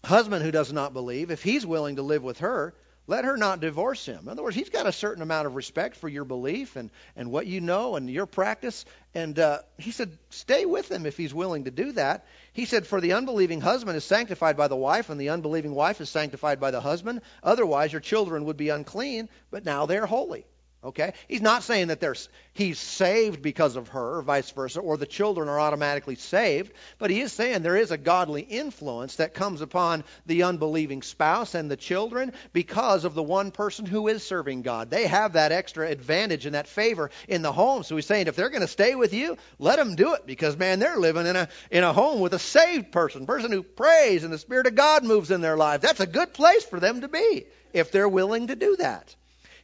husband 0.05 0.45
who 0.45 0.51
does 0.51 0.73
not 0.73 0.93
believe, 0.93 1.31
if 1.31 1.43
he's 1.43 1.65
willing 1.65 1.97
to 1.97 2.03
live 2.03 2.23
with 2.23 2.41
her, 2.41 2.75
let 3.07 3.25
her 3.25 3.37
not 3.37 3.61
divorce 3.61 4.07
him. 4.07 4.21
In 4.23 4.29
other 4.29 4.43
words, 4.43 4.55
he's 4.55 4.71
got 4.71 4.87
a 4.87 4.93
certain 4.93 5.23
amount 5.23 5.47
of 5.47 5.57
respect 5.57 5.97
for 5.97 6.09
your 6.09 6.25
belief 6.25 6.77
and, 6.77 6.91
and 7.17 7.31
what 7.31 7.47
you 7.47 7.61
know 7.61 7.97
and 7.97 8.09
your 8.09 8.27
practice. 8.27 8.85
And 9.15 9.39
uh, 9.39 9.59
he 9.77 9.91
said, 9.91 10.17
stay 10.31 10.65
with 10.67 10.91
him 10.91 11.05
if 11.05 11.17
he's 11.17 11.35
willing 11.35 11.65
to 11.65 11.71
do 11.71 11.93
that. 11.93 12.27
He 12.53 12.65
said, 12.65 12.87
for 12.87 13.01
the 13.01 13.15
unbelieving 13.15 13.61
husband 13.61 13.97
is 13.97 14.05
sanctified 14.05 14.57
by 14.57 14.69
the 14.69 14.77
wife, 14.77 15.11
and 15.11 15.21
the 15.21 15.31
unbelieving 15.31 15.75
wife 15.75 16.01
is 16.01 16.11
sanctified 16.11 16.61
by 16.61 16.71
the 16.71 16.81
husband. 16.81 17.23
Otherwise, 17.43 17.93
your 17.93 18.01
children 18.01 18.45
would 18.45 18.57
be 18.57 18.69
unclean, 18.69 19.29
but 19.51 19.65
now 19.65 19.87
they're 19.87 20.07
holy. 20.07 20.47
Okay? 20.85 21.13
He's 21.29 21.43
not 21.43 21.63
saying 21.63 21.89
that 21.89 22.01
there's, 22.01 22.29
he's 22.55 22.79
saved 22.79 23.41
because 23.41 23.77
of 23.77 23.89
her, 23.89 24.19
or 24.19 24.23
vice 24.23 24.51
versa, 24.51 24.81
or 24.81 24.97
the 24.97 25.07
children 25.07 25.49
are 25.49 25.61
automatically 25.61 26.17
saved, 26.17 26.73
but 26.99 27.11
he 27.11 27.21
is 27.21 27.33
saying 27.33 27.63
there 27.63 27.77
is 27.77 27.93
a 27.93 27.97
godly 27.97 28.43
influence 28.43 29.17
that 29.17 29.33
comes 29.33 29.61
upon 29.61 30.03
the 30.27 30.43
unbelieving 30.43 31.03
spouse 31.03 31.55
and 31.55 31.71
the 31.71 31.77
children 31.77 32.33
because 32.53 33.05
of 33.05 33.15
the 33.15 33.23
one 33.23 33.53
person 33.53 33.87
who 33.87 34.09
is 34.09 34.25
serving 34.25 34.63
God. 34.63 34.91
They 34.91 35.07
have 35.07 35.35
that 35.35 35.53
extra 35.53 35.89
advantage 35.89 36.47
and 36.47 36.57
that 36.57 36.67
favor 36.67 37.11
in 37.29 37.43
the 37.43 37.53
home. 37.53 37.85
So 37.85 37.95
he's 37.95 38.07
saying 38.07 38.27
if 38.27 38.35
they're 38.35 38.51
going 38.51 38.63
to 38.63 38.69
stay 38.69 38.97
with 38.97 39.15
you, 39.15 39.37
let 39.61 39.77
them 39.77 39.95
do 39.95 40.15
it 40.15 40.27
because, 40.27 40.57
man, 40.57 40.81
they're 40.81 40.99
living 40.99 41.27
in 41.27 41.37
a, 41.37 41.49
in 41.71 41.85
a 41.85 41.93
home 41.93 42.21
with 42.21 42.35
a 42.35 42.41
saved 42.41 42.91
person, 42.91 43.25
person 43.25 43.53
who 43.53 43.63
prays 43.63 44.25
and 44.25 44.33
the 44.33 44.39
Spirit 44.39 44.67
of 44.67 44.75
God 44.75 45.05
moves 45.05 45.31
in 45.31 45.43
their 45.43 45.57
life. 45.57 45.81
That's 45.81 46.01
a 46.01 46.07
good 46.09 46.35
place 46.35 46.65
for 46.65 46.81
them 46.81 47.03
to 47.03 47.09
be 47.09 47.47
if 47.73 47.93
they're 47.93 48.09
willing 48.09 48.49
to 48.49 48.57
do 48.57 48.77
that. 48.77 49.15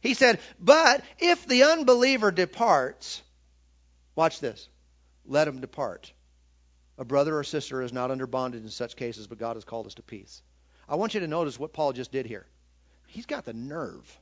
He 0.01 0.13
said, 0.13 0.39
But 0.59 1.03
if 1.19 1.47
the 1.47 1.63
unbeliever 1.63 2.31
departs, 2.31 3.21
watch 4.15 4.39
this, 4.39 4.67
let 5.25 5.47
him 5.47 5.61
depart. 5.61 6.11
A 6.97 7.05
brother 7.05 7.37
or 7.37 7.43
sister 7.43 7.81
is 7.81 7.93
not 7.93 8.11
under 8.11 8.27
bondage 8.27 8.63
in 8.63 8.69
such 8.69 8.95
cases, 8.95 9.27
but 9.27 9.37
God 9.37 9.55
has 9.55 9.63
called 9.63 9.87
us 9.87 9.95
to 9.95 10.01
peace. 10.01 10.41
I 10.87 10.95
want 10.95 11.13
you 11.13 11.21
to 11.21 11.27
notice 11.27 11.59
what 11.59 11.73
Paul 11.73 11.93
just 11.93 12.11
did 12.11 12.25
here. 12.25 12.45
He's 13.07 13.25
got 13.25 13.45
the 13.45 13.53
nerve. 13.53 14.19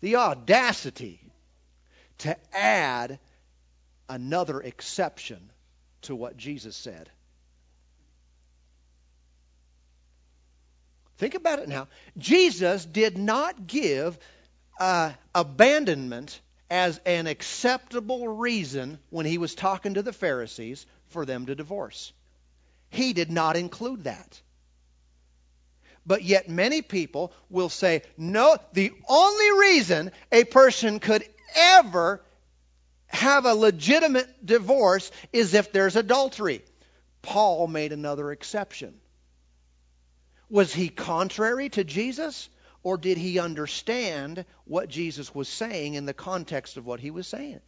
The 0.00 0.16
audacity 0.16 1.20
to 2.18 2.36
add 2.52 3.18
another 4.08 4.60
exception 4.60 5.50
to 6.02 6.14
what 6.14 6.36
Jesus 6.36 6.76
said. 6.76 7.08
Think 11.22 11.36
about 11.36 11.60
it 11.60 11.68
now. 11.68 11.86
Jesus 12.18 12.84
did 12.84 13.16
not 13.16 13.68
give 13.68 14.18
uh, 14.80 15.12
abandonment 15.32 16.40
as 16.68 16.98
an 17.06 17.28
acceptable 17.28 18.26
reason 18.26 18.98
when 19.08 19.24
he 19.24 19.38
was 19.38 19.54
talking 19.54 19.94
to 19.94 20.02
the 20.02 20.12
Pharisees 20.12 20.84
for 21.10 21.24
them 21.24 21.46
to 21.46 21.54
divorce. 21.54 22.12
He 22.90 23.12
did 23.12 23.30
not 23.30 23.56
include 23.56 24.02
that. 24.02 24.42
But 26.04 26.24
yet, 26.24 26.48
many 26.48 26.82
people 26.82 27.32
will 27.48 27.68
say, 27.68 28.02
no, 28.18 28.56
the 28.72 28.92
only 29.08 29.60
reason 29.60 30.10
a 30.32 30.42
person 30.42 30.98
could 30.98 31.24
ever 31.54 32.20
have 33.06 33.46
a 33.46 33.54
legitimate 33.54 34.44
divorce 34.44 35.12
is 35.32 35.54
if 35.54 35.70
there's 35.70 35.94
adultery. 35.94 36.64
Paul 37.22 37.68
made 37.68 37.92
another 37.92 38.32
exception. 38.32 38.98
Was 40.52 40.74
he 40.74 40.90
contrary 40.90 41.70
to 41.70 41.82
Jesus? 41.82 42.50
Or 42.82 42.98
did 42.98 43.16
he 43.16 43.38
understand 43.38 44.44
what 44.66 44.90
Jesus 44.90 45.34
was 45.34 45.48
saying 45.48 45.94
in 45.94 46.04
the 46.04 46.12
context 46.12 46.76
of 46.76 46.84
what 46.84 47.00
he 47.00 47.10
was 47.10 47.26
saying? 47.26 47.62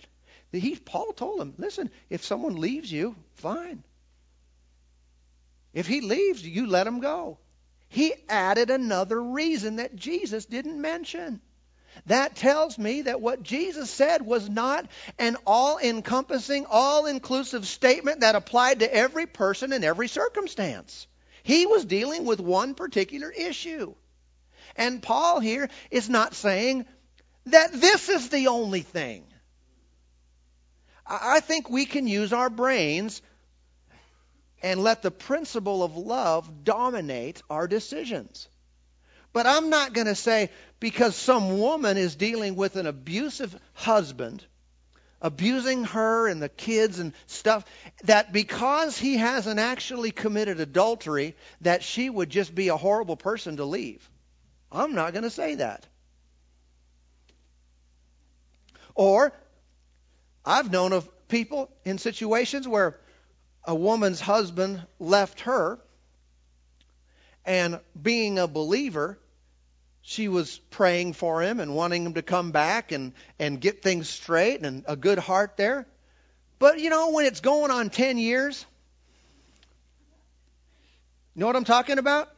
He, 0.53 0.77
Paul 0.77 1.15
told 1.15 1.41
him, 1.41 1.55
listen, 1.57 1.91
if 2.11 2.27
someone 2.27 2.57
leaves 2.57 2.93
you, 2.93 3.17
fine. 3.37 3.83
If 5.73 5.87
he 5.87 6.03
leaves, 6.03 6.47
you 6.47 6.67
let 6.67 6.87
him 6.87 7.01
go. 7.01 7.39
He 7.89 8.13
added 8.29 8.69
another 8.69 9.21
reason 9.21 9.77
that 9.77 9.97
Jesus 9.97 10.45
didn't 10.45 10.79
mention. 10.79 11.41
That 12.05 12.37
tells 12.37 12.77
me 12.77 13.03
that 13.03 13.23
what 13.23 13.43
Jesus 13.43 13.89
said 13.89 14.21
was 14.21 14.51
not 14.51 14.87
an 15.19 15.39
all 15.47 15.79
encompassing, 15.79 16.67
all 16.69 17.07
inclusive 17.07 17.67
statement 17.67 18.21
that 18.21 18.35
applied 18.35 18.81
to 18.81 18.95
every 18.95 19.25
person 19.25 19.73
in 19.73 19.85
every 19.85 20.09
circumstance. 20.09 21.07
He 21.45 21.67
was 21.67 21.85
dealing 21.85 22.25
with 22.25 22.41
one 22.41 22.75
particular 22.75 23.31
issue. 23.31 23.95
And 24.77 25.03
Paul 25.03 25.41
here 25.41 25.69
is 25.91 26.09
not 26.09 26.35
saying 26.35 26.87
that 27.47 27.71
this 27.71 28.09
is 28.09 28.31
the 28.31 28.49
only 28.49 28.81
thing. 28.81 29.25
I 31.07 31.41
think 31.41 31.69
we 31.69 31.85
can 31.85 32.07
use 32.07 32.33
our 32.33 32.49
brains 32.49 33.21
and 34.63 34.83
let 34.83 35.03
the 35.03 35.11
principle 35.11 35.83
of 35.83 35.99
love 35.99 36.65
dominate 36.65 37.43
our 37.51 37.69
decisions. 37.69 38.49
But 39.35 39.47
I'm 39.47 39.69
not 39.69 39.93
going 39.93 40.07
to 40.07 40.15
say 40.15 40.49
because 40.81 41.15
some 41.15 41.59
woman 41.59 41.99
is 41.99 42.17
dealing 42.17 42.57
with 42.57 42.77
an 42.77 42.87
abusive 42.87 43.55
husband, 43.75 44.43
abusing 45.25 45.85
her 45.85 46.29
and 46.29 46.41
the 46.41 46.51
kids 46.51 46.99
and 46.99 47.15
stuff, 47.27 47.65
that 48.05 48.31
because 48.31 48.99
he 48.99 49.17
hasn't 49.17 49.59
actually 49.59 50.11
committed 50.11 50.61
adultery, 50.61 51.35
that 51.63 51.83
she 51.83 52.11
would 52.11 52.29
just 52.29 52.55
be 52.55 52.69
a 52.69 52.77
horrible 52.77 53.17
person 53.17 53.57
to 53.57 53.65
leave. 53.65 54.07
I'm 54.71 54.95
not 54.95 55.15
going 55.15 55.23
to 55.23 55.31
say 55.31 55.55
that. 55.57 55.87
Or, 58.95 59.33
I've 60.45 60.71
known 60.71 60.93
of 60.93 61.09
people 61.29 61.71
in 61.87 61.97
situations 61.97 62.69
where 62.69 63.01
a 63.65 63.75
woman's 63.75 64.21
husband 64.21 64.83
left 65.01 65.41
her, 65.41 65.79
and 67.47 67.81
being 68.01 68.39
a 68.39 68.47
believer, 68.47 69.19
she 70.07 70.29
was 70.29 70.59
praying 70.71 71.15
for 71.15 71.41
him 71.41 71.61
and 71.61 71.75
wanting 71.75 72.05
him 72.05 72.13
to 72.13 72.21
come 72.21 72.53
back 72.53 72.93
and, 72.93 73.15
and 73.39 73.59
get 73.59 73.83
things 73.83 74.07
straight 74.07 74.61
and 74.61 74.85
a 74.87 74.97
good 74.97 75.19
heart 75.19 75.57
there. 75.57 75.87
But 76.59 76.79
you 76.79 76.91
know, 76.91 77.11
when 77.13 77.25
it's 77.25 77.41
going 77.41 77.71
on 77.71 77.89
10 77.89 78.19
years, 78.19 78.67
you 81.35 81.41
know 81.41 81.47
what 81.47 81.57
I'm 81.57 81.65
talking 81.65 81.97
about? 81.97 82.29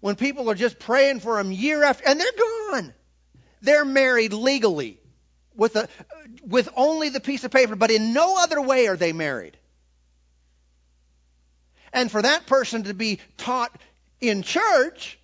When 0.00 0.16
people 0.16 0.50
are 0.50 0.54
just 0.54 0.78
praying 0.78 1.20
for 1.20 1.38
him 1.38 1.52
year 1.52 1.84
after, 1.84 2.08
and 2.08 2.18
they're 2.18 2.26
gone. 2.38 2.94
They're 3.60 3.84
married 3.84 4.32
legally 4.32 4.98
with, 5.54 5.76
a, 5.76 5.88
with 6.46 6.70
only 6.74 7.10
the 7.10 7.20
piece 7.20 7.44
of 7.44 7.50
paper, 7.50 7.76
but 7.76 7.90
in 7.90 8.14
no 8.14 8.36
other 8.38 8.60
way 8.60 8.88
are 8.88 8.96
they 8.96 9.12
married. 9.12 9.58
And 11.92 12.10
for 12.10 12.22
that 12.22 12.46
person 12.46 12.84
to 12.84 12.94
be 12.94 13.18
taught 13.36 13.78
in 14.18 14.42
church 14.42 15.18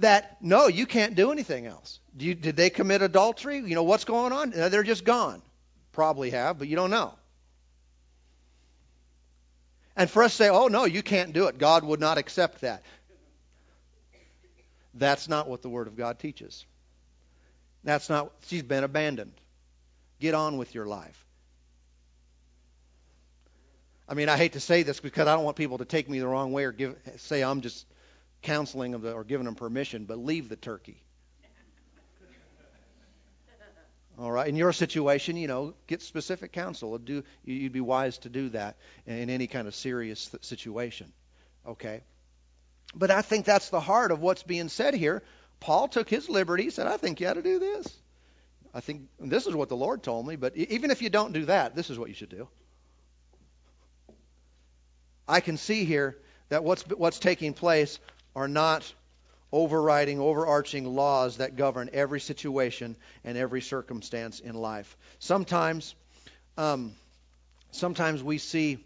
that, 0.00 0.38
no, 0.40 0.66
you 0.66 0.86
can't 0.86 1.14
do 1.14 1.30
anything 1.30 1.66
else. 1.66 2.00
You, 2.18 2.34
did 2.34 2.56
they 2.56 2.70
commit 2.70 3.02
adultery? 3.02 3.58
You 3.58 3.74
know, 3.74 3.84
what's 3.84 4.04
going 4.04 4.32
on? 4.32 4.50
They're 4.50 4.82
just 4.82 5.04
gone. 5.04 5.42
Probably 5.92 6.30
have, 6.30 6.58
but 6.58 6.68
you 6.68 6.76
don't 6.76 6.90
know. 6.90 7.14
And 9.96 10.10
for 10.10 10.24
us 10.24 10.32
to 10.32 10.36
say, 10.36 10.48
oh, 10.48 10.66
no, 10.66 10.84
you 10.84 11.02
can't 11.02 11.32
do 11.32 11.46
it, 11.46 11.58
God 11.58 11.84
would 11.84 12.00
not 12.00 12.18
accept 12.18 12.62
that. 12.62 12.82
That's 14.94 15.28
not 15.28 15.48
what 15.48 15.62
the 15.62 15.68
Word 15.68 15.86
of 15.86 15.96
God 15.96 16.18
teaches. 16.18 16.64
That's 17.84 18.08
not, 18.08 18.32
she's 18.46 18.62
been 18.62 18.82
abandoned. 18.82 19.34
Get 20.20 20.34
on 20.34 20.56
with 20.56 20.74
your 20.74 20.86
life. 20.86 21.24
I 24.08 24.14
mean, 24.14 24.28
I 24.28 24.36
hate 24.36 24.52
to 24.52 24.60
say 24.60 24.82
this 24.82 25.00
because 25.00 25.28
I 25.28 25.34
don't 25.34 25.44
want 25.44 25.56
people 25.56 25.78
to 25.78 25.84
take 25.84 26.08
me 26.08 26.18
the 26.18 26.26
wrong 26.26 26.52
way 26.52 26.64
or 26.64 26.72
give, 26.72 26.96
say 27.16 27.42
I'm 27.42 27.60
just 27.60 27.86
counseling 28.44 28.92
them 28.92 29.04
or 29.04 29.24
giving 29.24 29.46
them 29.46 29.56
permission, 29.56 30.04
but 30.04 30.18
leave 30.18 30.48
the 30.48 30.56
turkey. 30.56 31.02
All 34.16 34.30
right. 34.30 34.48
In 34.48 34.54
your 34.54 34.72
situation, 34.72 35.36
you 35.36 35.48
know, 35.48 35.74
get 35.88 36.00
specific 36.00 36.52
counsel. 36.52 36.96
Do 36.98 37.24
you'd 37.44 37.72
be 37.72 37.80
wise 37.80 38.18
to 38.18 38.28
do 38.28 38.50
that 38.50 38.76
in 39.06 39.28
any 39.28 39.48
kind 39.48 39.66
of 39.66 39.74
serious 39.74 40.30
situation. 40.40 41.12
Okay. 41.66 42.02
But 42.94 43.10
I 43.10 43.22
think 43.22 43.44
that's 43.44 43.70
the 43.70 43.80
heart 43.80 44.12
of 44.12 44.20
what's 44.20 44.44
being 44.44 44.68
said 44.68 44.94
here. 44.94 45.24
Paul 45.58 45.88
took 45.88 46.08
his 46.08 46.28
liberty, 46.28 46.70
said, 46.70 46.86
I 46.86 46.96
think 46.96 47.20
you 47.20 47.26
ought 47.26 47.34
to 47.34 47.42
do 47.42 47.58
this. 47.58 47.88
I 48.72 48.80
think 48.80 49.08
this 49.18 49.46
is 49.46 49.54
what 49.54 49.68
the 49.68 49.76
Lord 49.76 50.02
told 50.02 50.26
me, 50.26 50.36
but 50.36 50.56
even 50.56 50.90
if 50.90 51.02
you 51.02 51.10
don't 51.10 51.32
do 51.32 51.46
that, 51.46 51.74
this 51.74 51.90
is 51.90 51.98
what 51.98 52.08
you 52.08 52.14
should 52.14 52.28
do. 52.28 52.48
I 55.26 55.40
can 55.40 55.56
see 55.56 55.84
here 55.84 56.18
that 56.50 56.62
what's, 56.64 56.82
what's 56.82 57.18
taking 57.18 57.54
place 57.54 57.98
are 58.34 58.48
not 58.48 58.92
overriding, 59.52 60.20
overarching 60.20 60.84
laws 60.84 61.36
that 61.36 61.56
govern 61.56 61.88
every 61.92 62.20
situation 62.20 62.96
and 63.24 63.38
every 63.38 63.60
circumstance 63.60 64.40
in 64.40 64.54
life. 64.54 64.96
Sometimes, 65.20 65.94
um, 66.58 66.92
sometimes 67.70 68.22
we 68.22 68.38
see 68.38 68.78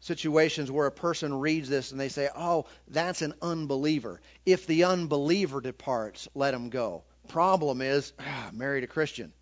situations 0.00 0.70
where 0.70 0.86
a 0.86 0.92
person 0.92 1.32
reads 1.32 1.68
this 1.68 1.92
and 1.92 2.00
they 2.00 2.10
say, 2.10 2.28
"Oh, 2.36 2.66
that's 2.88 3.22
an 3.22 3.32
unbeliever. 3.40 4.20
If 4.44 4.66
the 4.66 4.84
unbeliever 4.84 5.60
departs, 5.60 6.28
let 6.34 6.52
him 6.52 6.68
go." 6.68 7.04
Problem 7.28 7.80
is, 7.80 8.12
ah, 8.18 8.50
married 8.52 8.84
a 8.84 8.88
Christian. 8.88 9.32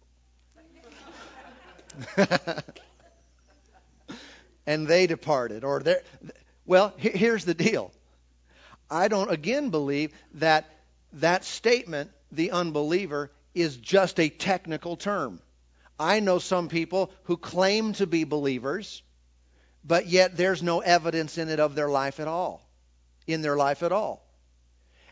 and 4.66 4.86
they 4.86 5.06
departed. 5.08 5.64
Or 5.64 5.80
they 5.80 5.96
well, 6.64 6.94
here's 6.96 7.44
the 7.44 7.54
deal. 7.54 7.90
I 8.90 9.08
don't 9.08 9.30
again 9.30 9.70
believe 9.70 10.12
that 10.34 10.68
that 11.14 11.44
statement, 11.44 12.10
the 12.32 12.50
unbeliever, 12.50 13.30
is 13.54 13.76
just 13.76 14.18
a 14.20 14.28
technical 14.28 14.96
term. 14.96 15.40
I 15.98 16.20
know 16.20 16.38
some 16.38 16.68
people 16.68 17.10
who 17.24 17.36
claim 17.36 17.92
to 17.94 18.06
be 18.06 18.24
believers, 18.24 19.02
but 19.84 20.06
yet 20.06 20.36
there's 20.36 20.62
no 20.62 20.80
evidence 20.80 21.38
in 21.38 21.48
it 21.48 21.60
of 21.60 21.74
their 21.74 21.90
life 21.90 22.20
at 22.20 22.28
all. 22.28 22.66
In 23.26 23.42
their 23.42 23.56
life 23.56 23.82
at 23.82 23.92
all. 23.92 24.26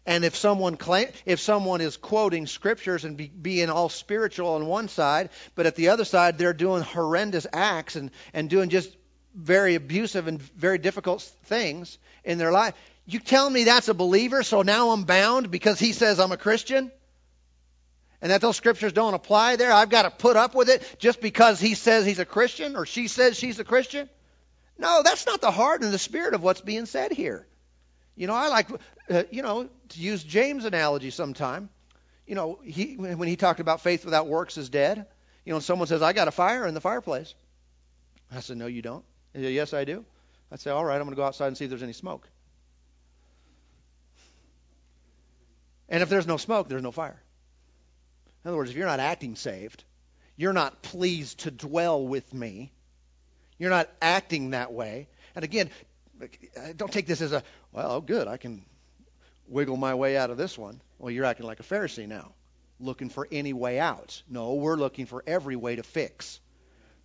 And 0.07 0.25
if 0.25 0.37
someone 0.37 0.77
claim, 0.79 1.09
if 1.27 1.39
someone 1.39 1.83
is 1.83 1.99
quoting 1.99 2.47
scriptures 2.47 3.05
and 3.05 3.19
be, 3.19 3.29
being 3.29 3.69
all 3.69 3.91
spiritual 3.91 4.55
on 4.55 4.67
one 4.67 4.89
side, 4.89 5.29
but 5.55 5.67
at 5.67 5.77
the 5.77 5.91
other 5.91 6.07
side 6.07 6.39
they're 6.39 6.55
doing 6.55 6.83
horrendous 6.83 7.47
acts 7.53 7.95
and, 7.95 8.11
and 8.33 8.49
doing 8.49 8.71
just 8.71 8.97
very 9.35 9.75
abusive 9.75 10.27
and 10.27 10.41
very 10.41 10.79
difficult 10.79 11.21
things 11.45 11.99
in 12.25 12.39
their 12.39 12.51
life. 12.51 12.75
You 13.11 13.21
tell 13.21 13.49
me 13.49 13.65
that's 13.65 13.89
a 13.89 13.95
believer, 13.95 14.43
so 14.43 14.61
now 14.61 14.91
I'm 14.91 15.05
bound 15.05 15.51
because 15.51 15.79
he 15.79 15.95
says 15.95 16.21
I'm 16.21 16.31
a 16.31 16.37
Christian? 16.37 16.93
And 18.21 18.31
that 18.31 18.43
those 18.43 18.59
scriptures 18.59 18.93
don't 18.93 19.15
apply 19.15 19.57
there? 19.57 19.73
I've 19.73 19.89
got 19.89 20.03
to 20.03 20.11
put 20.11 20.37
up 20.37 20.55
with 20.55 20.69
it 20.69 20.97
just 20.99 21.23
because 21.23 21.59
he 21.59 21.73
says 21.73 22.05
he's 22.05 22.19
a 22.19 22.27
Christian 22.27 22.77
or 22.77 22.85
she 22.85 23.09
says 23.09 23.39
she's 23.39 23.59
a 23.61 23.65
Christian? 23.65 24.11
No, 24.77 25.01
that's 25.03 25.25
not 25.25 25.41
the 25.41 25.51
heart 25.51 25.81
and 25.81 25.91
the 25.91 25.99
spirit 25.99 26.35
of 26.35 26.43
what's 26.43 26.61
being 26.61 26.85
said 26.85 27.11
here. 27.11 27.47
You 28.15 28.27
know, 28.27 28.35
I 28.35 28.49
like, 28.49 28.69
uh, 29.09 29.23
you 29.31 29.41
know, 29.41 29.71
to 29.89 30.01
use 30.01 30.23
James' 30.23 30.67
analogy 30.67 31.09
sometime. 31.09 31.71
You 32.27 32.35
know, 32.35 32.59
he, 32.63 32.97
when 32.97 33.27
he 33.27 33.37
talked 33.37 33.61
about 33.61 33.81
faith 33.81 34.05
without 34.05 34.27
works 34.27 34.59
is 34.59 34.69
dead, 34.69 35.07
you 35.47 35.55
know, 35.55 35.61
someone 35.61 35.89
says, 35.89 36.03
I 36.03 36.13
got 36.13 36.29
a 36.29 36.31
fire 36.31 36.67
in 36.67 36.75
the 36.75 36.83
fireplace. 36.83 37.35
I 38.31 38.41
said, 38.41 38.59
No, 38.59 38.67
you 38.67 38.83
don't. 38.83 39.05
He 39.33 39.45
said, 39.45 39.53
Yes, 39.55 39.73
I 39.73 39.85
do. 39.85 40.05
I'd 40.53 40.61
say, 40.61 40.71
All 40.71 40.85
right, 40.85 40.97
I'm 40.97 41.05
going 41.05 41.13
to 41.13 41.17
go 41.17 41.25
outside 41.25 41.47
and 41.47 41.57
see 41.57 41.65
if 41.65 41.71
there's 41.71 41.83
any 41.83 41.95
smoke. 41.95 42.29
And 45.89 46.03
if 46.03 46.09
there's 46.09 46.27
no 46.27 46.37
smoke, 46.37 46.69
there's 46.69 46.83
no 46.83 46.93
fire. 46.93 47.21
In 48.45 48.49
other 48.49 48.57
words, 48.57 48.71
if 48.71 48.77
you're 48.77 48.87
not 48.87 49.01
acting 49.01 49.37
saved, 49.37 49.85
you're 50.37 50.53
not 50.53 50.83
pleased 50.83 51.41
to 51.41 51.51
dwell 51.51 52.07
with 52.07 52.33
me, 52.33 52.73
you're 53.59 53.71
not 53.71 53.91
acting 54.01 54.51
that 54.51 54.73
way. 54.73 55.09
And 55.35 55.45
again, 55.45 55.71
don't 56.77 56.93
take 56.93 57.07
this 57.07 57.21
as 57.21 57.33
a, 57.33 57.43
well, 57.73 57.93
oh, 57.93 58.01
good, 58.01 58.29
I 58.29 58.37
can 58.37 58.65
wiggle 59.49 59.77
my 59.77 59.95
way 59.95 60.17
out 60.17 60.31
of 60.31 60.37
this 60.37 60.57
one. 60.57 60.81
Well, 60.99 61.11
you're 61.11 61.25
acting 61.25 61.47
like 61.47 61.61
a 61.61 61.65
Pharisee 61.65 62.07
now, 62.07 62.33
looking 62.79 63.09
for 63.09 63.27
any 63.31 63.53
way 63.53 63.81
out. 63.81 64.23
No, 64.29 64.55
we're 64.55 64.77
looking 64.77 65.07
for 65.07 65.25
every 65.27 65.57
way 65.57 65.77
to 65.77 65.83
fix. 65.83 66.41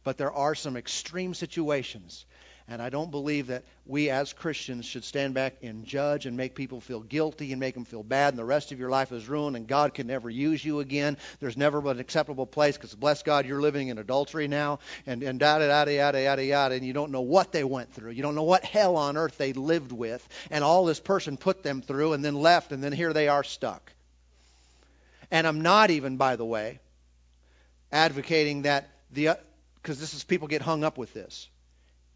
But 0.03 0.17
there 0.17 0.31
are 0.31 0.53
some 0.53 0.75
extreme 0.75 1.33
situations 1.33 2.25
and 2.67 2.81
I 2.81 2.89
don't 2.89 3.11
believe 3.11 3.47
that 3.47 3.63
we 3.85 4.09
as 4.09 4.31
Christians 4.31 4.85
should 4.85 5.03
stand 5.03 5.33
back 5.33 5.55
and 5.61 5.85
judge 5.85 6.25
and 6.25 6.37
make 6.37 6.55
people 6.55 6.79
feel 6.79 7.01
guilty 7.01 7.51
and 7.51 7.59
make 7.59 7.73
them 7.73 7.83
feel 7.83 8.03
bad, 8.03 8.29
and 8.33 8.39
the 8.39 8.45
rest 8.45 8.71
of 8.71 8.79
your 8.79 8.89
life 8.89 9.11
is 9.11 9.27
ruined, 9.27 9.57
and 9.57 9.67
God 9.67 9.93
can 9.93 10.07
never 10.07 10.29
use 10.29 10.63
you 10.63 10.79
again. 10.79 11.17
There's 11.39 11.57
never 11.57 11.79
an 11.89 11.99
acceptable 11.99 12.45
place 12.45 12.77
because, 12.77 12.95
bless 12.95 13.21
God, 13.23 13.45
you're 13.45 13.61
living 13.61 13.89
in 13.89 13.97
adultery 13.97 14.47
now, 14.47 14.79
and, 15.05 15.21
and 15.23 15.39
da 15.39 15.59
da 15.59 15.85
da 15.85 15.91
yada 15.91 16.21
yada 16.21 16.45
yada, 16.45 16.75
and 16.75 16.85
you 16.85 16.93
don't 16.93 17.11
know 17.11 17.21
what 17.21 17.51
they 17.51 17.63
went 17.63 17.93
through. 17.93 18.11
You 18.11 18.23
don't 18.23 18.35
know 18.35 18.43
what 18.43 18.63
hell 18.63 18.95
on 18.95 19.17
earth 19.17 19.37
they 19.37 19.51
lived 19.51 19.91
with, 19.91 20.25
and 20.49 20.63
all 20.63 20.85
this 20.85 20.99
person 20.99 21.35
put 21.35 21.63
them 21.63 21.81
through, 21.81 22.13
and 22.13 22.23
then 22.23 22.35
left, 22.35 22.71
and 22.71 22.81
then 22.81 22.93
here 22.93 23.11
they 23.11 23.27
are 23.27 23.43
stuck. 23.43 23.91
And 25.31 25.45
I'm 25.45 25.61
not 25.61 25.89
even, 25.89 26.15
by 26.15 26.37
the 26.37 26.45
way, 26.45 26.79
advocating 27.91 28.61
that 28.63 28.89
the 29.11 29.37
because 29.81 29.99
this 29.99 30.13
is 30.13 30.23
people 30.23 30.47
get 30.47 30.61
hung 30.61 30.85
up 30.85 30.97
with 30.97 31.13
this 31.13 31.49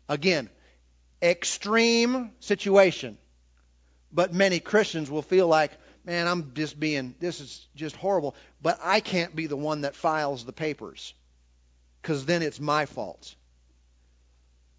Again, 0.10 0.50
extreme 1.22 2.32
situation. 2.40 3.18
But 4.12 4.34
many 4.34 4.60
Christians 4.60 5.12
will 5.12 5.22
feel 5.22 5.48
like, 5.48 5.72
man, 6.06 6.28
I'm 6.28 6.54
just 6.54 6.80
being, 6.80 7.16
this 7.20 7.42
is 7.42 7.68
just 7.76 7.96
horrible. 7.96 8.36
But 8.62 8.80
I 8.82 9.00
can't 9.00 9.36
be 9.36 9.48
the 9.48 9.58
one 9.58 9.82
that 9.82 9.96
files 9.96 10.46
the 10.46 10.54
papers 10.54 11.14
because 12.02 12.26
then 12.26 12.42
it's 12.42 12.60
my 12.60 12.86
fault. 12.86 13.36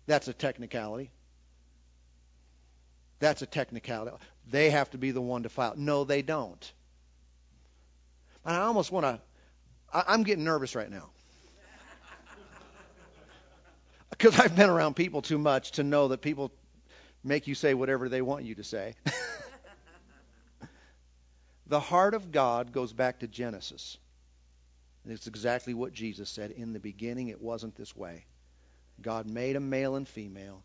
That's 0.07 0.29
a 0.29 0.33
technicality. 0.33 1.11
That's 3.19 3.43
a 3.43 3.47
technicality. 3.47 4.17
They 4.51 4.71
have 4.71 4.91
to 4.91 4.99
be 4.99 5.11
the 5.11 5.21
one 5.21 5.43
to 5.43 5.51
file. 5.51 5.75
No, 5.77 6.05
they 6.05 6.23
don't. 6.23 6.73
I 8.45 8.57
almost 8.57 8.91
want 8.91 9.05
to, 9.05 9.21
I'm 9.93 10.23
getting 10.23 10.45
nervous 10.45 10.75
right 10.75 10.91
now 10.91 11.11
because 14.19 14.39
I've 14.41 14.57
been 14.57 14.69
around 14.69 14.95
people 14.95 15.23
too 15.23 15.39
much 15.39 15.73
to 15.73 15.85
know 15.85 16.09
that 16.09 16.21
people 16.21 16.51
make 17.23 17.47
you 17.47 17.55
say 17.55 17.73
whatever 17.73 18.09
they 18.09 18.21
want 18.21 18.45
you 18.45 18.57
to 18.57 18.65
say. 18.65 18.95
the 21.69 21.79
heart 21.79 22.15
of 22.15 22.33
God 22.33 22.73
goes 22.73 22.93
back 22.93 23.21
to 23.21 23.29
Genesis. 23.29 23.97
And 25.05 25.13
it's 25.13 25.29
exactly 25.29 25.73
what 25.73 25.93
Jesus 25.93 26.29
said. 26.29 26.51
In 26.51 26.73
the 26.73 26.81
beginning, 26.81 27.29
it 27.29 27.41
wasn't 27.41 27.77
this 27.77 27.97
way. 27.97 28.25
God 29.01 29.27
made 29.27 29.55
a 29.55 29.61
male 29.61 29.95
and 29.95 30.07
female. 30.07 30.65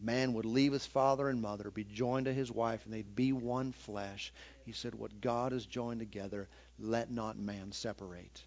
Man 0.00 0.32
would 0.32 0.46
leave 0.46 0.72
his 0.72 0.86
father 0.86 1.28
and 1.28 1.42
mother, 1.42 1.70
be 1.70 1.84
joined 1.84 2.26
to 2.26 2.32
his 2.32 2.50
wife, 2.50 2.84
and 2.84 2.94
they'd 2.94 3.14
be 3.14 3.32
one 3.32 3.72
flesh. 3.72 4.32
He 4.64 4.72
said, 4.72 4.94
What 4.94 5.20
God 5.20 5.52
has 5.52 5.66
joined 5.66 6.00
together, 6.00 6.48
let 6.78 7.10
not 7.10 7.38
man 7.38 7.72
separate. 7.72 8.42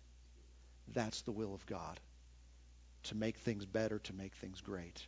That's 0.93 1.22
the 1.22 1.32
will 1.32 1.53
of 1.53 1.65
God 1.68 1.99
to 3.08 3.16
make 3.16 3.38
things 3.38 3.66
better, 3.66 3.99
to 3.99 4.14
make 4.14 4.36
things 4.36 4.62
great. 4.62 5.05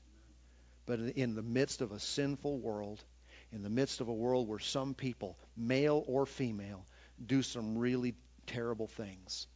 But 0.86 1.00
in 1.00 1.36
the 1.36 1.44
midst 1.44 1.82
of 1.82 1.92
a 1.92 2.00
sinful 2.00 2.60
world, 2.60 3.04
in 3.52 3.64
the 3.64 3.70
midst 3.70 4.02
of 4.02 4.08
a 4.08 4.14
world 4.14 4.48
where 4.48 4.60
some 4.60 4.94
people, 4.94 5.38
male 5.56 6.04
or 6.08 6.26
female, 6.26 6.86
do 7.26 7.42
some 7.42 7.78
really 7.78 8.16
terrible 8.48 8.88
things 8.88 9.48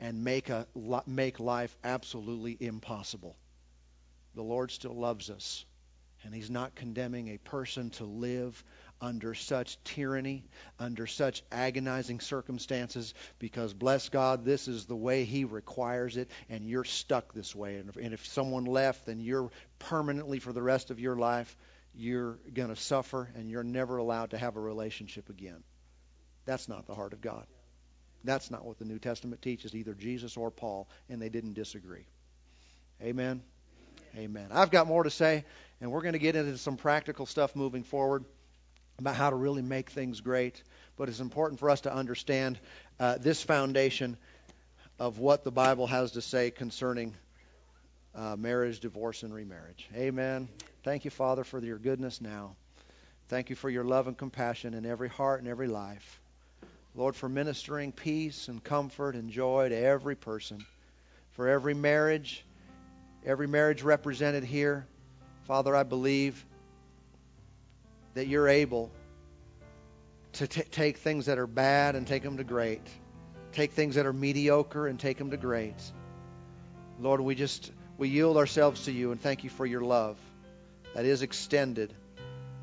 and 0.00 0.24
make 0.24 0.48
a 0.48 0.66
make 1.06 1.38
life 1.38 1.76
absolutely 1.84 2.56
impossible. 2.58 3.36
The 4.34 4.42
Lord 4.42 4.70
still 4.70 4.94
loves 4.94 5.28
us, 5.30 5.64
and 6.24 6.34
He's 6.34 6.50
not 6.50 6.74
condemning 6.74 7.28
a 7.28 7.38
person 7.38 7.90
to 7.90 8.04
live 8.04 8.62
under 9.00 9.34
such 9.34 9.82
tyranny, 9.84 10.44
under 10.78 11.06
such 11.06 11.42
agonizing 11.50 12.20
circumstances, 12.20 13.14
because 13.38 13.72
bless 13.72 14.08
God, 14.08 14.44
this 14.44 14.68
is 14.68 14.86
the 14.86 14.96
way 14.96 15.24
He 15.24 15.44
requires 15.44 16.16
it, 16.16 16.30
and 16.48 16.64
you're 16.64 16.84
stuck 16.84 17.32
this 17.32 17.54
way. 17.54 17.76
And 17.76 17.88
if, 17.88 17.96
and 17.96 18.12
if 18.12 18.26
someone 18.26 18.64
left, 18.64 19.06
then 19.06 19.20
you're 19.20 19.50
permanently 19.78 20.38
for 20.38 20.52
the 20.52 20.62
rest 20.62 20.90
of 20.90 21.00
your 21.00 21.16
life, 21.16 21.56
you're 21.94 22.38
going 22.52 22.68
to 22.68 22.76
suffer, 22.76 23.28
and 23.34 23.50
you're 23.50 23.64
never 23.64 23.96
allowed 23.96 24.30
to 24.30 24.38
have 24.38 24.56
a 24.56 24.60
relationship 24.60 25.28
again. 25.30 25.62
That's 26.44 26.68
not 26.68 26.86
the 26.86 26.94
heart 26.94 27.12
of 27.12 27.20
God. 27.20 27.46
That's 28.22 28.50
not 28.50 28.64
what 28.64 28.78
the 28.78 28.84
New 28.84 28.98
Testament 28.98 29.40
teaches, 29.40 29.74
either 29.74 29.94
Jesus 29.94 30.36
or 30.36 30.50
Paul, 30.50 30.88
and 31.08 31.22
they 31.22 31.30
didn't 31.30 31.54
disagree. 31.54 32.06
Amen. 33.02 33.42
Amen. 34.16 34.48
I've 34.50 34.70
got 34.70 34.86
more 34.86 35.04
to 35.04 35.10
say, 35.10 35.44
and 35.80 35.90
we're 35.90 36.02
going 36.02 36.12
to 36.12 36.18
get 36.18 36.36
into 36.36 36.58
some 36.58 36.76
practical 36.76 37.24
stuff 37.24 37.56
moving 37.56 37.84
forward 37.84 38.24
about 39.00 39.16
how 39.16 39.30
to 39.30 39.36
really 39.36 39.62
make 39.62 39.90
things 39.90 40.20
great. 40.20 40.62
But 40.96 41.08
it's 41.08 41.20
important 41.20 41.60
for 41.60 41.70
us 41.70 41.82
to 41.82 41.94
understand 41.94 42.58
uh, 42.98 43.18
this 43.18 43.42
foundation 43.42 44.16
of 44.98 45.18
what 45.18 45.44
the 45.44 45.50
Bible 45.50 45.86
has 45.86 46.12
to 46.12 46.22
say 46.22 46.50
concerning 46.50 47.14
uh, 48.14 48.36
marriage, 48.36 48.80
divorce, 48.80 49.22
and 49.22 49.32
remarriage. 49.32 49.88
Amen. 49.96 50.48
Thank 50.82 51.04
you, 51.04 51.10
Father, 51.10 51.44
for 51.44 51.58
your 51.60 51.78
goodness 51.78 52.20
now. 52.20 52.54
Thank 53.28 53.48
you 53.48 53.56
for 53.56 53.70
your 53.70 53.84
love 53.84 54.08
and 54.08 54.18
compassion 54.18 54.74
in 54.74 54.84
every 54.84 55.08
heart 55.08 55.40
and 55.40 55.48
every 55.48 55.68
life. 55.68 56.20
Lord, 56.94 57.14
for 57.14 57.28
ministering 57.28 57.92
peace 57.92 58.48
and 58.48 58.62
comfort 58.62 59.14
and 59.14 59.30
joy 59.30 59.68
to 59.68 59.76
every 59.76 60.16
person, 60.16 60.64
for 61.32 61.48
every 61.48 61.74
marriage, 61.74 62.44
every 63.24 63.46
marriage 63.46 63.82
represented 63.82 64.42
here. 64.42 64.86
Father, 65.46 65.76
I 65.76 65.84
believe 65.84 66.44
that 68.14 68.26
you're 68.26 68.48
able 68.48 68.90
to 70.32 70.46
t- 70.46 70.62
take 70.62 70.98
things 70.98 71.26
that 71.26 71.38
are 71.38 71.46
bad 71.46 71.96
and 71.96 72.06
take 72.06 72.22
them 72.22 72.36
to 72.36 72.44
great, 72.44 72.82
take 73.52 73.72
things 73.72 73.96
that 73.96 74.06
are 74.06 74.12
mediocre 74.12 74.86
and 74.86 74.98
take 74.98 75.18
them 75.18 75.30
to 75.30 75.36
great. 75.36 75.74
Lord, 77.00 77.20
we 77.20 77.34
just 77.34 77.72
we 77.98 78.08
yield 78.08 78.36
ourselves 78.36 78.84
to 78.84 78.92
you 78.92 79.12
and 79.12 79.20
thank 79.20 79.44
you 79.44 79.50
for 79.50 79.66
your 79.66 79.82
love 79.82 80.16
that 80.94 81.04
is 81.04 81.22
extended 81.22 81.92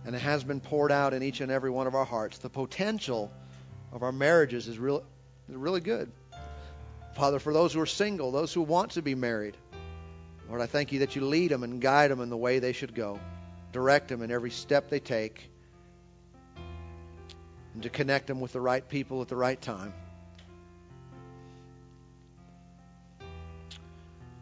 and 0.06 0.16
it 0.16 0.20
has 0.20 0.44
been 0.44 0.60
poured 0.60 0.92
out 0.92 1.14
in 1.14 1.24
each 1.24 1.42
and 1.42 1.52
every 1.52 1.70
one 1.70 1.88
of 1.88 1.96
our 1.96 2.06
hearts. 2.06 2.38
The 2.38 2.50
potential 2.50 3.32
of 3.92 4.04
our 4.04 4.12
marriages 4.12 4.68
is 4.68 4.80
real, 4.80 5.04
really 5.48 5.82
good. 5.82 6.12
Father, 7.16 7.40
for 7.40 7.52
those 7.52 7.74
who 7.74 7.82
are 7.82 7.88
single, 7.88 8.32
those 8.32 8.54
who 8.54 8.62
want 8.62 8.92
to 8.92 9.02
be 9.02 9.16
married, 9.16 9.58
Lord, 10.48 10.62
I 10.62 10.66
thank 10.66 10.92
you 10.92 11.00
that 11.00 11.16
you 11.16 11.26
lead 11.26 11.52
them 11.52 11.64
and 11.64 11.82
guide 11.82 12.12
them 12.12 12.22
in 12.22 12.30
the 12.30 12.38
way 12.38 12.60
they 12.60 12.74
should 12.74 12.94
go 12.94 13.20
direct 13.72 14.08
them 14.08 14.22
in 14.22 14.32
every 14.32 14.52
step 14.52 14.90
they 14.90 15.00
take, 15.00 15.50
and 17.74 17.84
to 17.84 17.90
connect 17.90 18.28
them 18.28 18.40
with 18.40 18.54
the 18.54 18.62
right 18.62 18.88
people 18.88 19.22
at 19.22 19.28
the 19.28 19.36
right 19.36 19.62
time. 19.62 19.94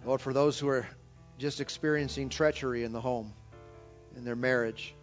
Lord, 0.06 0.22
for 0.22 0.34
those 0.34 0.60
who 0.60 0.68
are 0.68 0.88
just 1.40 1.60
experiencing 1.60 2.30
treachery 2.30 2.84
in 2.84 2.92
the 2.92 3.02
home, 3.02 3.34
in 4.16 4.24
their 4.24 4.36
marriage, 4.36 4.94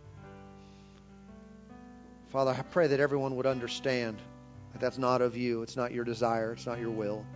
Father, 2.29 2.53
I 2.53 2.63
pray 2.63 2.87
that 2.87 3.01
everyone 3.01 3.37
would 3.37 3.47
understand 3.47 4.17
that 4.73 4.81
that's 4.81 4.97
not 4.97 5.21
of 5.21 5.37
you. 5.37 5.63
It's 5.63 5.77
not 5.77 5.93
your 5.93 6.05
desire. 6.05 6.53
It's 6.53 6.65
not 6.65 6.79
your 6.79 6.91
will. 6.91 7.27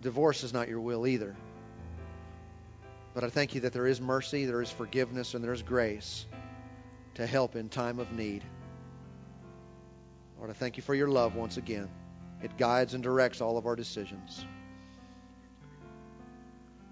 Divorce 0.00 0.44
is 0.44 0.54
not 0.54 0.68
your 0.68 0.80
will 0.80 1.06
either. 1.06 1.36
But 3.16 3.24
I 3.24 3.30
thank 3.30 3.54
you 3.54 3.62
that 3.62 3.72
there 3.72 3.86
is 3.86 3.98
mercy, 3.98 4.44
there 4.44 4.60
is 4.60 4.70
forgiveness, 4.70 5.32
and 5.32 5.42
there 5.42 5.54
is 5.54 5.62
grace 5.62 6.26
to 7.14 7.26
help 7.26 7.56
in 7.56 7.70
time 7.70 7.98
of 7.98 8.12
need. 8.12 8.44
Lord, 10.36 10.50
I 10.50 10.52
thank 10.52 10.76
you 10.76 10.82
for 10.82 10.94
your 10.94 11.08
love 11.08 11.34
once 11.34 11.56
again. 11.56 11.88
It 12.42 12.54
guides 12.58 12.92
and 12.92 13.02
directs 13.02 13.40
all 13.40 13.56
of 13.56 13.64
our 13.64 13.74
decisions. 13.74 14.44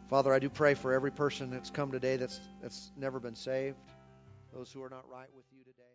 Father, 0.08 0.32
I 0.32 0.38
do 0.38 0.48
pray 0.48 0.72
for 0.72 0.94
every 0.94 1.10
person 1.10 1.50
that's 1.50 1.68
come 1.68 1.92
today 1.92 2.16
that's, 2.16 2.40
that's 2.62 2.90
never 2.96 3.20
been 3.20 3.36
saved, 3.36 3.76
those 4.50 4.72
who 4.72 4.82
are 4.82 4.88
not 4.88 5.06
right 5.06 5.28
with 5.36 5.44
you 5.52 5.62
today. 5.62 5.93